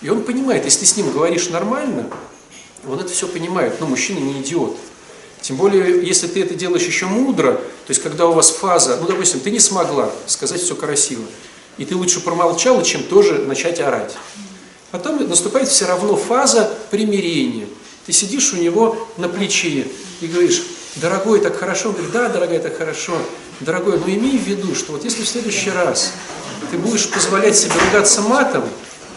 И 0.00 0.08
он 0.08 0.22
понимает, 0.22 0.64
если 0.64 0.80
ты 0.80 0.86
с 0.86 0.96
ним 0.96 1.12
говоришь 1.12 1.50
нормально, 1.50 2.10
он 2.88 2.98
это 2.98 3.10
все 3.10 3.28
понимает. 3.28 3.78
Но 3.80 3.86
мужчина 3.86 4.18
не 4.18 4.40
идиот. 4.40 4.76
Тем 5.44 5.56
более, 5.56 6.02
если 6.02 6.26
ты 6.26 6.40
это 6.40 6.54
делаешь 6.54 6.86
еще 6.86 7.04
мудро, 7.04 7.52
то 7.52 7.90
есть 7.90 8.02
когда 8.02 8.26
у 8.26 8.32
вас 8.32 8.48
фаза, 8.48 8.96
ну, 8.98 9.06
допустим, 9.06 9.40
ты 9.40 9.50
не 9.50 9.60
смогла 9.60 10.10
сказать 10.26 10.62
все 10.62 10.74
красиво, 10.74 11.22
и 11.76 11.84
ты 11.84 11.94
лучше 11.94 12.20
промолчала, 12.20 12.82
чем 12.82 13.02
тоже 13.02 13.40
начать 13.40 13.78
орать. 13.78 14.14
Потом 14.90 15.28
наступает 15.28 15.68
все 15.68 15.84
равно 15.84 16.16
фаза 16.16 16.72
примирения. 16.90 17.66
Ты 18.06 18.12
сидишь 18.12 18.54
у 18.54 18.56
него 18.56 19.06
на 19.18 19.28
плече 19.28 19.86
и 20.22 20.26
говоришь, 20.26 20.62
дорогой, 20.96 21.40
так 21.40 21.58
хорошо. 21.58 21.90
Он 21.90 21.94
говорит, 21.96 22.12
да, 22.12 22.30
дорогая, 22.30 22.60
так 22.60 22.78
хорошо. 22.78 23.12
Дорогой, 23.60 23.98
но 23.98 24.08
имей 24.08 24.38
в 24.38 24.48
виду, 24.48 24.74
что 24.74 24.92
вот 24.92 25.04
если 25.04 25.24
в 25.24 25.28
следующий 25.28 25.68
раз 25.68 26.12
ты 26.70 26.78
будешь 26.78 27.10
позволять 27.10 27.54
себе 27.54 27.74
ругаться 27.84 28.22
матом, 28.22 28.64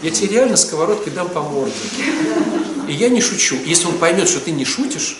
я 0.02 0.10
тебе 0.10 0.28
реально 0.28 0.58
сковородкой 0.58 1.10
дам 1.10 1.30
по 1.30 1.40
морде. 1.40 1.72
И 2.86 2.92
я 2.92 3.08
не 3.08 3.22
шучу. 3.22 3.56
Если 3.64 3.86
он 3.86 3.96
поймет, 3.96 4.28
что 4.28 4.40
ты 4.40 4.50
не 4.50 4.66
шутишь, 4.66 5.16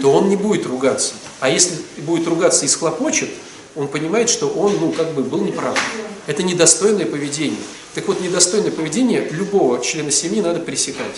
то 0.00 0.12
он 0.12 0.28
не 0.28 0.36
будет 0.36 0.66
ругаться. 0.66 1.14
А 1.40 1.48
если 1.48 1.76
будет 1.98 2.26
ругаться 2.26 2.64
и 2.64 2.68
схлопочет, 2.68 3.30
он 3.76 3.88
понимает, 3.88 4.28
что 4.28 4.48
он, 4.48 4.76
ну, 4.80 4.92
как 4.92 5.12
бы 5.12 5.22
был 5.22 5.42
неправ. 5.42 5.78
Это 6.26 6.42
недостойное 6.42 7.06
поведение. 7.06 7.60
Так 7.94 8.08
вот, 8.08 8.20
недостойное 8.20 8.70
поведение 8.70 9.28
любого 9.30 9.80
члена 9.80 10.10
семьи 10.10 10.40
надо 10.40 10.60
пресекать. 10.60 11.16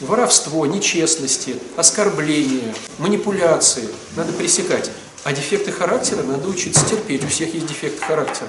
Воровство, 0.00 0.66
нечестности, 0.66 1.56
оскорбления, 1.76 2.74
манипуляции 2.98 3.88
надо 4.16 4.32
пресекать. 4.32 4.90
А 5.22 5.32
дефекты 5.32 5.72
характера 5.72 6.22
надо 6.22 6.48
учиться 6.48 6.84
терпеть. 6.88 7.24
У 7.24 7.28
всех 7.28 7.54
есть 7.54 7.66
дефекты 7.66 8.04
характера. 8.04 8.48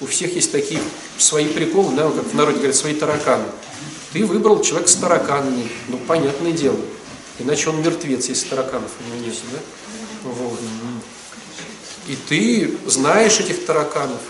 У 0.00 0.06
всех 0.06 0.34
есть 0.34 0.50
такие 0.52 0.80
свои 1.16 1.46
приколы, 1.46 1.94
да, 1.94 2.10
как 2.10 2.26
в 2.26 2.34
народе 2.34 2.58
говорят, 2.58 2.76
свои 2.76 2.94
тараканы. 2.94 3.44
Ты 4.12 4.26
выбрал 4.26 4.60
человека 4.60 4.90
с 4.90 4.96
тараканами, 4.96 5.68
ну, 5.88 5.98
понятное 6.06 6.52
дело. 6.52 6.76
Иначе 7.38 7.70
он 7.70 7.82
мертвец, 7.82 8.28
если 8.28 8.48
тараканов 8.48 8.90
у 9.00 9.14
него 9.14 9.26
нет, 9.26 9.34
да? 9.52 9.58
Вот. 10.24 10.58
И 12.08 12.16
ты 12.16 12.76
знаешь 12.86 13.40
этих 13.40 13.64
тараканов, 13.64 14.20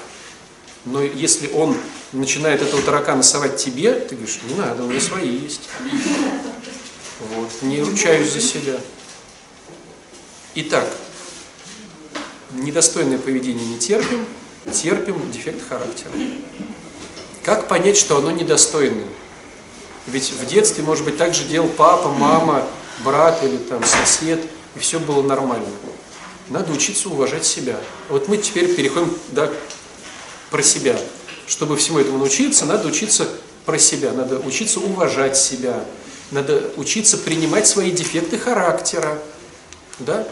но 0.84 1.02
если 1.02 1.50
он 1.52 1.76
начинает 2.12 2.62
этого 2.62 2.82
таракана 2.82 3.22
совать 3.22 3.56
тебе, 3.56 3.94
ты 3.94 4.14
говоришь, 4.14 4.40
не 4.48 4.54
надо, 4.54 4.84
у 4.84 4.88
меня 4.88 5.00
свои 5.00 5.28
есть. 5.28 5.68
Вот, 7.34 7.50
не 7.62 7.80
ручаюсь 7.82 8.30
за 8.30 8.40
себя. 8.40 8.78
Итак, 10.54 10.86
недостойное 12.52 13.18
поведение 13.18 13.64
не 13.66 13.78
терпим, 13.78 14.26
терпим 14.70 15.30
дефект 15.30 15.66
характера. 15.66 16.12
Как 17.42 17.68
понять, 17.68 17.96
что 17.96 18.18
оно 18.18 18.30
недостойное? 18.30 19.08
Ведь 20.06 20.30
в 20.32 20.46
детстве, 20.46 20.84
может 20.84 21.04
быть, 21.04 21.16
так 21.16 21.34
же 21.34 21.44
делал 21.44 21.68
папа, 21.68 22.08
мама, 22.08 22.66
брат 23.04 23.42
или 23.42 23.56
там 23.56 23.82
сосед, 23.84 24.40
и 24.74 24.78
все 24.78 24.98
было 24.98 25.22
нормально. 25.22 25.66
Надо 26.48 26.72
учиться 26.72 27.08
уважать 27.08 27.44
себя. 27.44 27.76
Вот 28.08 28.28
мы 28.28 28.36
теперь 28.36 28.74
переходим 28.74 29.16
да, 29.30 29.50
про 30.50 30.62
себя. 30.62 30.98
Чтобы 31.46 31.76
всему 31.76 31.98
этому 31.98 32.18
научиться, 32.18 32.66
надо 32.66 32.88
учиться 32.88 33.28
про 33.64 33.78
себя, 33.78 34.12
надо 34.12 34.38
учиться 34.38 34.80
уважать 34.80 35.36
себя, 35.36 35.84
надо 36.30 36.70
учиться 36.76 37.18
принимать 37.18 37.66
свои 37.66 37.90
дефекты 37.90 38.38
характера, 38.38 39.18
да, 39.98 40.26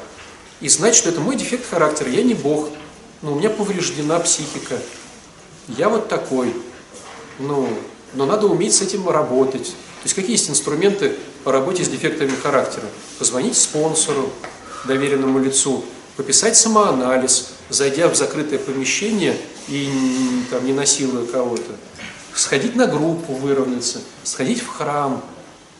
и 0.60 0.68
знать, 0.68 0.94
что 0.94 1.08
это 1.08 1.20
мой 1.20 1.36
дефект 1.36 1.68
характера, 1.68 2.10
я 2.10 2.22
не 2.22 2.34
Бог, 2.34 2.70
но 3.22 3.32
у 3.32 3.34
меня 3.36 3.50
повреждена 3.50 4.18
психика, 4.20 4.78
я 5.68 5.88
вот 5.88 6.08
такой, 6.08 6.54
ну, 7.38 7.68
но 8.14 8.26
надо 8.26 8.46
уметь 8.46 8.74
с 8.74 8.82
этим 8.82 9.08
работать. 9.08 9.66
То 9.66 10.04
есть 10.04 10.14
какие 10.14 10.32
есть 10.32 10.50
инструменты 10.50 11.16
по 11.44 11.52
работе 11.52 11.84
с 11.84 11.88
дефектами 11.88 12.34
характера? 12.42 12.84
Позвонить 13.18 13.56
спонсору, 13.56 14.30
доверенному 14.84 15.38
лицу, 15.38 15.84
пописать 16.16 16.56
самоанализ, 16.56 17.48
зайдя 17.68 18.08
в 18.08 18.16
закрытое 18.16 18.58
помещение 18.58 19.36
и 19.68 19.90
там, 20.50 20.64
не 20.64 20.72
насилуя 20.72 21.26
кого-то, 21.26 21.72
сходить 22.34 22.76
на 22.76 22.86
группу, 22.86 23.32
выровняться, 23.34 24.00
сходить 24.24 24.62
в 24.62 24.68
храм, 24.68 25.22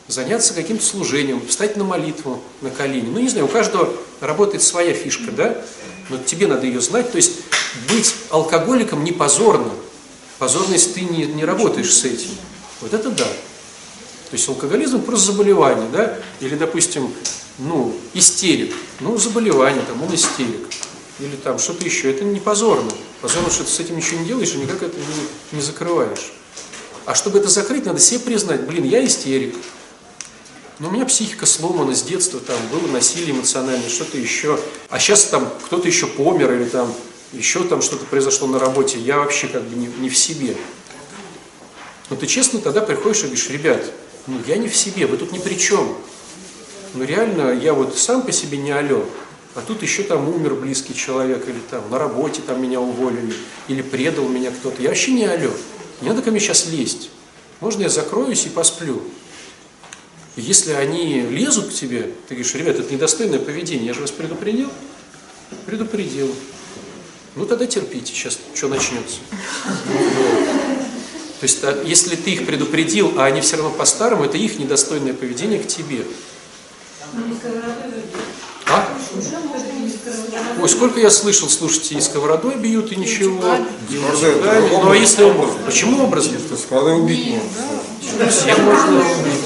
заняться 0.07 0.53
каким-то 0.53 0.83
служением, 0.83 1.45
встать 1.47 1.77
на 1.77 1.83
молитву 1.83 2.41
на 2.61 2.69
колени. 2.69 3.09
Ну, 3.09 3.19
не 3.19 3.29
знаю, 3.29 3.45
у 3.45 3.49
каждого 3.49 3.91
работает 4.19 4.63
своя 4.63 4.93
фишка, 4.93 5.31
да? 5.31 5.61
Но 6.09 6.17
тебе 6.17 6.47
надо 6.47 6.65
ее 6.67 6.81
знать. 6.81 7.11
То 7.11 7.17
есть 7.17 7.33
быть 7.89 8.15
алкоголиком 8.29 9.03
не 9.03 9.11
позорно. 9.11 9.71
Позорно, 10.39 10.73
если 10.73 10.91
ты 10.91 11.01
не, 11.01 11.25
не 11.25 11.45
работаешь 11.45 11.93
с 11.93 12.03
этим. 12.03 12.29
Вот 12.81 12.93
это 12.93 13.09
да. 13.11 13.27
То 14.31 14.37
есть 14.37 14.47
алкоголизм 14.47 15.01
просто 15.01 15.33
заболевание, 15.33 15.89
да? 15.91 16.17
Или, 16.39 16.55
допустим, 16.55 17.13
ну, 17.59 17.93
истерик. 18.13 18.73
Ну, 19.01 19.17
заболевание, 19.17 19.83
там, 19.83 20.01
он 20.01 20.15
истерик. 20.15 20.69
Или 21.19 21.35
там 21.35 21.59
что-то 21.59 21.83
еще. 21.83 22.09
Это 22.09 22.23
не 22.23 22.39
позорно. 22.39 22.89
Позорно, 23.19 23.51
что 23.51 23.65
ты 23.65 23.69
с 23.69 23.79
этим 23.81 23.97
ничего 23.97 24.21
не 24.21 24.27
делаешь 24.27 24.53
и 24.53 24.57
никак 24.57 24.83
это 24.83 24.97
не, 24.97 25.57
не 25.57 25.61
закрываешь. 25.61 26.31
А 27.05 27.13
чтобы 27.13 27.39
это 27.39 27.49
закрыть, 27.49 27.85
надо 27.85 27.99
себе 27.99 28.21
признать, 28.21 28.61
блин, 28.61 28.85
я 28.85 29.03
истерик. 29.05 29.53
Но 30.79 30.87
у 30.87 30.91
меня 30.91 31.05
психика 31.05 31.45
сломана 31.45 31.93
с 31.93 32.01
детства, 32.01 32.39
там 32.39 32.57
было 32.71 32.87
насилие 32.87 33.31
эмоциональное, 33.31 33.89
что-то 33.89 34.17
еще. 34.17 34.57
А 34.89 34.97
сейчас 34.97 35.25
там 35.25 35.51
кто-то 35.65 35.89
еще 35.89 36.07
помер 36.07 36.53
или 36.53 36.63
там 36.69 36.93
еще 37.33 37.65
там 37.65 37.81
что-то 37.81 38.05
произошло 38.05 38.47
на 38.47 38.59
работе, 38.59 38.97
я 38.97 39.17
вообще 39.17 39.47
как 39.47 39.63
бы 39.63 39.75
не, 39.75 39.87
не 39.99 40.07
в 40.07 40.17
себе. 40.17 40.55
Но 42.09 42.15
ты 42.15 42.27
честно 42.27 42.59
тогда 42.61 42.79
приходишь 42.79 43.19
и 43.19 43.23
говоришь, 43.23 43.49
ребят, 43.49 43.91
ну 44.27 44.39
я 44.47 44.57
не 44.57 44.67
в 44.67 44.75
себе, 44.75 45.07
вы 45.07 45.17
тут 45.17 45.31
ни 45.31 45.39
при 45.39 45.55
чем. 45.55 45.97
Ну 46.93 47.03
реально, 47.03 47.51
я 47.51 47.73
вот 47.73 47.97
сам 47.97 48.21
по 48.21 48.31
себе 48.31 48.57
не 48.57 48.71
алё, 48.71 49.05
а 49.55 49.61
тут 49.61 49.81
еще 49.81 50.03
там 50.03 50.29
умер 50.29 50.55
близкий 50.55 50.95
человек, 50.95 51.47
или 51.47 51.59
там 51.69 51.83
на 51.89 51.97
работе 51.97 52.41
там 52.45 52.61
меня 52.61 52.79
уволили, 52.79 53.33
или 53.67 53.81
предал 53.81 54.27
меня 54.27 54.51
кто-то. 54.51 54.81
Я 54.81 54.89
вообще 54.89 55.11
не 55.11 55.25
алё. 55.25 55.51
Не 56.01 56.09
надо 56.09 56.21
ко 56.21 56.31
мне 56.31 56.39
сейчас 56.39 56.67
лезть. 56.67 57.09
Можно 57.59 57.83
я 57.83 57.89
закроюсь 57.89 58.45
и 58.45 58.49
посплю. 58.49 59.01
Если 60.35 60.71
они 60.71 61.21
лезут 61.21 61.69
к 61.69 61.73
тебе, 61.73 62.13
ты 62.27 62.35
говоришь, 62.35 62.55
ребят, 62.55 62.79
это 62.79 62.91
недостойное 62.93 63.39
поведение, 63.39 63.87
я 63.87 63.93
же 63.93 64.01
вас 64.01 64.11
предупредил. 64.11 64.69
Предупредил. 65.65 66.33
Ну 67.35 67.45
тогда 67.45 67.65
терпите, 67.65 68.13
сейчас 68.13 68.39
что 68.53 68.67
начнется. 68.67 69.17
То 71.41 71.45
есть, 71.45 71.63
а 71.63 71.83
если 71.83 72.15
ты 72.15 72.33
их 72.33 72.45
предупредил, 72.45 73.13
а 73.17 73.25
они 73.25 73.41
все 73.41 73.55
равно 73.55 73.71
по-старому, 73.71 74.25
это 74.25 74.37
их 74.37 74.59
недостойное 74.59 75.15
поведение 75.15 75.57
к 75.57 75.65
тебе. 75.65 76.05
А? 78.67 78.87
Ой, 80.61 80.69
сколько 80.69 80.99
я 80.99 81.09
слышал, 81.09 81.49
слушайте, 81.49 81.95
и 81.95 82.01
сковородой 82.01 82.57
бьют, 82.57 82.91
и 82.91 82.95
ничего. 82.95 83.43
И 83.89 83.95
ну 83.95 84.91
а 84.91 84.95
если 84.95 85.23
он... 85.23 85.35
Почему 85.65 86.03
образно? 86.03 86.37
Сковородой 86.55 87.01
убить 87.01 87.29
можно. 87.29 88.29
Всех 88.29 88.59
можно 88.59 88.99
убить. 88.99 89.41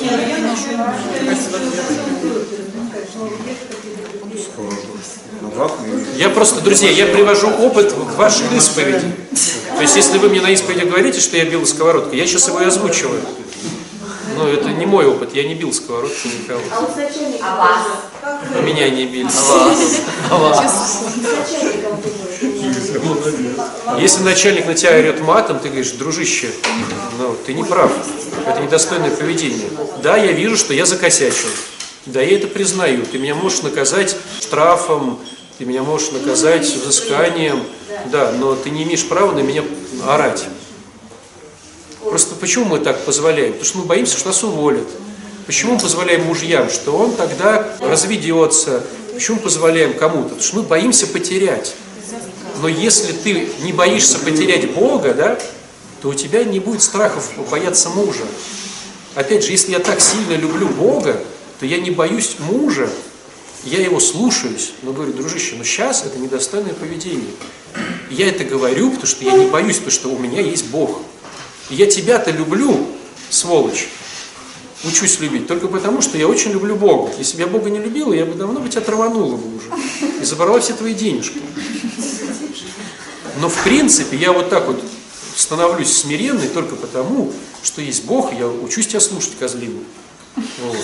Я 6.18 6.30
просто, 6.30 6.62
друзья, 6.62 6.90
я 6.90 7.06
привожу 7.06 7.50
опыт 7.50 7.92
в 7.92 8.16
вашей 8.16 8.46
исповеди. 8.56 9.12
То 9.76 9.82
есть, 9.82 9.96
если 9.96 10.18
вы 10.18 10.30
мне 10.30 10.42
на 10.42 10.52
исповеди 10.52 10.86
говорите, 10.86 11.20
что 11.20 11.38
я 11.38 11.46
бил 11.46 11.66
сковородкой, 11.66 12.18
я 12.18 12.28
сейчас 12.28 12.48
его 12.48 12.62
и 12.62 12.66
озвучиваю. 12.66 13.22
Но 14.38 14.50
это 14.50 14.70
не 14.70 14.86
мой 14.86 15.06
опыт, 15.06 15.34
я 15.34 15.48
не 15.48 15.56
бил 15.56 15.72
сковородкой 15.72 16.32
никого. 16.32 16.60
А 16.72 16.82
вот 16.82 16.92
с 16.92 16.96
начальником... 16.96 17.40
А 17.42 17.56
вас? 17.56 18.64
Меня 18.64 18.90
не 18.90 19.06
били. 19.06 19.30
Если 24.00 24.24
начальник 24.24 24.66
на 24.66 24.74
тебя 24.74 24.98
орет 24.98 25.22
матом, 25.22 25.60
ты 25.60 25.70
говоришь, 25.70 25.92
дружище, 25.92 26.50
ну, 27.18 27.36
ты 27.46 27.54
не 27.54 27.64
прав. 27.64 27.92
Это 28.46 28.60
недостойное 28.62 29.12
поведение. 29.12 29.70
Да, 30.04 30.18
я 30.18 30.32
вижу, 30.34 30.58
что 30.58 30.74
я 30.74 30.86
закосячил. 30.86 31.48
Да, 32.06 32.22
я 32.22 32.38
это 32.38 32.48
признаю. 32.48 33.06
Ты 33.06 33.18
меня 33.18 33.36
можешь 33.36 33.62
наказать 33.62 34.16
штрафом, 34.42 35.20
ты 35.58 35.66
меня 35.66 35.84
можешь 35.84 36.12
наказать 36.12 36.66
взысканием, 36.66 37.64
да, 38.12 38.32
но 38.32 38.56
ты 38.56 38.70
не 38.70 38.84
имеешь 38.84 39.08
права 39.08 39.32
на 39.32 39.40
меня 39.40 39.64
орать. 40.06 40.46
Просто 42.04 42.36
почему 42.36 42.66
мы 42.66 42.80
так 42.80 43.00
позволяем? 43.06 43.54
Потому 43.54 43.66
что 43.66 43.78
мы 43.80 43.86
боимся, 43.86 44.18
что 44.18 44.28
нас 44.28 44.44
уволят. 44.44 44.88
Почему 45.46 45.74
мы 45.74 45.80
позволяем 45.80 46.26
мужьям, 46.26 46.70
что 46.70 46.96
он 46.98 47.16
тогда 47.16 47.68
разведется? 47.80 48.84
Почему 49.14 49.40
позволяем 49.40 49.94
кому-то? 49.94 50.30
Потому 50.30 50.44
что 50.44 50.56
мы 50.58 50.64
боимся 50.64 51.08
потерять. 51.08 51.74
Но 52.62 52.68
если 52.68 53.14
ты 53.14 53.50
не 53.62 53.72
боишься 53.72 54.20
потерять 54.20 54.72
Бога, 54.74 55.14
да, 55.14 55.40
то 56.02 56.10
у 56.10 56.14
тебя 56.14 56.44
не 56.44 56.60
будет 56.60 56.82
страхов 56.82 57.32
бояться 57.50 57.90
мужа. 57.90 58.24
Опять 59.14 59.46
же, 59.46 59.52
если 59.52 59.72
я 59.72 59.80
так 59.80 60.02
сильно 60.02 60.34
люблю 60.34 60.68
Бога, 60.68 61.20
то 61.60 61.66
я 61.66 61.80
не 61.80 61.92
боюсь 61.92 62.36
мужа, 62.40 62.90
я 63.66 63.80
его 63.80 64.00
слушаюсь, 64.00 64.74
но 64.84 64.94
говорю, 64.94 65.12
дружище, 65.12 65.56
ну 65.58 65.64
сейчас 65.64 66.06
это 66.06 66.20
недостойное 66.20 66.74
поведение. 66.74 67.32
Я 68.12 68.30
это 68.30 68.44
говорю, 68.46 68.92
потому 68.92 69.08
что 69.08 69.26
я 69.26 69.34
не 69.34 69.48
боюсь, 69.48 69.78
потому 69.78 69.92
что 69.92 70.10
у 70.10 70.20
меня 70.20 70.40
есть 70.40 70.68
Бог. 70.68 71.02
Я 71.72 71.88
тебя-то 71.88 72.30
люблю, 72.30 72.88
сволочь, 73.30 73.88
учусь 74.84 75.20
любить, 75.20 75.48
только 75.48 75.68
потому, 75.68 76.02
что 76.02 76.18
я 76.18 76.28
очень 76.28 76.52
люблю 76.52 76.76
Бога. 76.76 77.12
Если 77.18 77.38
бы 77.38 77.42
я 77.42 77.48
Бога 77.48 77.72
не 77.72 77.80
любила, 77.80 78.14
я 78.14 78.26
бы 78.26 78.36
давно 78.36 78.60
бы 78.60 78.70
тебя 78.70 78.82
траванула 78.82 79.36
бы 79.36 79.58
уже 79.58 79.68
и 80.22 80.24
забрала 80.24 80.60
все 80.60 80.74
твои 80.74 80.94
денежки. 80.94 81.42
Но 83.42 83.50
в 83.50 83.64
принципе 83.64 84.16
я 84.16 84.32
вот 84.32 84.50
так 84.50 84.68
вот 84.68 84.82
становлюсь 85.36 85.92
смиренной 85.92 86.48
только 86.50 86.76
потому, 86.76 87.34
что 87.64 87.82
есть 87.82 88.06
Бог, 88.06 88.32
и 88.32 88.38
я 88.38 88.48
учусь 88.48 88.88
тебя 88.88 89.00
слушать, 89.00 89.34
козлину. 89.40 89.80
Вот. 90.36 90.78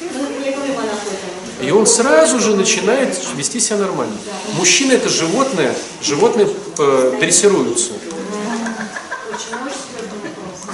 Ну, 0.00 0.44
не 0.44 0.50
говорим 0.50 0.78
о 0.78 0.82
наркотиках. 0.82 1.45
И 1.60 1.70
он 1.70 1.86
сразу 1.86 2.38
же 2.38 2.54
начинает 2.54 3.18
вести 3.34 3.60
себя 3.60 3.78
нормально. 3.78 4.16
Мужчина 4.54 4.92
это 4.92 5.08
животное, 5.08 5.74
животные 6.02 6.48
э, 6.78 7.16
дрессируются. 7.18 7.92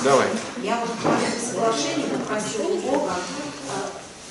Давай. 0.03 0.27
Я 0.63 0.81
вот 0.81 0.91
в 0.91 1.47
соглашении 1.47 2.07
попросила 2.07 2.75
Бога 2.81 3.13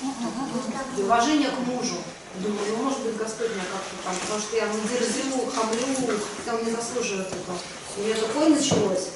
э, 0.04 1.02
уважение 1.02 1.49
к 1.49 1.60
мужу. 1.68 1.95
Думаю, 2.36 2.62
ну, 2.70 2.84
может 2.84 2.99
быть, 2.99 3.18
Господь 3.18 3.52
меня 3.52 3.64
как-то 3.72 3.95
там, 4.04 4.16
потому 4.22 4.39
что 4.39 4.56
я 4.56 4.66
ну, 4.68 4.80
дерзю, 4.88 5.52
хамлю, 5.54 6.18
там 6.45 6.66
не 6.66 6.72
заслуживает 6.72 7.28
этого. 7.28 7.58
У 7.97 8.02
меня 8.02 8.16
такое 8.16 8.49
началось. 8.49 9.10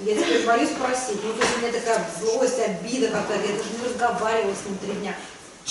Я 0.00 0.14
теперь 0.14 0.46
боюсь 0.46 0.70
просить. 0.70 1.22
Ну, 1.22 1.32
то 1.34 1.42
есть 1.42 1.56
у 1.56 1.60
меня 1.60 1.72
такая 1.72 2.06
злость, 2.20 2.58
обида 2.60 3.08
какая-то. 3.08 3.46
Я 3.46 3.56
даже 3.56 3.70
не 3.76 3.84
разговаривала 3.84 4.54
с 4.54 4.66
ним 4.66 4.78
три 4.78 4.92
дня. 5.00 5.14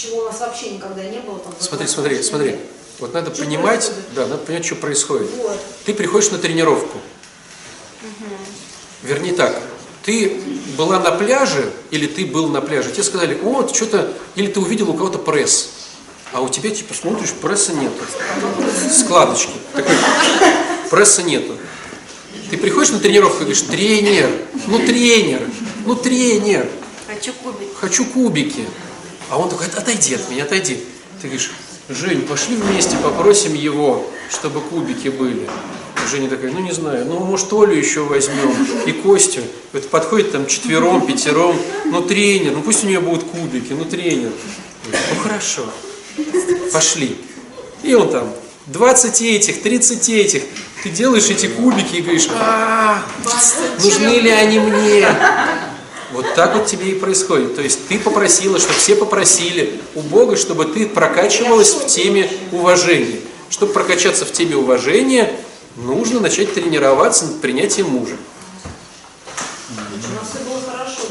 Чего 0.01 0.21
у 0.21 0.25
нас 0.25 0.39
вообще 0.39 0.69
никогда 0.69 1.03
не 1.03 1.19
было. 1.19 1.39
Там, 1.39 1.53
Смотри, 1.59 1.85
смотри, 1.87 2.23
смотри. 2.23 2.55
Вот 2.99 3.13
надо 3.13 3.33
Что 3.35 3.43
понимать, 3.43 3.81
происходит? 3.85 4.13
да, 4.15 4.27
надо 4.27 4.37
понять, 4.45 4.65
что 4.65 4.75
происходит. 4.75 5.29
Вот. 5.35 5.59
Ты 5.85 5.93
приходишь 5.93 6.31
на 6.31 6.37
тренировку. 6.37 6.97
Вернее 9.03 9.33
так, 9.33 9.61
ты 10.05 10.39
была 10.77 10.99
на 10.99 11.11
пляже, 11.11 11.73
или 11.91 12.07
ты 12.07 12.25
был 12.25 12.47
на 12.47 12.61
пляже, 12.61 12.91
тебе 12.91 13.03
сказали, 13.03 13.37
о, 13.43 13.67
что-то, 13.73 14.13
или 14.35 14.47
ты 14.47 14.61
увидел 14.61 14.89
у 14.89 14.93
кого-то 14.93 15.17
пресс, 15.17 15.69
а 16.31 16.39
у 16.41 16.47
тебя, 16.47 16.69
типа, 16.69 16.93
смотришь, 16.93 17.31
пресса 17.33 17.73
нету. 17.73 18.01
Складочки. 18.97 19.51
Такой, 19.73 19.95
пресса 20.89 21.23
нету. 21.23 21.57
Ты 22.49 22.57
приходишь 22.57 22.91
на 22.91 22.99
тренировку 22.99 23.37
и 23.37 23.39
говоришь, 23.41 23.61
тренер, 23.63 24.29
ну 24.67 24.79
тренер, 24.79 25.41
ну 25.85 25.95
тренер, 25.95 26.69
Хочу 27.07 27.33
кубик. 27.33 27.75
хочу 27.77 28.05
кубики. 28.05 28.65
А 29.29 29.37
он 29.37 29.49
такой, 29.49 29.67
отойди 29.67 30.15
от 30.15 30.29
меня, 30.29 30.43
отойди. 30.43 30.83
Ты 31.21 31.27
говоришь, 31.27 31.51
Жень, 31.89 32.21
пошли 32.21 32.55
вместе 32.55 32.97
попросим 32.97 33.55
его, 33.55 34.05
чтобы 34.29 34.61
кубики 34.61 35.07
были. 35.07 35.49
Женя 36.09 36.29
такая, 36.29 36.51
ну 36.51 36.59
не 36.59 36.71
знаю, 36.71 37.05
ну 37.05 37.19
может 37.19 37.51
Олю 37.51 37.73
еще 37.73 38.03
возьмем 38.03 38.55
и 38.85 38.91
Костю. 38.91 39.41
Вот 39.73 39.89
подходит 39.89 40.31
там 40.31 40.45
четвером, 40.45 41.05
пятером, 41.05 41.55
ну 41.85 42.01
тренер, 42.03 42.53
ну 42.53 42.61
пусть 42.61 42.83
у 42.83 42.87
нее 42.87 42.99
будут 42.99 43.23
кубики, 43.23 43.73
ну 43.73 43.85
тренер. 43.85 44.31
Ну 44.85 45.19
хорошо, 45.21 45.65
пошли. 46.71 47.17
И 47.81 47.93
он 47.95 48.09
там, 48.09 48.33
20 48.67 49.21
этих, 49.21 49.61
30 49.63 50.09
этих. 50.09 50.43
Ты 50.83 50.89
делаешь 50.89 51.29
эти 51.29 51.47
кубики 51.47 51.97
и 51.97 52.01
говоришь, 52.01 52.27
а, 52.31 53.03
нужны 53.81 54.19
ли 54.19 54.29
они 54.29 54.59
мне? 54.59 55.07
Вот 56.11 56.33
так 56.33 56.55
вот 56.55 56.65
тебе 56.65 56.89
и 56.91 56.95
происходит. 56.95 57.55
То 57.55 57.61
есть 57.61 57.87
ты 57.87 57.99
попросила, 57.99 58.59
чтобы 58.59 58.75
все 58.75 58.95
попросили 58.95 59.79
у 59.95 60.01
Бога, 60.01 60.35
чтобы 60.35 60.65
ты 60.65 60.87
прокачивалась 60.87 61.73
в 61.73 61.85
теме 61.85 62.31
уважения. 62.51 63.19
Чтобы 63.49 63.73
прокачаться 63.73 64.25
в 64.25 64.31
теме 64.31 64.55
уважения, 64.55 65.31
нужно 65.75 66.19
начать 66.19 66.53
тренироваться 66.53 67.25
над 67.25 67.41
принятием 67.41 67.89
мужа. 67.89 68.15
У 69.69 70.15
нас 70.15 70.29
все 70.29 70.39
было 70.39 70.61
хорошо. 70.71 71.01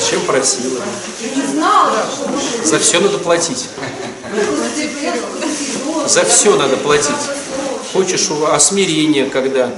Зачем 0.00 0.20
просила? 0.22 0.80
Не 1.36 1.46
знала, 1.46 2.06
За 2.64 2.78
все 2.78 3.00
надо 3.00 3.18
платить. 3.18 3.68
За 6.06 6.24
все 6.24 6.56
надо 6.56 6.76
платить. 6.78 7.43
Хочешь 7.94 8.28
ув- 8.28 8.48
а 8.50 8.58
смирение 8.58 9.26
когда? 9.26 9.72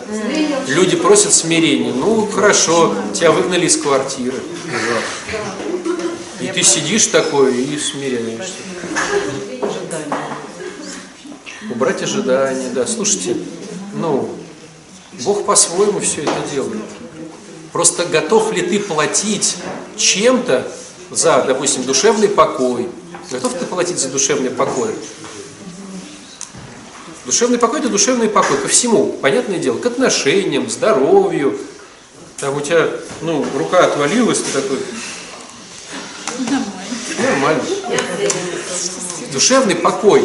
Люди 0.69 0.97
просят 0.97 1.35
смирения. 1.35 1.93
Ну 1.93 2.27
хорошо, 2.27 2.95
тебя 3.13 3.31
выгнали 3.31 3.67
из 3.67 3.77
квартиры. 3.77 4.39
И 6.41 6.47
ты 6.47 6.63
сидишь 6.63 7.09
такой 7.09 7.55
и 7.55 7.79
смиряешься. 7.79 8.55
Убрать 11.71 12.03
ожидания, 12.03 12.71
да. 12.71 12.87
Слушайте, 12.87 13.37
ну, 13.93 14.31
Бог 15.23 15.45
по-своему 15.45 16.01
все 16.01 16.23
это 16.23 16.33
делает. 16.51 16.81
Просто 17.71 18.07
готов 18.07 18.51
ли 18.55 18.63
ты 18.63 18.79
платить 18.81 19.57
чем-то 19.99 20.67
за, 21.11 21.45
допустим, 21.47 21.85
душевный 21.85 22.29
покой? 22.29 22.89
Готов 23.31 23.53
ты 23.53 23.67
платить 23.67 23.99
за 23.99 24.09
душевный 24.09 24.49
покой? 24.49 24.95
Душевный 27.27 27.59
покой– 27.59 27.81
это 27.81 27.89
душевный 27.89 28.29
покой 28.29 28.57
ко 28.57 28.69
всему, 28.69 29.13
понятное 29.21 29.59
дело, 29.59 29.79
к 29.79 29.87
отношениям, 29.87 30.71
здоровью. 30.71 31.59
Там 32.39 32.57
у 32.57 32.61
тебя, 32.61 32.89
ну, 33.21 33.45
рука 33.59 33.85
отвалилась, 33.85 34.39
ты 34.39 34.53
такой, 34.53 34.79
нормально. 37.19 37.65
Душевный 39.33 39.75
покой. 39.75 40.25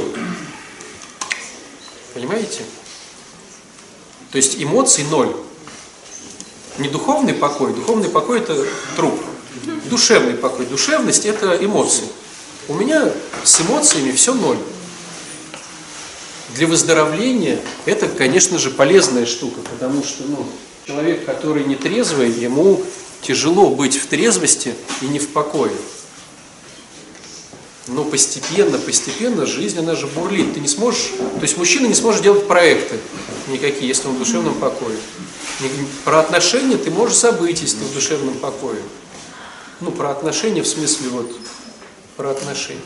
Понимаете? 2.14 2.62
То 4.32 4.38
есть 4.38 4.62
эмоций 4.62 5.04
ноль. 5.10 5.36
Не 6.78 6.88
духовный 6.88 7.34
покой, 7.34 7.74
духовный 7.74 8.10
покой 8.10 8.42
это 8.42 8.64
труп. 8.96 9.20
Душевный 9.90 10.36
покой, 10.36 10.68
душевность 10.68 11.26
это 11.26 11.58
эмоции. 11.66 12.06
У 12.68 12.76
меня 12.76 13.12
с 13.44 13.60
эмоциями 13.62 14.12
все 14.12 14.36
ноль. 14.36 14.58
Для 16.56 16.68
выздоровления 16.68 17.60
это, 17.86 18.08
конечно 18.08 18.58
же, 18.60 18.72
полезная 18.72 19.26
штука, 19.26 19.62
потому 19.62 20.04
что 20.04 20.24
ну, 20.24 20.46
человек, 20.86 21.26
который 21.26 21.64
не 21.64 21.76
трезвый, 21.76 22.30
ему 22.30 22.82
тяжело 23.22 23.70
быть 23.70 23.96
в 23.96 24.08
трезвости 24.08 24.74
и 25.02 25.06
не 25.06 25.20
в 25.20 25.30
покое. 25.30 25.72
Но 27.88 28.04
постепенно, 28.04 28.78
постепенно 28.78 29.46
жизнь, 29.46 29.80
она 29.80 29.96
же 29.96 30.08
бурлит. 30.08 30.54
Ты 30.54 30.60
не 30.60 30.68
сможешь, 30.68 31.12
то 31.18 31.42
есть 31.42 31.58
мужчина 31.58 31.88
не 31.88 31.96
сможет 31.96 32.22
делать 32.22 32.48
проекты 32.48 32.98
никакие, 33.48 33.88
если 33.88 34.08
он 34.08 34.16
в 34.16 34.20
душевном 34.20 34.56
покое. 34.56 34.98
Про 36.06 36.20
отношения 36.20 36.78
ты 36.78 36.92
можешь 36.92 37.18
забыть, 37.18 37.62
если 37.62 37.78
ты 37.78 37.86
в 37.86 37.94
душевном 37.94 38.36
покое. 38.36 38.82
Ну, 39.80 39.92
про 39.92 40.12
отношения 40.12 40.62
в 40.62 40.68
смысле 40.68 41.10
вот, 41.10 41.36
про 42.18 42.32
отношения. 42.32 42.82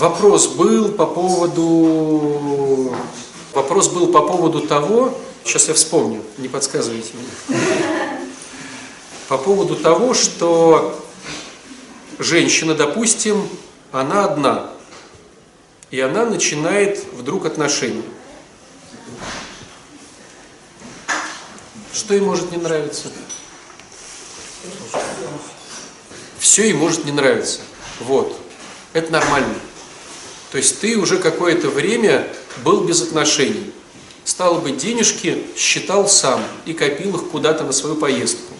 Вопрос 0.00 0.46
был 0.46 0.92
по 0.92 1.04
поводу... 1.04 2.96
Вопрос 3.52 3.88
был 3.88 4.10
по 4.10 4.22
поводу 4.22 4.66
того, 4.66 5.14
сейчас 5.44 5.68
я 5.68 5.74
вспомню, 5.74 6.22
не 6.38 6.48
подсказывайте 6.48 7.10
мне. 7.12 7.58
По 9.28 9.36
поводу 9.36 9.76
того, 9.76 10.14
что 10.14 10.98
женщина, 12.18 12.74
допустим, 12.74 13.46
она 13.92 14.24
одна, 14.24 14.70
и 15.90 16.00
она 16.00 16.24
начинает 16.24 17.04
вдруг 17.12 17.44
отношения. 17.44 18.02
Что 21.92 22.14
ей 22.14 22.22
может 22.22 22.50
не 22.52 22.56
нравиться? 22.56 23.08
Все 26.38 26.62
ей 26.62 26.72
может 26.72 27.04
не 27.04 27.12
нравиться. 27.12 27.60
Вот. 28.00 28.34
Это 28.94 29.12
нормально. 29.12 29.56
То 30.50 30.58
есть 30.58 30.80
ты 30.80 30.96
уже 30.96 31.18
какое-то 31.18 31.68
время 31.68 32.26
был 32.64 32.82
без 32.82 33.02
отношений. 33.02 33.72
Стало 34.24 34.58
быть, 34.58 34.78
денежки 34.78 35.44
считал 35.56 36.08
сам 36.08 36.42
и 36.66 36.72
копил 36.72 37.16
их 37.16 37.30
куда-то 37.30 37.64
на 37.64 37.72
свою 37.72 37.96
поездку. 37.96 38.52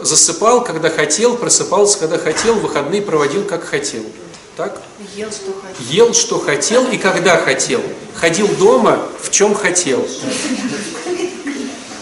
Засыпал, 0.00 0.64
когда 0.64 0.90
хотел, 0.90 1.36
просыпался, 1.36 1.98
когда 1.98 2.18
хотел, 2.18 2.54
выходные 2.54 3.02
проводил, 3.02 3.44
как 3.44 3.64
хотел. 3.64 4.04
Так? 4.56 4.80
Ел, 5.14 5.30
что 5.30 5.52
хотел. 5.60 5.86
Ел, 5.90 6.14
что 6.14 6.38
хотел 6.38 6.90
и 6.90 6.96
когда 6.96 7.36
хотел. 7.36 7.82
Ходил 8.14 8.48
дома, 8.56 9.06
в 9.20 9.30
чем 9.30 9.54
хотел. 9.54 10.06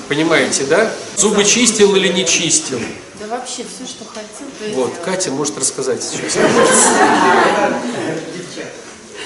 Понимаете, 0.09 0.65
да? 0.65 0.93
Зубы 1.17 1.45
чистил 1.45 1.95
или 1.97 2.09
не 2.09 2.25
чистил. 2.25 2.79
Да 3.21 3.27
вообще 3.27 3.65
все, 3.65 3.87
что 3.87 4.05
хотел, 4.05 4.75
Вот. 4.75 4.93
Катя 5.05 5.31
может 5.31 5.59
рассказать 5.59 6.03
сейчас. 6.03 6.37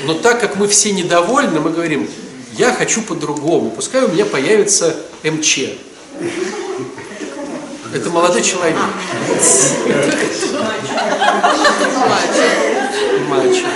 Но 0.04 0.14
так 0.14 0.40
как 0.40 0.56
мы 0.56 0.68
все 0.68 0.92
недовольны, 0.92 1.60
мы 1.60 1.70
говорим, 1.70 2.08
я 2.56 2.72
хочу 2.72 3.02
по-другому, 3.02 3.70
пускай 3.70 4.02
у 4.02 4.08
меня 4.08 4.24
появится 4.24 4.96
МЧ. 5.24 5.60
Это 7.92 8.10
молодой 8.10 8.42
человек. 8.42 8.76
Мачо. 13.28 13.66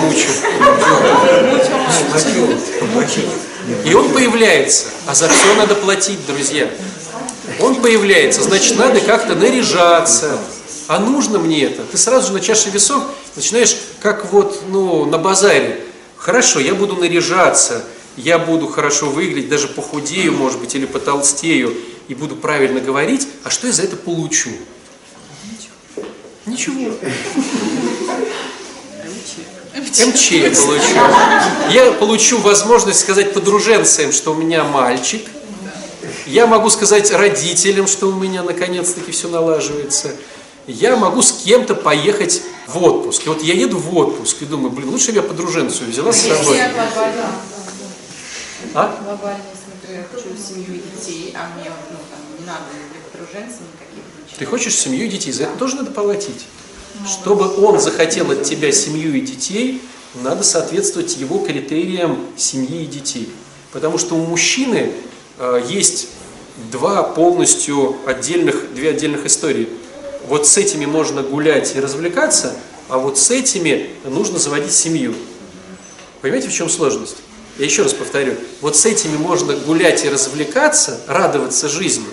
Мучу. 0.00 0.28
И 3.84 3.94
он 3.94 4.12
появляется, 4.12 4.86
а 5.06 5.14
за 5.14 5.28
все 5.28 5.54
надо 5.54 5.74
платить, 5.74 6.24
друзья. 6.26 6.68
Он 7.60 7.76
появляется, 7.76 8.42
значит, 8.42 8.78
надо 8.78 9.00
как-то 9.00 9.34
наряжаться. 9.34 10.38
А 10.86 10.98
нужно 10.98 11.38
мне 11.38 11.64
это? 11.64 11.82
Ты 11.82 11.98
сразу 11.98 12.28
же 12.28 12.32
на 12.32 12.40
чаше 12.40 12.70
весов 12.70 13.04
начинаешь, 13.38 13.76
как 14.00 14.30
вот, 14.32 14.62
ну, 14.68 15.04
на 15.04 15.18
базаре. 15.18 15.80
Хорошо, 16.16 16.60
я 16.60 16.74
буду 16.74 16.96
наряжаться, 16.96 17.84
я 18.16 18.38
буду 18.38 18.66
хорошо 18.66 19.06
выглядеть, 19.06 19.48
даже 19.48 19.68
похудею, 19.68 20.32
может 20.32 20.58
быть, 20.60 20.74
или 20.74 20.86
потолстею, 20.86 21.74
и 22.08 22.14
буду 22.14 22.36
правильно 22.36 22.80
говорить, 22.80 23.28
а 23.44 23.50
что 23.50 23.68
я 23.68 23.72
за 23.72 23.82
это 23.82 23.96
получу? 23.96 24.50
Ничего. 26.46 26.92
МЧ 29.76 30.30
я 30.32 30.50
получу. 30.50 31.70
Я 31.70 31.92
получу 31.92 32.38
возможность 32.38 33.00
сказать 33.00 33.32
подруженцам, 33.32 34.12
что 34.12 34.32
у 34.32 34.34
меня 34.34 34.64
мальчик. 34.64 35.22
Я 36.26 36.46
могу 36.46 36.70
сказать 36.70 37.10
родителям, 37.12 37.86
что 37.86 38.08
у 38.08 38.14
меня 38.14 38.42
наконец-таки 38.42 39.12
все 39.12 39.28
налаживается. 39.28 40.10
Я 40.66 40.96
могу 40.96 41.22
с 41.22 41.32
кем-то 41.44 41.74
поехать 41.74 42.42
в 42.68 42.82
отпуск. 42.82 43.24
И 43.26 43.28
вот 43.28 43.42
я 43.42 43.54
еду 43.54 43.78
в 43.78 43.96
отпуск 43.96 44.42
и 44.42 44.44
думаю, 44.44 44.70
блин, 44.70 44.90
лучше 44.90 45.10
бы 45.10 45.16
я 45.16 45.22
подруженцу 45.22 45.84
взяла 45.84 46.12
с 46.12 46.20
собой. 46.20 46.56
Я 46.56 46.72
глобально, 46.72 47.32
А? 48.74 49.00
глобально, 49.02 49.42
если, 49.52 49.70
например, 49.74 50.06
хочу 50.12 50.28
семью 50.36 50.74
и 50.74 50.82
детей, 50.96 51.34
а 51.34 51.48
мне 51.56 51.70
ну, 51.90 51.96
там, 52.10 52.20
не 52.38 52.46
надо 52.46 52.64
для 52.92 53.00
подруженца 53.10 53.62
никаких 53.62 54.04
ничего. 54.22 54.38
Ты 54.38 54.44
хочешь 54.44 54.74
семью 54.74 55.06
и 55.06 55.08
детей, 55.08 55.32
за 55.32 55.44
это 55.44 55.56
тоже 55.58 55.76
надо 55.76 55.90
платить. 55.90 56.46
Чтобы 57.06 57.64
он 57.64 57.78
захотел 57.78 58.30
от 58.30 58.42
тебя 58.42 58.72
семью 58.72 59.14
и 59.14 59.20
детей, 59.20 59.80
надо 60.14 60.42
соответствовать 60.42 61.16
его 61.16 61.38
критериям 61.38 62.18
семьи 62.36 62.82
и 62.82 62.86
детей. 62.86 63.30
Потому 63.72 63.98
что 63.98 64.16
у 64.16 64.24
мужчины 64.24 64.92
э, 65.38 65.62
есть 65.68 66.08
два 66.72 67.02
полностью 67.02 67.96
отдельных, 68.06 68.74
две 68.74 68.90
отдельных 68.90 69.26
истории. 69.26 69.68
Вот 70.28 70.46
с 70.46 70.58
этими 70.58 70.84
можно 70.84 71.22
гулять 71.22 71.74
и 71.74 71.80
развлекаться, 71.80 72.54
а 72.88 72.98
вот 72.98 73.16
с 73.18 73.30
этими 73.30 73.90
нужно 74.04 74.38
заводить 74.38 74.72
семью. 74.72 75.14
Понимаете, 76.20 76.48
в 76.48 76.52
чем 76.52 76.68
сложность? 76.68 77.16
Я 77.56 77.64
еще 77.64 77.82
раз 77.82 77.94
повторю. 77.94 78.34
Вот 78.60 78.76
с 78.76 78.84
этими 78.84 79.16
можно 79.16 79.56
гулять 79.56 80.04
и 80.04 80.08
развлекаться, 80.10 81.00
радоваться 81.06 81.68
жизни, 81.68 82.06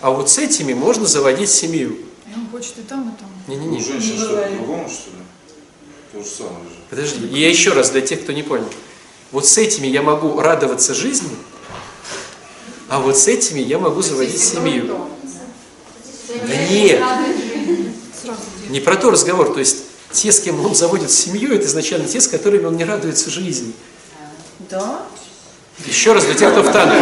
а 0.00 0.10
вот 0.10 0.30
с 0.30 0.38
этими 0.38 0.72
можно 0.72 1.06
заводить 1.06 1.48
семью. 1.48 1.96
И 2.26 2.34
он 2.34 2.48
хочет 2.50 2.78
и 2.78 2.82
там, 2.82 3.14
и 3.14 3.20
там. 3.20 3.30
Не-не-не. 3.46 3.78
У 3.78 3.80
женщин 3.80 4.18
что, 4.18 4.36
по-другому, 4.36 4.88
что 4.88 5.10
ли? 5.10 5.16
То 6.12 6.28
же 6.28 6.28
самое 6.28 6.64
же. 6.64 6.76
Подожди, 6.90 7.26
я 7.38 7.48
еще 7.48 7.70
раз 7.70 7.90
для 7.90 8.00
тех, 8.00 8.22
кто 8.22 8.32
не 8.32 8.42
понял. 8.42 8.68
Вот 9.30 9.46
с 9.46 9.56
этими 9.58 9.86
я 9.86 10.02
могу 10.02 10.40
радоваться 10.40 10.92
жизни, 10.92 11.30
а 12.88 12.98
вот 12.98 13.16
с 13.16 13.28
этими 13.28 13.60
я 13.60 13.78
могу 13.78 14.02
заводить 14.02 14.40
семью. 14.40 15.06
Да 16.46 16.56
нет, 16.70 17.02
не 18.68 18.80
про 18.80 18.96
то 18.96 19.10
разговор. 19.10 19.52
То 19.52 19.60
есть 19.60 19.78
те, 20.12 20.32
с 20.32 20.40
кем 20.40 20.64
он 20.64 20.74
заводит 20.74 21.10
семью, 21.10 21.54
это 21.54 21.66
изначально 21.66 22.06
те, 22.08 22.20
с 22.20 22.28
которыми 22.28 22.66
он 22.66 22.76
не 22.76 22.84
радуется 22.84 23.30
жизни. 23.30 23.72
Да? 24.70 25.02
Еще 25.86 26.12
раз 26.12 26.24
для 26.24 26.34
тех, 26.34 26.52
кто 26.52 26.62
в 26.62 26.72
танке. 26.72 26.96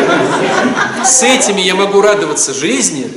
С 1.04 1.22
этими 1.22 1.60
я 1.60 1.74
могу 1.74 2.00
радоваться 2.00 2.54
жизни, 2.54 3.12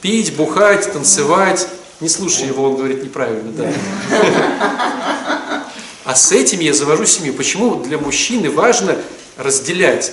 пить, 0.00 0.34
бухать, 0.36 0.92
танцевать. 0.92 1.68
Не 2.00 2.08
слушай 2.08 2.46
его, 2.46 2.70
он 2.70 2.76
говорит 2.76 3.02
неправильно, 3.02 3.52
да. 3.52 3.72
А 6.04 6.14
с 6.14 6.32
этими 6.32 6.64
я 6.64 6.72
завожу 6.72 7.04
семью. 7.04 7.34
Почему 7.34 7.82
для 7.82 7.98
мужчины 7.98 8.50
важно 8.50 8.96
разделять? 9.36 10.12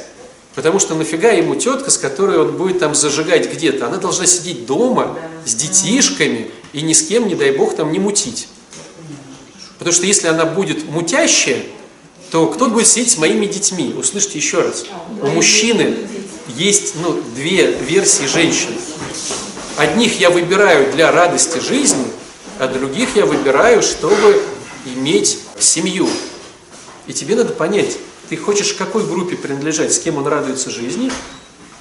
Потому 0.55 0.79
что 0.79 0.95
нафига 0.95 1.31
ему 1.31 1.55
тетка, 1.55 1.91
с 1.91 1.97
которой 1.97 2.37
он 2.37 2.55
будет 2.55 2.79
там 2.79 2.95
зажигать 2.95 3.51
где-то? 3.51 3.87
Она 3.87 3.97
должна 3.97 4.25
сидеть 4.25 4.65
дома 4.65 5.17
с 5.45 5.53
детишками 5.53 6.49
и 6.71 6.81
ни 6.81 6.93
с 6.93 7.07
кем, 7.07 7.27
не 7.27 7.35
дай 7.35 7.51
бог, 7.51 7.75
там 7.75 7.91
не 7.91 7.99
мутить. 7.99 8.47
Потому 9.77 9.93
что 9.93 10.05
если 10.05 10.27
она 10.27 10.45
будет 10.45 10.89
мутящая, 10.89 11.61
то 12.31 12.47
кто 12.47 12.69
будет 12.69 12.87
сидеть 12.87 13.11
с 13.11 13.17
моими 13.17 13.45
детьми? 13.45 13.93
Услышьте 13.97 14.39
еще 14.39 14.61
раз. 14.61 14.85
У 15.21 15.27
мужчины 15.27 15.97
есть 16.55 16.95
ну, 17.01 17.21
две 17.35 17.71
версии 17.71 18.25
женщин. 18.25 18.69
Одних 19.77 20.21
я 20.21 20.29
выбираю 20.29 20.91
для 20.93 21.11
радости 21.11 21.59
жизни, 21.59 22.05
а 22.59 22.67
других 22.67 23.17
я 23.17 23.25
выбираю, 23.25 23.83
чтобы 23.83 24.41
иметь 24.85 25.39
семью. 25.59 26.07
И 27.07 27.13
тебе 27.13 27.35
надо 27.35 27.53
понять, 27.53 27.97
ты 28.29 28.37
хочешь 28.37 28.73
к 28.73 28.77
какой 28.77 29.05
группе 29.05 29.35
принадлежать, 29.35 29.93
с 29.93 29.99
кем 29.99 30.17
он 30.17 30.27
радуется 30.27 30.69
жизни, 30.69 31.11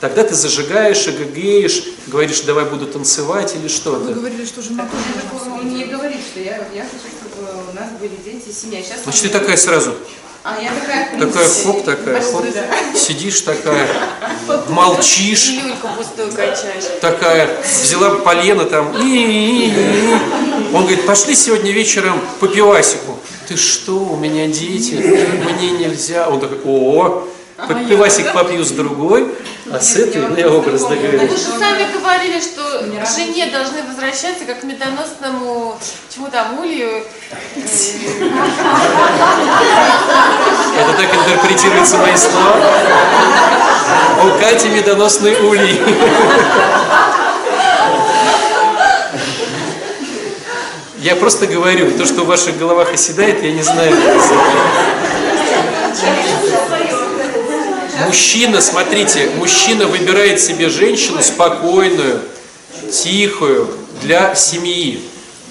тогда 0.01 0.25
ты 0.25 0.35
зажигаешь, 0.35 1.07
эгэгеешь, 1.07 1.85
говоришь, 2.09 2.41
давай 2.43 2.65
буду 2.67 2.87
танцевать 2.87 3.55
или 3.55 3.63
Вы 3.63 3.69
что-то. 3.69 4.13
говорили, 4.13 4.45
что 4.45 4.63
жена 4.63 4.87
тоже 4.87 5.05
не 5.09 5.41
Он 5.41 5.53
он 5.61 5.75
не 5.75 5.85
говорит, 5.85 6.21
что 6.21 6.41
я, 6.41 6.57
я 6.75 6.83
хочу, 6.85 7.09
чтобы 7.17 7.71
у 7.71 7.75
нас 7.75 7.91
были 8.01 8.13
дети 8.25 8.51
и 8.51 8.53
семья. 8.53 8.83
Сейчас 8.83 9.03
Значит, 9.05 9.23
ты 9.23 9.29
такая 9.31 9.57
сразу, 9.57 9.95
А 10.43 10.61
я 10.61 10.71
такая, 10.79 11.19
такая 11.19 11.49
хоп, 11.49 11.85
такая 11.85 12.21
хоп, 12.21 12.45
сидишь 12.95 13.41
такая, 13.41 13.89
молчишь, 14.69 15.49
И 15.49 15.61
люльку 15.61 15.89
пустую 15.97 16.31
качаешь. 16.31 16.85
такая, 17.01 17.49
взяла 17.83 18.17
полено 18.17 18.67
там, 18.67 18.95
и, 19.01 19.07
и, 19.07 19.67
и, 19.67 19.71
и. 19.71 20.75
он 20.75 20.83
говорит, 20.83 21.07
пошли 21.07 21.35
сегодня 21.35 21.73
вечером 21.73 22.21
по 22.41 22.49
пивасику. 22.49 23.19
Ты 23.49 23.57
что, 23.57 23.99
у 23.99 24.17
меня 24.17 24.47
дети, 24.47 24.95
мне 24.95 25.71
нельзя. 25.73 26.29
Он 26.29 26.41
такой, 26.41 26.59
о, 26.65 27.29
по 27.57 27.75
пивасик 27.75 28.33
попью 28.33 28.65
с 28.65 28.71
другой, 28.71 29.29
а 29.71 29.79
с 29.79 29.97
этой, 29.97 30.23
я 30.39 30.51
образно 30.51 30.89
Вы 30.89 30.97
говорю. 30.97 31.29
же 31.29 31.37
сами 31.37 31.87
говорили, 31.93 32.41
что 32.41 32.63
к 32.63 33.07
жене 33.17 33.47
должны 33.47 33.83
возвращаться 33.83 34.45
как 34.47 34.61
к 34.61 34.65
медоносному 34.65 35.79
чему 36.13 36.29
там 36.29 36.59
улью. 36.59 37.03
Это 40.79 40.93
так 40.97 41.15
интерпретируются 41.15 41.99
мои 41.99 42.17
слова. 42.17 42.57
У 44.25 44.39
Кати 44.41 44.69
медоносный 44.69 45.37
улей. 45.41 45.81
Я 51.05 51.17
просто 51.17 51.47
говорю, 51.47 51.91
то, 51.99 52.07
что 52.07 52.23
в 52.23 52.29
ваших 52.29 52.57
головах 52.57 52.95
оседает, 52.95 53.43
я 53.43 53.53
не 53.53 53.61
знаю. 53.61 53.95
Мужчина, 58.07 58.63
смотрите, 58.63 59.29
мужчина 59.37 59.87
выбирает 59.87 60.41
себе 60.41 60.71
женщину 60.71 61.23
спокойную, 61.23 62.23
тихую, 62.91 63.69
для 64.01 64.35
семьи. 64.35 65.03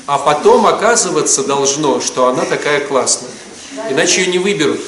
А 0.07 0.17
потом 0.17 0.65
оказываться 0.65 1.43
должно, 1.43 2.01
что 2.01 2.29
она 2.29 2.45
такая 2.45 2.79
классная. 2.79 3.29
Иначе 3.91 4.21
ее 4.21 4.31
не 4.31 4.39
выберут. 4.39 4.81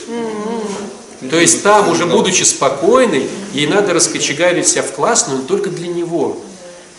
То 1.29 1.39
есть 1.39 1.61
там, 1.61 1.89
уже 1.89 2.07
будучи 2.07 2.41
спокойной, 2.41 3.29
ей 3.53 3.67
надо 3.67 3.93
раскочегарить 3.93 4.67
себя 4.67 4.81
в 4.81 4.93
классную, 4.93 5.41
но 5.41 5.47
только 5.47 5.69
для 5.69 5.89
него. 5.89 6.37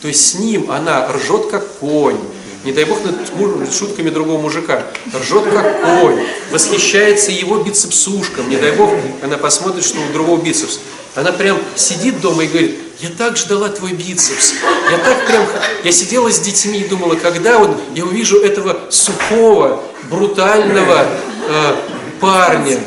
То 0.02 0.06
есть 0.06 0.24
с 0.24 0.34
ним 0.36 0.70
она 0.70 1.08
ржет 1.08 1.50
как 1.50 1.66
конь, 1.78 2.20
не 2.66 2.72
дай 2.72 2.84
бог 2.84 2.98
над 3.04 3.72
шутками 3.72 4.10
другого 4.10 4.40
мужика, 4.40 4.82
ржет 5.14 5.44
как 5.44 5.82
конь, 5.82 6.26
восхищается 6.50 7.30
его 7.30 7.58
бицепсушком, 7.58 8.50
не 8.50 8.56
дай 8.56 8.72
бог 8.72 8.90
она 9.22 9.38
посмотрит, 9.38 9.84
что 9.84 9.98
у 10.00 10.12
другого 10.12 10.42
бицепс. 10.42 10.80
Она 11.14 11.30
прям 11.30 11.58
сидит 11.76 12.20
дома 12.20 12.42
и 12.42 12.48
говорит, 12.48 12.76
я 13.00 13.08
так 13.16 13.36
ждала 13.36 13.68
твой 13.68 13.92
бицепс, 13.92 14.54
я 14.90 14.98
так 14.98 15.26
прям, 15.26 15.46
я 15.84 15.92
сидела 15.92 16.30
с 16.30 16.40
детьми 16.40 16.80
и 16.80 16.88
думала, 16.88 17.14
когда 17.14 17.58
вот 17.58 17.80
я 17.94 18.04
увижу 18.04 18.40
этого 18.40 18.76
сухого, 18.90 19.80
брутального 20.10 21.06
э, 21.48 21.76
парня, 22.20 22.80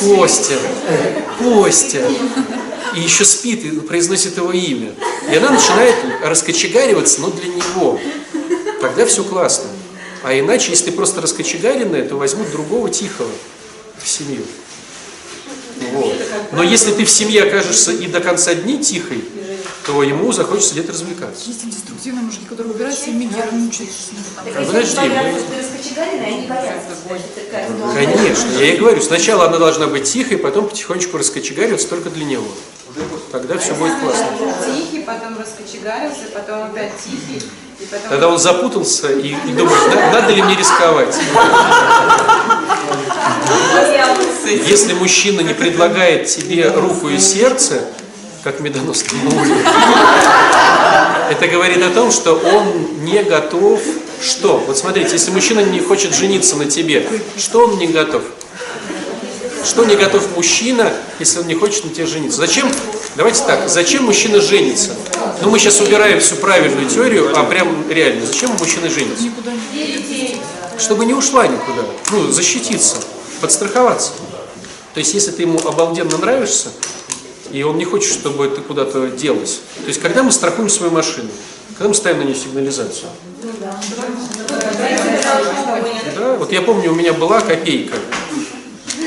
Костя, 0.00 0.58
Костя. 1.38 2.02
И 2.96 3.00
еще 3.00 3.24
спит 3.24 3.64
и 3.64 3.70
произносит 3.80 4.36
его 4.36 4.52
имя. 4.52 4.92
И 5.28 5.36
она 5.36 5.50
начинает 5.50 5.96
раскочегариваться, 6.22 7.22
но 7.22 7.30
для 7.30 7.48
него. 7.48 7.98
Тогда 8.84 9.06
все 9.06 9.24
классно. 9.24 9.70
А 10.22 10.38
иначе, 10.38 10.70
если 10.70 10.86
ты 10.86 10.92
просто 10.92 11.22
раскочегаренная, 11.22 12.06
то 12.06 12.16
возьмут 12.16 12.50
другого 12.50 12.90
тихого 12.90 13.30
в 13.98 14.06
семью. 14.06 14.42
Вот. 15.92 16.14
Но 16.52 16.62
если 16.62 16.92
ты 16.92 17.06
в 17.06 17.10
семье 17.10 17.44
окажешься 17.44 17.92
и 17.92 18.06
до 18.08 18.20
конца 18.20 18.54
дней 18.54 18.78
тихой, 18.78 19.24
то 19.86 20.02
ему 20.02 20.32
захочется 20.32 20.74
где-то 20.74 20.92
развлекаться. 20.92 21.48
Есть 21.48 21.66
деструктивные 21.70 22.24
мужики, 22.24 22.44
которые 22.44 22.74
выбирают 22.74 22.98
себе 22.98 23.12
мигер, 23.12 23.52
мучаются 23.52 24.02
с 24.02 24.12
ним. 24.12 24.20
А 24.36 24.42
подожди, 24.42 25.00
мы-. 25.00 25.40
Такая 27.34 27.70
Конечно, 27.94 28.50
я 28.58 28.66
ей 28.66 28.76
говорю, 28.76 29.00
сначала 29.00 29.46
она 29.46 29.58
должна 29.58 29.86
быть 29.86 30.04
тихой, 30.04 30.36
потом 30.36 30.68
потихонечку 30.68 31.16
раскочегариваться 31.16 31.88
только 31.88 32.10
для 32.10 32.26
него. 32.26 32.48
Тогда 33.32 33.56
все 33.56 33.74
будет 33.74 33.98
классно. 33.98 34.28
Тихий, 34.66 35.02
потом 35.04 35.38
раскочегарился, 35.38 36.26
потом 36.34 36.64
опять 36.64 36.92
тихий. 37.02 37.42
Потом... 37.90 38.08
Тогда 38.10 38.28
он 38.28 38.38
запутался 38.38 39.12
и, 39.12 39.28
и 39.28 39.52
думает, 39.52 39.94
«На- 39.94 40.20
надо 40.20 40.32
ли 40.32 40.42
мне 40.42 40.56
рисковать. 40.56 41.14
Если 44.66 44.92
мужчина 44.94 45.40
не 45.40 45.54
предлагает 45.54 46.26
тебе 46.26 46.68
руку 46.70 47.08
и 47.08 47.18
сердце, 47.18 47.82
как 48.42 48.60
медоносный 48.60 49.18
муль, 49.22 49.48
это 51.30 51.48
говорит 51.48 51.82
о 51.82 51.90
том, 51.90 52.10
что 52.12 52.34
он 52.34 53.04
не 53.04 53.22
готов. 53.22 53.80
Что? 54.22 54.58
Вот 54.66 54.76
смотрите, 54.78 55.12
если 55.12 55.30
мужчина 55.30 55.60
не 55.60 55.80
хочет 55.80 56.14
жениться 56.14 56.56
на 56.56 56.66
тебе, 56.66 57.06
что 57.38 57.64
он 57.64 57.78
не 57.78 57.86
готов? 57.86 58.22
Что 59.64 59.84
не 59.86 59.96
готов 59.96 60.36
мужчина, 60.36 60.92
если 61.18 61.38
он 61.38 61.46
не 61.46 61.54
хочет 61.54 61.84
на 61.84 61.90
тебе 61.90 62.04
жениться? 62.06 62.38
Зачем, 62.38 62.70
давайте 63.16 63.42
так, 63.44 63.68
зачем 63.68 64.04
мужчина 64.04 64.40
женится? 64.40 64.90
Ну, 65.42 65.50
мы 65.50 65.58
сейчас 65.58 65.80
убираем 65.80 66.20
всю 66.20 66.36
правильную 66.36 66.88
теорию, 66.88 67.36
а 67.36 67.44
прям 67.44 67.90
реально, 67.90 68.26
зачем 68.26 68.50
мужчина 68.58 68.88
женится? 68.88 69.24
Чтобы 70.78 71.04
не 71.04 71.14
ушла 71.14 71.46
никуда, 71.46 71.82
ну, 72.10 72.30
защититься, 72.30 72.96
подстраховаться. 73.40 74.12
То 74.94 75.00
есть, 75.00 75.14
если 75.14 75.32
ты 75.32 75.42
ему 75.42 75.58
обалденно 75.58 76.16
нравишься, 76.18 76.68
и 77.50 77.62
он 77.62 77.78
не 77.78 77.84
хочет, 77.84 78.12
чтобы 78.12 78.48
ты 78.48 78.60
куда-то 78.60 79.08
делась. 79.08 79.60
То 79.76 79.86
есть, 79.88 80.00
когда 80.00 80.22
мы 80.22 80.32
страхуем 80.32 80.68
свою 80.68 80.92
машину, 80.92 81.28
когда 81.76 81.88
мы 81.88 81.94
ставим 81.94 82.20
на 82.20 82.22
нее 82.24 82.34
сигнализацию? 82.34 83.08
Да, 86.16 86.36
вот 86.38 86.52
я 86.52 86.62
помню, 86.62 86.92
у 86.92 86.94
меня 86.94 87.12
была 87.12 87.40
копейка. 87.40 87.96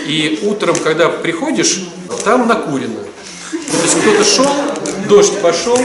И 0.06 0.40
утром, 0.44 0.76
когда 0.76 1.10
приходишь, 1.10 1.82
там 2.24 2.48
накурено. 2.48 3.00
То 3.52 3.84
есть 3.84 4.00
кто-то 4.02 4.24
шел, 4.24 4.48
дождь 5.10 5.38
пошел, 5.40 5.80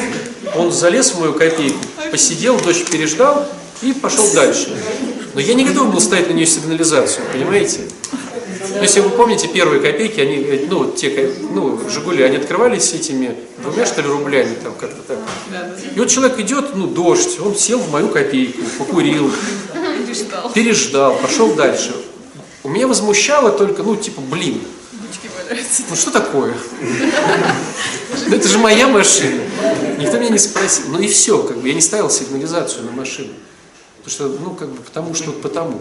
он 0.55 0.73
залез 0.73 1.13
в 1.13 1.21
мою 1.21 1.35
копейку, 1.35 1.79
посидел, 2.11 2.61
дождь 2.61 2.91
переждал 2.91 3.47
и 3.83 3.93
пошел 3.93 4.31
дальше. 4.33 4.77
Но 5.35 5.41
я 5.41 5.55
не 5.55 5.65
готов 5.65 5.93
был 5.93 6.01
ставить 6.01 6.29
на 6.29 6.33
нее 6.33 6.47
сигнализацию, 6.47 7.25
понимаете? 7.33 7.81
Ну, 8.75 8.83
если 8.83 9.01
вы 9.01 9.11
помните, 9.11 9.49
первые 9.49 9.83
копейки, 9.83 10.21
они, 10.21 10.37
э, 10.37 10.67
ну, 10.69 10.91
те, 10.91 11.31
ну, 11.51 11.81
Жигули, 11.89 12.23
они 12.23 12.37
открывались 12.37 12.93
этими 12.93 13.37
двумя, 13.59 13.85
что 13.87 14.03
ли, 14.03 14.09
рублями, 14.09 14.55
там, 14.63 14.75
как-то 14.75 15.03
так. 15.03 15.19
И 15.95 15.99
вот 15.99 16.09
человек 16.09 16.39
идет, 16.39 16.75
ну, 16.75 16.87
дождь, 16.87 17.39
он 17.41 17.57
сел 17.57 17.79
в 17.79 17.91
мою 17.91 18.09
копейку, 18.09 18.63
покурил, 18.79 19.31
переждал, 20.55 21.17
пошел 21.17 21.55
дальше. 21.55 21.95
У 22.63 22.69
меня 22.69 22.87
возмущало 22.87 23.51
только, 23.51 23.83
ну, 23.83 23.97
типа, 23.97 24.21
блин, 24.21 24.61
ну 25.91 25.97
что 25.97 26.11
такое? 26.11 26.55
Ну 28.29 28.37
это 28.37 28.49
же 28.49 28.59
моя 28.59 28.89
машина. 28.89 29.43
Никто 30.03 30.19
меня 30.19 30.31
не 30.31 30.39
спросил. 30.39 30.87
Ну 30.89 31.01
и 31.01 31.09
все, 31.09 31.43
как 31.43 31.59
бы 31.59 31.69
я 31.69 31.75
не 31.75 31.81
ставил 31.81 32.11
сигнализацию 32.11 32.85
на 32.85 32.93
машину. 32.93 33.33
Потому 34.05 34.11
что, 34.11 34.41
ну, 34.43 34.55
как 34.55 34.69
бы, 34.69 34.83
потому 34.83 35.15
что 35.15 35.33
потому. 35.33 35.81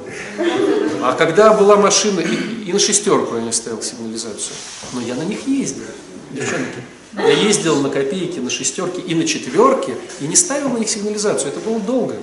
А 1.01 1.13
когда 1.13 1.53
была 1.53 1.76
машина, 1.76 2.19
и, 2.19 2.69
и 2.69 2.74
на 2.74 2.78
шестерку 2.78 3.36
я 3.36 3.41
не 3.41 3.51
ставил 3.51 3.82
сигнализацию. 3.82 4.55
Но 4.93 5.01
я 5.01 5.15
на 5.15 5.24
них 5.24 5.47
ездил, 5.47 5.86
девчонки. 6.32 6.84
Я 7.13 7.32
ездил 7.32 7.82
на 7.82 7.89
копейки, 7.89 8.39
на 8.39 8.49
шестерки 8.49 9.01
и 9.01 9.15
на 9.15 9.26
четверки, 9.26 9.95
и 10.19 10.28
не 10.28 10.36
ставил 10.36 10.69
на 10.69 10.78
них 10.78 10.89
сигнализацию. 10.89 11.51
Это 11.51 11.59
было 11.59 11.80
долго. 11.80 12.15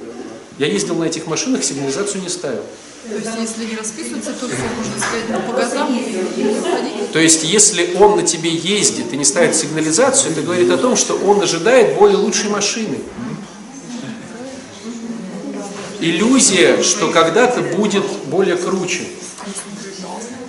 Я 0.58 0.66
ездил 0.66 0.94
на 0.94 1.04
этих 1.04 1.26
машинах, 1.26 1.64
сигнализацию 1.64 2.22
не 2.22 2.28
ставил. 2.28 2.62
То 3.08 3.14
есть, 3.14 3.30
если 3.40 3.64
не 3.64 3.76
расписываться, 3.76 4.32
то 4.34 4.46
все 4.46 4.56
можно 4.76 4.98
сказать 4.98 5.24
ну, 5.30 5.40
по 5.50 5.58
газам 5.58 5.96
и 5.96 6.02
ходить. 6.02 7.12
То 7.12 7.18
есть, 7.18 7.42
если 7.42 7.94
он 7.98 8.16
на 8.16 8.22
тебе 8.22 8.50
ездит 8.50 9.12
и 9.12 9.16
не 9.16 9.24
ставит 9.24 9.56
сигнализацию, 9.56 10.32
это 10.32 10.42
говорит 10.42 10.70
о 10.70 10.76
том, 10.76 10.94
что 10.94 11.14
он 11.14 11.40
ожидает 11.40 11.96
более 11.96 12.18
лучшей 12.18 12.50
машины. 12.50 12.98
Иллюзия, 16.00 16.82
что 16.82 17.10
когда-то 17.10 17.62
будет 17.62 18.04
более 18.26 18.56
круче. 18.56 19.04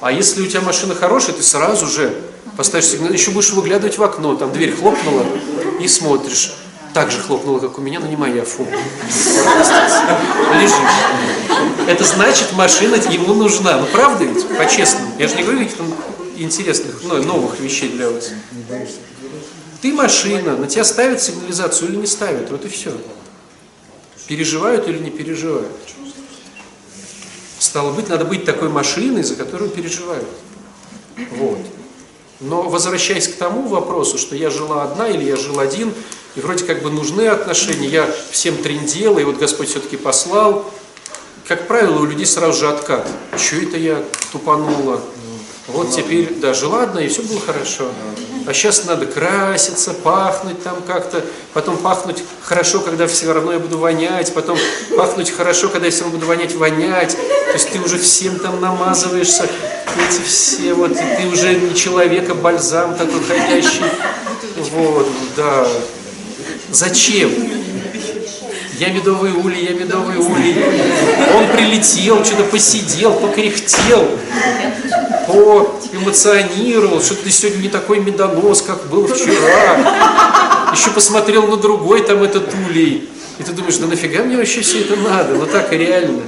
А 0.01 0.11
если 0.11 0.41
у 0.41 0.45
тебя 0.45 0.61
машина 0.61 0.95
хорошая, 0.95 1.35
ты 1.35 1.43
сразу 1.43 1.87
же 1.87 2.13
поставишь 2.57 2.87
сигнал, 2.87 3.11
еще 3.11 3.31
будешь 3.31 3.51
выглядывать 3.51 3.97
в 3.97 4.03
окно, 4.03 4.35
там 4.35 4.51
дверь 4.51 4.75
хлопнула 4.75 5.25
и 5.79 5.87
смотришь. 5.87 6.55
Так 6.93 7.09
же 7.11 7.21
хлопнула, 7.21 7.59
как 7.59 7.77
у 7.77 7.81
меня, 7.81 7.99
но 7.99 8.07
не 8.07 8.17
моя, 8.17 8.43
фу. 8.43 8.67
Лежишь. 10.55 10.73
Это 11.89 12.03
значит, 12.03 12.53
машина 12.53 12.97
ему 13.11 13.33
нужна. 13.33 13.79
Ну, 13.79 13.87
правда 13.87 14.23
ведь? 14.23 14.47
По-честному. 14.47 15.11
Я 15.17 15.27
же 15.27 15.35
не 15.37 15.41
говорю 15.41 15.59
каких-то 15.61 15.83
интересных, 16.37 17.01
ну, 17.03 17.23
новых 17.23 17.59
вещей 17.59 17.89
для 17.89 18.11
вас. 18.11 18.29
Ты 19.81 19.91
машина, 19.93 20.55
на 20.55 20.67
тебя 20.67 20.83
ставят 20.83 21.19
сигнализацию 21.19 21.89
или 21.89 21.95
не 21.97 22.05
ставят, 22.05 22.51
вот 22.51 22.63
и 22.63 22.69
все. 22.69 22.95
Переживают 24.27 24.87
или 24.87 24.99
не 24.99 25.09
переживают. 25.09 25.71
Стало 27.57 27.91
быть, 27.91 28.07
надо 28.07 28.23
быть 28.23 28.45
такой 28.45 28.69
машиной, 28.69 29.23
за 29.23 29.35
которую 29.35 29.71
переживают. 29.71 30.27
Вот. 31.31 31.59
Но 32.39 32.69
возвращаясь 32.69 33.27
к 33.27 33.35
тому 33.35 33.67
вопросу, 33.67 34.19
что 34.19 34.35
я 34.35 34.51
жила 34.51 34.83
одна 34.83 35.09
или 35.09 35.23
я 35.23 35.35
жил 35.35 35.59
один, 35.59 35.91
и 36.35 36.39
вроде 36.39 36.65
как 36.65 36.83
бы 36.83 36.91
нужны 36.91 37.23
отношения, 37.23 37.87
я 37.87 38.15
всем 38.29 38.57
трендел, 38.57 39.17
и 39.17 39.23
вот 39.23 39.37
Господь 39.37 39.69
все-таки 39.69 39.97
послал, 39.97 40.71
как 41.49 41.67
правило, 41.67 41.99
у 41.99 42.05
людей 42.05 42.27
сразу 42.27 42.59
же 42.59 42.69
откат. 42.69 43.07
Че 43.35 43.63
это 43.63 43.75
я 43.75 44.03
тупанула? 44.31 45.01
Вот 45.67 45.91
теперь, 45.91 46.35
да, 46.35 46.53
жила 46.53 46.83
одна, 46.83 47.01
и 47.01 47.07
все 47.07 47.23
было 47.23 47.41
хорошо. 47.41 47.89
А 48.45 48.53
сейчас 48.53 48.85
надо 48.85 49.07
краситься, 49.07 49.95
пахнуть 49.95 50.61
там 50.63 50.75
как-то, 50.85 51.25
потом 51.53 51.77
пахнуть 51.77 52.23
хорошо, 52.43 52.81
когда 52.81 53.07
все 53.07 53.33
равно 53.33 53.53
я 53.53 53.59
буду 53.59 53.79
вонять, 53.79 54.31
потом 54.35 54.59
пахнуть 54.95 55.31
хорошо, 55.31 55.69
когда 55.69 55.87
я 55.87 55.91
все 55.91 56.03
равно 56.03 56.19
буду 56.19 56.27
вонять, 56.27 56.53
вонять. 56.53 57.17
То 57.47 57.53
есть 57.53 57.71
ты 57.71 57.79
уже 57.79 57.97
всем 57.97 58.37
там 58.37 58.61
намазываешься, 58.61 59.49
эти 60.07 60.21
все, 60.21 60.75
вот, 60.75 60.91
и 60.91 61.17
ты 61.17 61.27
уже 61.27 61.55
не 61.55 61.73
человек, 61.73 62.29
а 62.29 62.35
бальзам 62.35 62.95
такой 62.95 63.21
ходящий. 63.23 63.85
Вот, 64.71 65.07
да. 65.35 65.67
Зачем? 66.71 67.31
Я 68.79 68.89
медовый 68.91 69.33
улей, 69.33 69.65
я 69.65 69.73
медовый 69.73 70.15
улей. 70.15 70.55
Он 71.35 71.47
прилетел, 71.49 72.23
что-то 72.23 72.43
посидел, 72.45 73.13
покряхтел, 73.13 74.07
поэмоционировал, 75.27 77.01
что 77.01 77.15
ты 77.15 77.29
сегодня 77.29 77.63
не 77.63 77.67
такой 77.67 77.99
медонос, 77.99 78.61
как 78.61 78.87
был 78.87 79.05
вчера. 79.05 80.71
Еще 80.73 80.91
посмотрел 80.91 81.47
на 81.47 81.57
другой 81.57 82.03
там 82.03 82.23
этот 82.23 82.53
улей. 82.53 83.09
И 83.37 83.43
ты 83.43 83.51
думаешь, 83.51 83.75
да 83.75 83.87
нафига 83.87 84.23
мне 84.23 84.37
вообще 84.37 84.61
все 84.61 84.79
это 84.79 84.95
надо? 84.95 85.33
Ну 85.33 85.45
так 85.45 85.73
реально. 85.73 86.21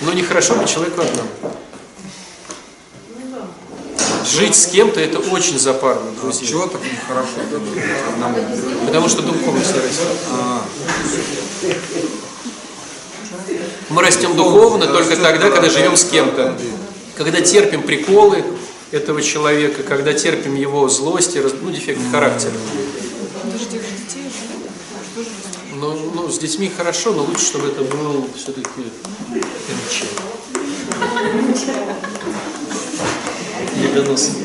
Но 0.00 0.12
нехорошо 0.12 0.56
быть 0.56 0.68
человеку 0.68 1.02
одному. 1.02 1.28
Жить 4.30 4.54
с 4.54 4.66
кем-то 4.66 5.00
это 5.00 5.18
очень 5.18 5.58
запарно, 5.58 6.10
друзья. 6.20 6.46
Чего 6.46 6.66
так 6.66 6.80
нехорошо 6.82 7.28
одному? 8.14 8.36
Потому 8.86 9.08
что 9.08 9.22
духовность 9.22 9.72
не 9.74 9.80
растет. 9.80 10.06
А, 10.30 10.64
Мы 13.90 14.02
растем 14.02 14.36
духовно 14.36 14.86
только 14.86 15.16
тогда, 15.16 15.50
когда 15.50 15.68
живем 15.68 15.96
с 15.96 16.04
кем-то. 16.04 16.56
Когда 17.16 17.40
терпим 17.40 17.82
приколы 17.82 18.44
этого 18.90 19.20
человека, 19.22 19.82
когда 19.82 20.12
терпим 20.12 20.54
его 20.54 20.88
злости, 20.88 21.38
раз- 21.38 21.52
ну, 21.60 21.70
дефект 21.70 22.00
характера. 22.10 22.52
Ну, 25.74 26.10
ну, 26.14 26.28
с 26.30 26.38
детьми 26.38 26.70
хорошо, 26.74 27.12
но 27.12 27.24
лучше, 27.24 27.44
чтобы 27.44 27.68
это 27.68 27.82
был 27.82 28.28
все-таки 28.36 28.70
Недоносный. 33.92 34.42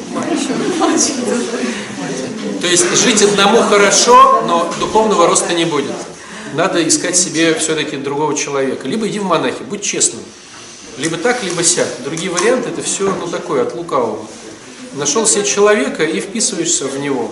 То 2.61 2.67
есть 2.67 2.85
жить 2.97 3.21
одному 3.21 3.61
хорошо, 3.61 4.43
но 4.45 4.73
духовного 4.79 5.27
роста 5.27 5.53
не 5.53 5.65
будет. 5.65 5.91
Надо 6.53 6.85
искать 6.85 7.15
себе 7.15 7.53
все-таки 7.53 7.97
другого 7.97 8.35
человека. 8.35 8.87
Либо 8.87 9.07
иди 9.07 9.19
в 9.19 9.23
монахи, 9.23 9.63
будь 9.63 9.81
честным. 9.83 10.21
Либо 10.97 11.17
так, 11.17 11.43
либо 11.43 11.63
сяк. 11.63 11.87
Другие 12.03 12.31
варианты 12.31 12.69
это 12.69 12.81
все 12.81 13.13
ну, 13.13 13.27
такое, 13.27 13.61
от 13.61 13.75
лукавого. 13.75 14.25
Нашел 14.93 15.27
себе 15.27 15.45
человека 15.45 16.03
и 16.03 16.19
вписываешься 16.19 16.85
в 16.87 16.99
него. 16.99 17.31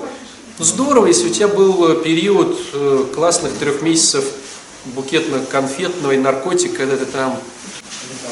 Здорово, 0.60 1.08
если 1.08 1.28
у 1.28 1.34
тебя 1.34 1.48
был 1.48 1.96
период 1.96 2.58
э, 2.74 3.06
классных 3.14 3.54
трех 3.54 3.82
месяцев 3.82 4.24
букетно-конфетного 4.96 6.14
и 6.14 6.18
наркотик, 6.18 6.78
когда 6.78 6.96
ты 6.96 7.06
там 7.06 7.40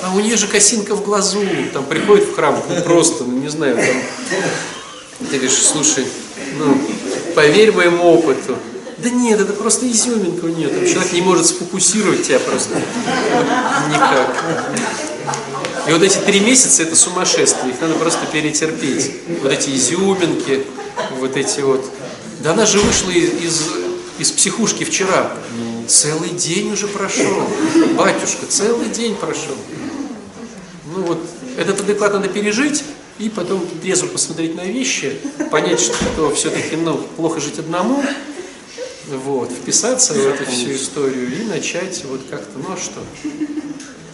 а 0.03 0.13
у 0.13 0.19
нее 0.19 0.35
же 0.35 0.47
косинка 0.47 0.95
в 0.95 1.03
глазу, 1.03 1.39
там 1.71 1.85
приходит 1.85 2.25
в 2.25 2.35
храм, 2.35 2.61
ну 2.67 2.81
просто, 2.81 3.23
ну 3.23 3.39
не 3.39 3.47
знаю, 3.47 3.77
там, 3.77 5.27
ты 5.29 5.37
говоришь, 5.37 5.57
слушай, 5.57 6.05
ну, 6.57 6.77
поверь 7.35 7.71
моему 7.71 8.03
опыту. 8.03 8.57
Да 8.97 9.09
нет, 9.09 9.39
это 9.39 9.53
просто 9.53 9.89
изюминка 9.89 10.45
у 10.45 10.49
нее, 10.49 10.67
там 10.67 10.85
человек 10.85 11.13
не 11.13 11.21
может 11.21 11.45
сфокусировать 11.45 12.27
тебя 12.27 12.39
просто 12.39 12.75
никак. 13.89 14.43
И 15.87 15.91
вот 15.91 16.01
эти 16.01 16.17
три 16.17 16.41
месяца 16.41 16.83
это 16.83 16.95
сумасшествие, 16.95 17.73
их 17.73 17.81
надо 17.81 17.95
просто 17.95 18.25
перетерпеть. 18.25 19.11
Вот 19.41 19.51
эти 19.51 19.69
изюминки, 19.71 20.65
вот 21.19 21.35
эти 21.35 21.61
вот. 21.61 21.83
Да 22.41 22.51
она 22.51 22.65
же 22.65 22.79
вышла 22.79 23.09
из, 23.09 23.29
из, 23.41 23.61
из 24.19 24.31
психушки 24.31 24.83
вчера. 24.83 25.31
Целый 25.87 26.29
день 26.29 26.71
уже 26.71 26.87
прошел. 26.87 27.43
Батюшка, 27.97 28.45
целый 28.47 28.87
день 28.89 29.15
прошел. 29.15 29.55
Ну 30.95 31.01
вот, 31.05 31.19
этот 31.57 31.81
адекват 31.81 32.13
надо 32.13 32.27
пережить, 32.27 32.83
и 33.17 33.27
потом 33.27 33.65
трезво 33.81 34.07
посмотреть 34.07 34.55
на 34.55 34.65
вещи, 34.65 35.17
понять, 35.49 35.79
что 35.79 36.33
все-таки 36.35 36.75
ну, 36.75 36.97
плохо 37.17 37.39
жить 37.39 37.57
одному, 37.57 38.03
вот, 39.07 39.49
вписаться 39.51 40.13
в 40.13 40.17
эту 40.17 40.45
всю 40.45 40.73
историю 40.73 41.35
и 41.35 41.45
начать 41.45 42.05
вот 42.05 42.21
как-то, 42.29 42.59
ну 42.59 42.73
а 42.73 42.77
что? 42.77 42.99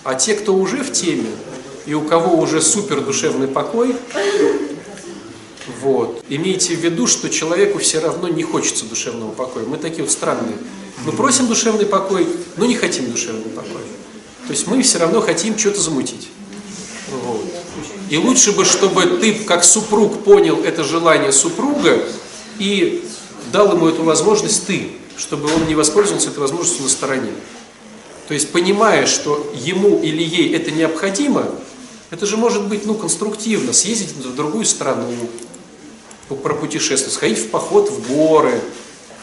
А 0.06 0.16
те, 0.16 0.36
кто 0.36 0.56
уже 0.56 0.78
в 0.78 0.92
теме, 0.94 1.30
и 1.86 1.94
у 1.94 2.02
кого 2.02 2.40
уже 2.40 2.62
супер 2.62 3.02
душевный 3.02 3.50
покой, 3.50 3.94
вот, 5.82 6.24
имейте 6.30 6.76
в 6.76 6.80
виду, 6.80 7.08
что 7.08 7.30
человеку 7.30 7.80
все 7.80 8.00
равно 8.00 8.30
не 8.30 8.44
хочется 8.44 8.86
душевного 8.86 9.32
покоя. 9.32 9.66
Мы 9.66 9.78
такие 9.78 10.04
вот 10.04 10.12
странные. 10.12 10.56
Мы 11.06 11.12
просим 11.12 11.48
душевный 11.48 11.86
покой, 11.86 12.26
но 12.56 12.66
не 12.66 12.76
хотим 12.76 13.12
душевный 13.12 13.50
покой. 13.50 13.82
То 14.48 14.54
есть 14.54 14.66
мы 14.68 14.82
все 14.82 14.98
равно 14.98 15.22
хотим 15.22 15.58
что-то 15.58 15.82
замутить. 15.82 16.30
И 18.10 18.18
лучше 18.18 18.52
бы, 18.52 18.66
чтобы 18.66 19.20
ты, 19.20 19.34
как 19.44 19.64
супруг, 19.64 20.24
понял 20.24 20.64
это 20.64 20.84
желание 20.84 21.32
супруга 21.32 22.04
и 22.58 23.04
дал 23.52 23.74
ему 23.76 23.88
эту 23.88 24.04
возможность 24.04 24.66
ты, 24.66 24.92
чтобы 25.18 25.54
он 25.54 25.68
не 25.68 25.76
воспользовался 25.76 26.30
этой 26.30 26.40
возможностью 26.40 26.84
на 26.84 26.90
стороне. 26.90 27.32
То 28.28 28.34
есть, 28.34 28.52
понимая, 28.52 29.06
что 29.06 29.52
ему 29.56 30.00
или 30.00 30.24
ей 30.24 30.54
это 30.56 30.72
необходимо, 30.72 31.46
это 32.12 32.26
же 32.26 32.38
может 32.38 32.68
быть 32.68 32.86
ну, 32.86 32.96
конструктивно, 32.96 33.74
съездить 33.74 34.12
в 34.12 34.36
другую 34.36 34.66
страну, 34.66 35.08
пропутешествовать, 36.44 37.14
сходить 37.14 37.40
в 37.40 37.50
поход 37.50 37.90
в 37.90 38.08
горы, 38.08 38.62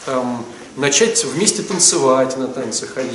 там, 0.05 0.45
начать 0.75 1.23
вместе 1.25 1.61
танцевать 1.63 2.37
на 2.37 2.47
танцы 2.47 2.85
ходить. 2.87 3.11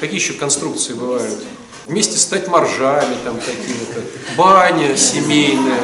Какие 0.00 0.18
еще 0.18 0.32
конструкции 0.34 0.94
бывают? 0.94 1.38
Вместе 1.86 2.18
стать 2.18 2.48
моржами 2.48 3.16
там 3.24 3.36
какими-то, 3.36 4.02
баня 4.36 4.96
семейная. 4.96 5.80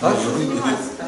А? 0.00 0.16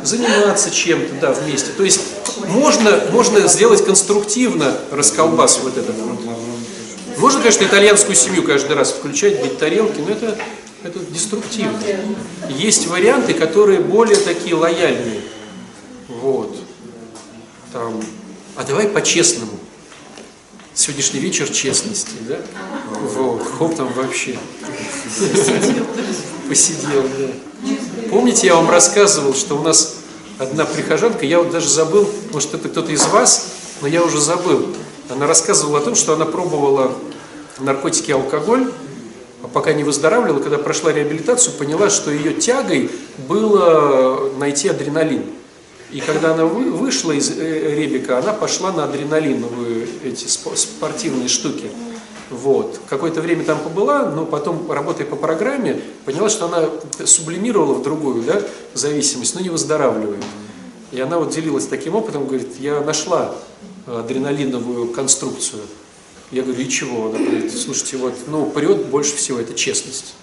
Заниматься 0.03 0.71
чем-то, 0.71 1.15
да, 1.21 1.33
вместе. 1.33 1.71
То 1.77 1.85
есть 1.85 2.01
можно, 2.49 3.05
можно 3.13 3.47
сделать 3.47 3.85
конструктивно 3.85 4.77
расколбас 4.91 5.61
вот 5.63 5.77
этот. 5.77 5.95
Можно, 7.19 7.41
конечно, 7.41 7.65
итальянскую 7.65 8.17
семью 8.17 8.43
каждый 8.43 8.77
раз 8.77 8.91
включать, 8.93 9.43
бить 9.43 9.59
тарелки, 9.59 10.01
но 10.01 10.11
это, 10.11 10.37
это 10.83 10.99
деструктивно. 10.99 11.79
Есть 12.49 12.89
варианты, 12.89 13.35
которые 13.35 13.81
более 13.81 14.17
такие 14.17 14.55
лояльные. 14.55 15.21
Вот. 16.09 16.57
Там. 17.73 18.03
А 18.57 18.65
давай 18.65 18.89
по-честному. 18.89 19.53
Сегодняшний 20.75 21.21
вечер 21.21 21.51
честности, 21.51 22.13
да? 22.27 22.39
Вот. 23.15 23.43
Хоп 23.59 23.77
там 23.77 23.93
вообще. 23.93 24.39
Посидел, 26.49 27.03
да. 27.19 27.29
Помните, 28.11 28.47
я 28.47 28.57
вам 28.57 28.71
рассказывал, 28.71 29.35
что 29.35 29.59
у 29.59 29.63
нас 29.63 29.97
одна 30.39 30.65
прихожанка, 30.65 31.27
я 31.27 31.41
вот 31.41 31.51
даже 31.51 31.69
забыл, 31.69 32.09
может 32.33 32.55
это 32.55 32.71
кто-то 32.71 32.91
из 32.91 33.07
вас, 33.07 33.49
но 33.83 33.89
я 33.89 34.03
уже 34.03 34.19
забыл. 34.19 34.69
Она 35.11 35.27
рассказывала 35.27 35.79
о 35.79 35.83
том, 35.83 35.95
что 35.95 36.15
она 36.15 36.25
пробовала 36.25 36.93
наркотики 37.59 38.09
и 38.11 38.15
алкоголь, 38.15 38.73
а 39.43 39.49
пока 39.49 39.75
не 39.75 39.85
выздоравливала, 39.85 40.41
когда 40.41 40.57
прошла 40.57 40.91
реабилитацию, 40.91 41.55
поняла, 41.55 41.91
что 41.91 42.11
ее 42.11 42.33
тягой 42.33 42.91
было 43.29 44.31
найти 44.39 44.69
адреналин. 44.69 45.25
И 45.91 46.01
когда 46.01 46.33
она 46.33 46.47
вышла 46.47 47.13
из 47.13 47.31
э, 47.37 47.75
Ребика, 47.75 48.19
она 48.19 48.33
пошла 48.33 48.73
на 48.73 48.85
адреналиновые 48.85 49.72
эти 50.03 50.27
спортивные 50.27 51.29
штуки. 51.29 51.71
Вот. 52.31 52.81
Какое-то 52.89 53.21
время 53.21 53.45
там 53.45 53.59
побыла, 53.61 54.11
но 54.11 54.25
потом, 54.25 54.71
работая 54.71 55.07
по 55.07 55.17
программе, 55.17 55.83
поняла, 56.07 56.31
что 56.31 56.47
она 56.47 56.69
сублимировала 57.05 57.75
в 57.75 57.83
другую 57.83 58.23
да, 58.23 58.43
зависимость, 58.75 59.35
но 59.35 59.41
не 59.41 59.51
выздоравливает. 59.51 60.23
И 60.93 61.01
она 61.01 61.19
вот 61.19 61.31
делилась 61.31 61.67
таким 61.67 61.95
опытом, 61.95 62.27
говорит, 62.27 62.49
я 62.59 62.81
нашла 62.81 63.35
адреналиновую 63.87 64.89
конструкцию. 64.89 65.63
Я 66.31 66.43
говорю, 66.43 66.63
и 66.63 66.69
чего? 66.69 67.09
Она 67.09 67.19
говорит, 67.19 67.53
слушайте, 67.53 67.99
вот, 67.99 68.15
ну, 68.29 68.47
прет 68.47 68.87
больше 68.87 69.17
всего, 69.17 69.39
это 69.39 69.53
честность. 69.53 70.15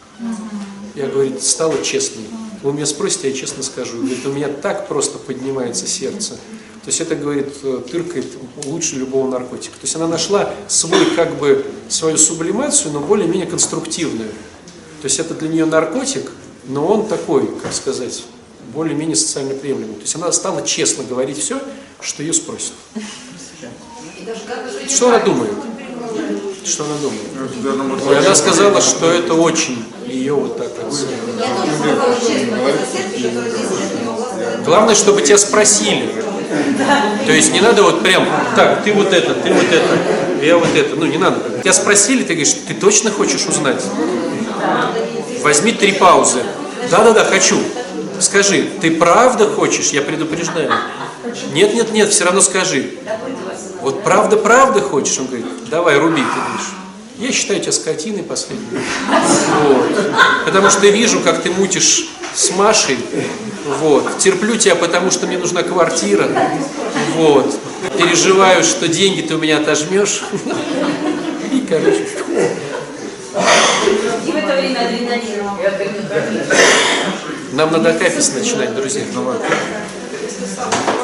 Я, 0.95 1.07
говорю, 1.07 1.39
стала 1.39 1.81
честной. 1.83 2.25
Вы 2.63 2.73
меня 2.73 2.85
спросите, 2.85 3.29
я 3.29 3.35
честно 3.35 3.63
скажу. 3.63 3.97
Говорит, 3.97 4.25
у 4.25 4.31
меня 4.31 4.47
так 4.47 4.87
просто 4.87 5.17
поднимается 5.17 5.87
сердце. 5.87 6.37
То 6.83 6.87
есть 6.87 7.01
это, 7.01 7.15
говорит, 7.15 7.53
тыркает 7.91 8.25
лучше 8.65 8.95
любого 8.95 9.29
наркотика. 9.29 9.73
То 9.75 9.83
есть 9.83 9.95
она 9.95 10.07
нашла 10.07 10.53
свой, 10.67 11.05
как 11.15 11.37
бы, 11.37 11.65
свою 11.89 12.17
сублимацию, 12.17 12.93
но 12.93 12.99
более-менее 12.99 13.47
конструктивную. 13.47 14.29
То 15.01 15.05
есть 15.05 15.19
это 15.19 15.33
для 15.33 15.49
нее 15.49 15.65
наркотик, 15.65 16.31
но 16.65 16.87
он 16.87 17.07
такой, 17.07 17.47
как 17.61 17.73
сказать, 17.73 18.23
более-менее 18.73 19.15
социально 19.15 19.53
приемлемый. 19.53 19.95
То 19.95 20.01
есть 20.01 20.15
она 20.15 20.31
стала 20.31 20.61
честно 20.65 21.03
говорить 21.03 21.37
все, 21.37 21.61
что 22.01 22.23
ее 22.23 22.33
спросят. 22.33 22.73
Что 24.87 25.09
она 25.09 25.19
думает? 25.19 25.53
Что 26.65 26.85
она 26.85 26.95
думает? 26.97 28.03
Ой, 28.07 28.17
она 28.19 28.35
сказала, 28.35 28.81
что 28.81 29.11
это 29.11 29.33
очень 29.33 29.83
ее 30.05 30.33
вот 30.33 30.57
так 30.57 30.71
вот. 30.83 31.05
Главное, 34.65 34.95
чтобы 34.95 35.21
тебя 35.21 35.37
спросили. 35.37 36.28
То 37.25 37.31
есть 37.31 37.53
не 37.53 37.61
надо 37.61 37.83
вот 37.83 38.01
прям, 38.01 38.25
так, 38.55 38.83
ты 38.83 38.93
вот 38.93 39.13
это, 39.13 39.33
ты 39.35 39.53
вот 39.53 39.65
это, 39.71 40.45
я 40.45 40.57
вот 40.57 40.75
это. 40.75 40.95
Ну, 40.95 41.05
не 41.05 41.17
надо. 41.17 41.59
Тебя 41.61 41.73
спросили, 41.73 42.23
ты 42.23 42.33
говоришь, 42.33 42.55
ты 42.67 42.73
точно 42.73 43.11
хочешь 43.11 43.45
узнать? 43.45 43.83
Возьми 45.41 45.71
три 45.71 45.93
паузы. 45.93 46.39
Да-да-да, 46.89 47.23
хочу. 47.23 47.57
Скажи, 48.19 48.67
ты 48.81 48.91
правда 48.91 49.47
хочешь? 49.47 49.89
Я 49.89 50.01
предупреждаю. 50.01 50.71
Нет, 51.53 51.73
нет, 51.73 51.91
нет, 51.93 52.09
все 52.09 52.25
равно 52.25 52.41
скажи. 52.41 52.91
Вот 53.81 54.03
правда-правда 54.03 54.81
хочешь? 54.81 55.19
Он 55.19 55.27
говорит, 55.27 55.45
давай, 55.69 55.97
руби, 55.97 56.21
ты 56.21 56.39
говоришь. 56.39 56.67
Я 57.17 57.31
считаю 57.31 57.59
тебя 57.59 57.71
скотиной 57.71 58.23
последней. 58.23 58.79
Вот. 59.63 60.13
Потому 60.45 60.69
что 60.69 60.87
вижу, 60.87 61.19
как 61.19 61.41
ты 61.41 61.51
мутишь 61.51 62.07
с 62.33 62.51
Машей. 62.51 62.97
Вот. 63.65 64.17
Терплю 64.19 64.55
тебя, 64.57 64.75
потому 64.75 65.11
что 65.11 65.27
мне 65.27 65.37
нужна 65.37 65.63
квартира. 65.63 66.27
Вот. 67.15 67.59
Переживаю, 67.97 68.63
что 68.63 68.87
деньги 68.87 69.21
ты 69.21 69.35
у 69.35 69.37
меня 69.37 69.57
отожмешь. 69.59 70.23
И, 71.51 71.61
короче... 71.67 72.05
И 74.25 74.31
в 74.31 74.35
это 74.35 74.55
время 74.55 74.85
адреналин. 74.85 76.43
Нам 77.53 77.71
надо 77.71 77.93
капец 77.93 78.31
начинать, 78.33 78.75
друзья. 78.75 79.03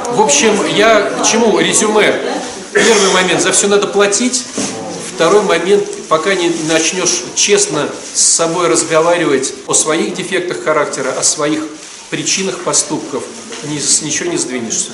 В 0.10 0.22
общем, 0.22 0.54
я 0.76 1.02
к 1.02 1.26
чему 1.26 1.60
резюме? 1.60 2.14
Первый 2.74 3.12
момент, 3.14 3.42
за 3.42 3.52
все 3.52 3.68
надо 3.68 3.88
платить. 3.88 4.46
Второй 5.16 5.44
момент, 5.44 5.88
пока 6.10 6.36
не 6.36 6.50
начнешь 6.68 7.24
честно 7.36 7.88
с 8.14 8.22
собой 8.22 8.68
разговаривать 8.68 9.54
о 9.66 9.74
своих 9.74 10.14
дефектах 10.14 10.64
характера, 10.64 11.14
о 11.18 11.24
своих 11.24 11.64
причинах 12.10 12.60
поступков, 12.60 13.24
ничего 13.64 14.30
не 14.30 14.38
сдвинешься. 14.38 14.92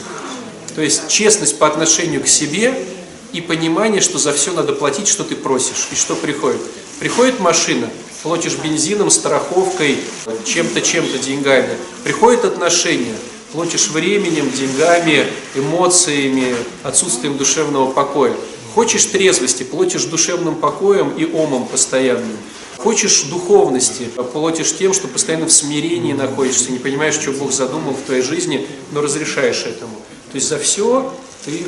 То 0.75 0.81
есть 0.81 1.07
честность 1.09 1.57
по 1.57 1.67
отношению 1.67 2.21
к 2.21 2.27
себе 2.27 2.73
и 3.33 3.41
понимание, 3.41 4.01
что 4.01 4.17
за 4.17 4.33
все 4.33 4.51
надо 4.53 4.73
платить, 4.73 5.07
что 5.07 5.23
ты 5.23 5.35
просишь 5.35 5.87
и 5.91 5.95
что 5.95 6.15
приходит. 6.15 6.61
Приходит 6.99 7.39
машина, 7.39 7.89
платишь 8.23 8.55
бензином, 8.55 9.09
страховкой, 9.09 9.97
чем-то, 10.45 10.81
чем-то, 10.81 11.17
деньгами. 11.17 11.77
Приходит 12.03 12.45
отношения, 12.45 13.15
платишь 13.51 13.87
временем, 13.89 14.51
деньгами, 14.51 15.27
эмоциями, 15.55 16.55
отсутствием 16.83 17.37
душевного 17.37 17.91
покоя. 17.91 18.33
Хочешь 18.73 19.05
трезвости, 19.05 19.63
платишь 19.63 20.05
душевным 20.05 20.55
покоем 20.55 21.09
и 21.17 21.25
омом 21.25 21.65
постоянным. 21.67 22.37
Хочешь 22.83 23.23
духовности, 23.23 24.09
платишь 24.33 24.75
тем, 24.75 24.93
что 24.93 25.07
постоянно 25.07 25.45
в 25.45 25.51
смирении 25.51 26.13
находишься, 26.13 26.71
не 26.71 26.79
понимаешь, 26.79 27.13
что 27.13 27.31
Бог 27.31 27.51
задумал 27.51 27.93
в 27.93 28.01
твоей 28.01 28.23
жизни, 28.23 28.67
но 28.91 29.01
разрешаешь 29.01 29.65
этому. 29.65 29.95
То 30.31 30.35
есть 30.35 30.47
за 30.47 30.57
все 30.57 31.13
ты 31.45 31.67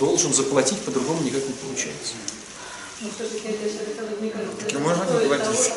должен 0.00 0.32
заплатить, 0.34 0.78
по-другому 0.80 1.22
никак 1.22 1.42
не 1.46 1.54
получается. 1.54 2.14
Можно 4.80 5.04
не 5.20 5.26
платить? 5.28 5.72